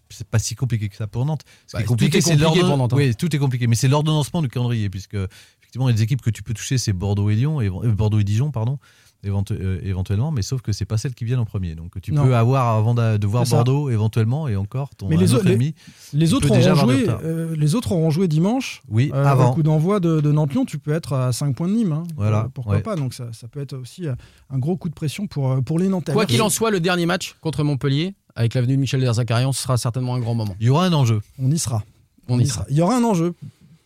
C'est 0.09 0.27
pas 0.27 0.39
si 0.39 0.55
compliqué 0.55 0.87
que 0.87 0.95
ça 0.95 1.07
pour 1.07 1.25
Nantes. 1.25 1.41
Ce 1.67 1.73
Bah, 1.73 1.79
qui 1.79 1.83
est 1.83 1.85
tout 1.85 1.91
compliqué, 1.93 2.17
est 2.19 2.21
c'est 2.21 2.31
compliqué 2.37 2.59
l'ordonn- 2.61 2.67
pour 2.69 2.77
Nantes, 2.77 2.93
hein. 2.93 2.97
Oui, 2.97 3.15
tout 3.15 3.35
est 3.35 3.39
compliqué, 3.39 3.67
mais 3.67 3.75
c'est 3.75 3.87
l'ordonnancement 3.89 4.41
du 4.41 4.47
calendrier, 4.47 4.89
puisque 4.89 5.15
effectivement, 5.61 5.87
les 5.89 6.01
équipes 6.01 6.21
que 6.21 6.29
tu 6.29 6.41
peux 6.43 6.53
toucher, 6.53 6.77
c'est 6.77 6.93
Bordeaux 6.93 7.29
et 7.29 7.35
Lyon, 7.35 7.59
et, 7.59 7.67
euh, 7.67 7.91
Bordeaux 7.91 8.19
et 8.19 8.23
Dijon, 8.23 8.51
pardon, 8.51 8.77
éventu- 9.25 9.57
euh, 9.59 9.79
éventuellement, 9.83 10.31
mais 10.31 10.41
sauf 10.41 10.61
que 10.61 10.71
c'est 10.71 10.85
pas 10.85 10.97
celles 10.97 11.13
qui 11.15 11.25
viennent 11.25 11.39
en 11.39 11.45
premier. 11.45 11.75
Donc 11.75 11.99
tu 12.01 12.11
Non. 12.13 12.23
peux 12.23 12.35
avoir 12.35 12.75
avant 12.77 12.93
de, 12.93 13.25
voir. 13.25 13.45
Bordeaux 13.45 13.89
éventuellement, 13.89 14.47
et 14.47 14.55
encore 14.55 14.95
ton 14.95 15.09
Mais 15.09 15.17
les 15.17 15.33
autre 15.33 15.45
les- 15.45 15.51
ennemi. 15.53 15.75
Les 16.13 16.27
Tu 16.29 16.33
autres, 16.33 16.47
peux 16.47 16.53
déjà 16.55 16.71
auront 16.73 16.81
avoir 16.83 16.95
du 16.97 17.03
joué, 17.03 17.11
retard. 17.11 17.21
euh, 17.25 17.55
les 17.57 17.75
autres 17.75 17.91
auront 17.93 18.09
joué 18.09 18.27
dimanche. 18.29 18.81
Oui, 18.87 19.11
Euh, 19.13 19.25
avant. 19.25 19.51
Au 19.51 19.53
coup 19.53 19.63
d'envoi 19.63 19.99
de, 19.99 20.21
de 20.21 20.31
Nantes-Lyon, 20.31 20.63
tu 20.65 20.77
peux 20.77 20.91
être 20.93 21.13
à 21.13 21.33
5 21.33 21.55
points 21.55 21.67
de 21.67 21.73
Nîmes. 21.73 21.91
hein. 21.93 22.03
Voilà, 22.15 22.43
Euh, 22.45 22.49
pourquoi 22.53 22.75
ouais. 22.75 22.81
pas 22.81 22.95
Donc 22.95 23.13
ça, 23.13 23.27
ça 23.33 23.47
peut 23.49 23.59
être 23.61 23.73
aussi 23.77 24.05
un 24.07 24.57
gros 24.59 24.77
coup 24.77 24.87
de 24.89 24.93
pression 24.93 25.27
pour, 25.27 25.61
pour 25.63 25.79
les 25.79 25.87
Nantais. 25.89 26.13
Quoi 26.13 26.25
qu'il 26.25 26.41
en 26.41 26.49
soit, 26.49 26.69
le 26.71 26.79
dernier 26.79 27.05
match 27.05 27.35
contre 27.41 27.63
Montpellier, 27.63 28.15
avec 28.35 28.53
l'avenue 28.53 28.75
de 28.75 28.81
Michel 28.81 29.01
Derzakarian, 29.01 29.51
ce 29.51 29.63
sera 29.63 29.77
certainement 29.77 30.15
un 30.15 30.19
grand 30.19 30.35
moment. 30.35 30.55
Il 30.59 30.67
y 30.67 30.69
aura 30.69 30.85
un 30.85 30.93
enjeu. 30.93 31.21
On 31.39 31.49
y 31.51 31.59
sera. 31.59 31.83
On 32.27 32.39
y 32.39 32.47
sera. 32.47 32.65
Il 32.69 32.77
y 32.77 32.81
aura 32.81 32.95
un 32.95 33.03
enjeu. 33.03 33.33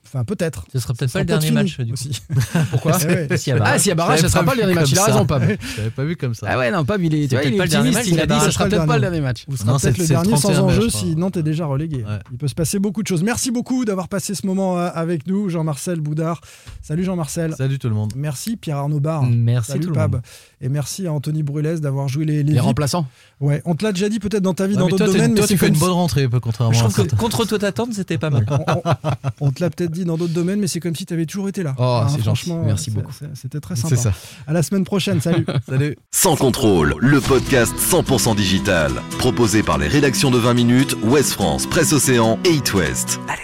Enfin, 0.10 0.24
peut-être. 0.24 0.66
Ce 0.72 0.80
sera 0.80 0.93
peut-être 0.93 1.12
pas 1.12 1.20
le 1.24 1.28
sera 1.28 1.39
dernier 1.39 1.51
match, 1.51 1.78
du 1.80 1.86
coup. 1.88 1.93
aussi. 1.93 2.22
Pourquoi 2.72 2.97
Eh 3.03 3.05
ouais. 3.28 3.38
S'il 3.38 3.51
y 3.53 3.55
a 3.55 3.60
barrage. 3.60 3.74
Ah, 3.76 3.80
s'il 3.80 3.89
y 3.89 3.91
a 3.91 3.95
barrage, 3.95 4.16
ça 4.20 4.22
J'avais 4.28 4.32
sera 4.34 4.43
pas 4.45 4.51
le 4.53 4.58
dernier 4.62 4.74
match. 4.74 4.91
Il 4.91 4.99
a 4.99 5.03
raison, 5.05 5.26
Pab. 5.26 5.41
Je 5.43 5.78
l'avais 5.78 5.89
pas 5.95 6.03
vu 6.05 6.16
comme 6.16 6.34
ça. 6.34 6.47
Ah 6.49 6.58
ouais, 6.58 6.72
non, 6.72 6.86
Pab, 6.86 7.01
il 7.03 7.14
est, 7.14 7.28
tu 7.28 7.36
vois, 7.36 7.41
peut-être 7.41 7.51
il 7.51 7.55
est 7.55 7.58
pas 7.58 7.64
le 7.66 7.70
dernier 7.70 7.89
optimiste. 7.89 8.10
match, 8.12 8.18
Il 8.18 8.20
a 8.20 8.24
dit 8.24 8.28
barrage. 8.30 8.53
sera 8.53 8.66
peut-être 8.66 8.86
pas 8.86 8.95
le 8.95 9.01
dernier. 9.01 9.22
match. 9.22 9.45
Vous 9.47 9.58
serez 9.58 9.68
Non, 9.72 9.78
peut-être 9.80 9.97
le 9.97 10.08
dernier 10.08 10.30
sans 10.38 10.49
31 10.53 10.62
mai, 10.62 10.68
enjeu 10.78 10.89
si 10.89 11.16
Nantes 11.16 11.38
est 11.38 11.43
déjà 11.43 11.66
relégué. 11.66 12.05
Il 12.32 12.38
peut 12.38 12.47
se 12.47 12.55
passer 12.55 12.80
beaucoup 12.80 13.03
de 13.03 13.08
choses. 13.08 13.24
Merci 13.24 13.51
beaucoup 13.51 13.86
d'avoir 13.86 14.08
passé 14.08 14.34
ce 14.36 14.45
moment 14.47 14.78
euh, 14.80 14.89
avec 14.93 15.28
nous, 15.28 15.49
Jean-Marcel 15.49 15.99
Boudard. 15.99 16.41
Salut 16.82 17.03
Jean-Marcel. 17.03 17.53
Salut 17.58 17.78
tout 17.80 17.89
le 17.89 17.95
monde. 17.95 18.14
Merci 18.16 18.55
Pierre-Arnaud 18.58 18.99
Barre. 18.99 19.24
Merci 19.24 19.72
Salut 19.72 19.82
tout 19.84 19.89
le 19.89 19.95
Pab. 19.95 20.14
monde. 20.14 20.22
Et 20.62 20.70
merci 20.70 21.05
à 21.05 21.14
Anthony 21.14 21.43
Brulès 21.43 21.82
d'avoir 21.82 22.08
joué 22.08 22.26
les, 22.26 22.43
les 22.43 22.53
Les 22.53 22.60
remplaçants. 22.60 23.05
Ouais, 23.39 23.62
on 23.66 23.76
te 23.76 23.84
l'a 23.84 23.91
déjà 23.91 24.10
dit 24.10 24.20
peut-être 24.20 24.41
dans 24.41 24.53
ta 24.55 24.66
vie 24.66 24.74
Ouais, 24.74 24.80
dans 24.80 24.88
d'autres 24.88 25.05
toi, 25.05 25.14
domaines, 25.14 25.34
toi, 25.36 25.41
mais 25.43 25.47
c'est 25.47 25.53
tu 25.53 25.58
fais 25.60 25.68
une 25.68 25.78
bonne 25.78 25.89
si- 25.89 25.93
rentrée, 25.95 26.28
contrairement 26.41 26.74
Je 26.74 26.80
à 26.80 26.82
trouve 26.84 26.95
que 26.95 27.01
certains. 27.03 27.18
contre 27.18 27.45
toute 27.45 27.64
attente, 27.64 27.93
c'était 27.93 28.18
pas 28.18 28.32
mal. 28.32 28.45
on, 28.49 28.55
on- 28.76 28.82
on 29.41 29.51
te 29.51 29.62
l'a 29.64 29.70
peut-être 29.70 29.91
dit 30.00 30.06
dans 30.06 30.18
d'autres 30.18 30.34
domaines, 30.34 30.60
mais 30.60 30.68
c'est 30.68 30.80
comme 30.80 30.95
si 30.95 31.06
tu 31.06 31.14
avais 31.14 31.26
toujours 31.26 31.50
été 31.50 31.64
là. 31.64 31.76
Oh, 31.78 32.02
c'est 32.08 32.24
gentil. 32.24 32.24
franchement, 32.24 32.64
Merci 32.66 32.91
beaucoup. 32.91 33.12
C'était 33.34 33.60
très 33.60 33.76
sympa. 33.76 33.95
C'est 33.95 34.02
ça. 34.02 34.14
À 34.48 34.54
la 34.54 34.64
semaine 34.64 34.84
prochaine. 34.84 35.22
Salut. 35.22 35.45
Salut. 35.68 35.95
Sans 36.12 36.36
contrôle, 36.36 36.95
le 37.00 37.20
podcast 37.22 37.74
100% 37.78 38.36
digital. 38.36 38.91
Proposé 39.18 39.64
par 39.64 39.78
les 39.78 39.88
rédactions 39.88 40.32
de 40.32 40.38
20 40.38 40.54
minutes, 40.54 40.95
Ouest 41.04 41.32
France, 41.34 41.66
Presse 41.68 41.93
Océan 41.93 42.39
et 42.45 42.50
It 42.54 42.74
West. 42.74 43.20
Allez, 43.28 43.41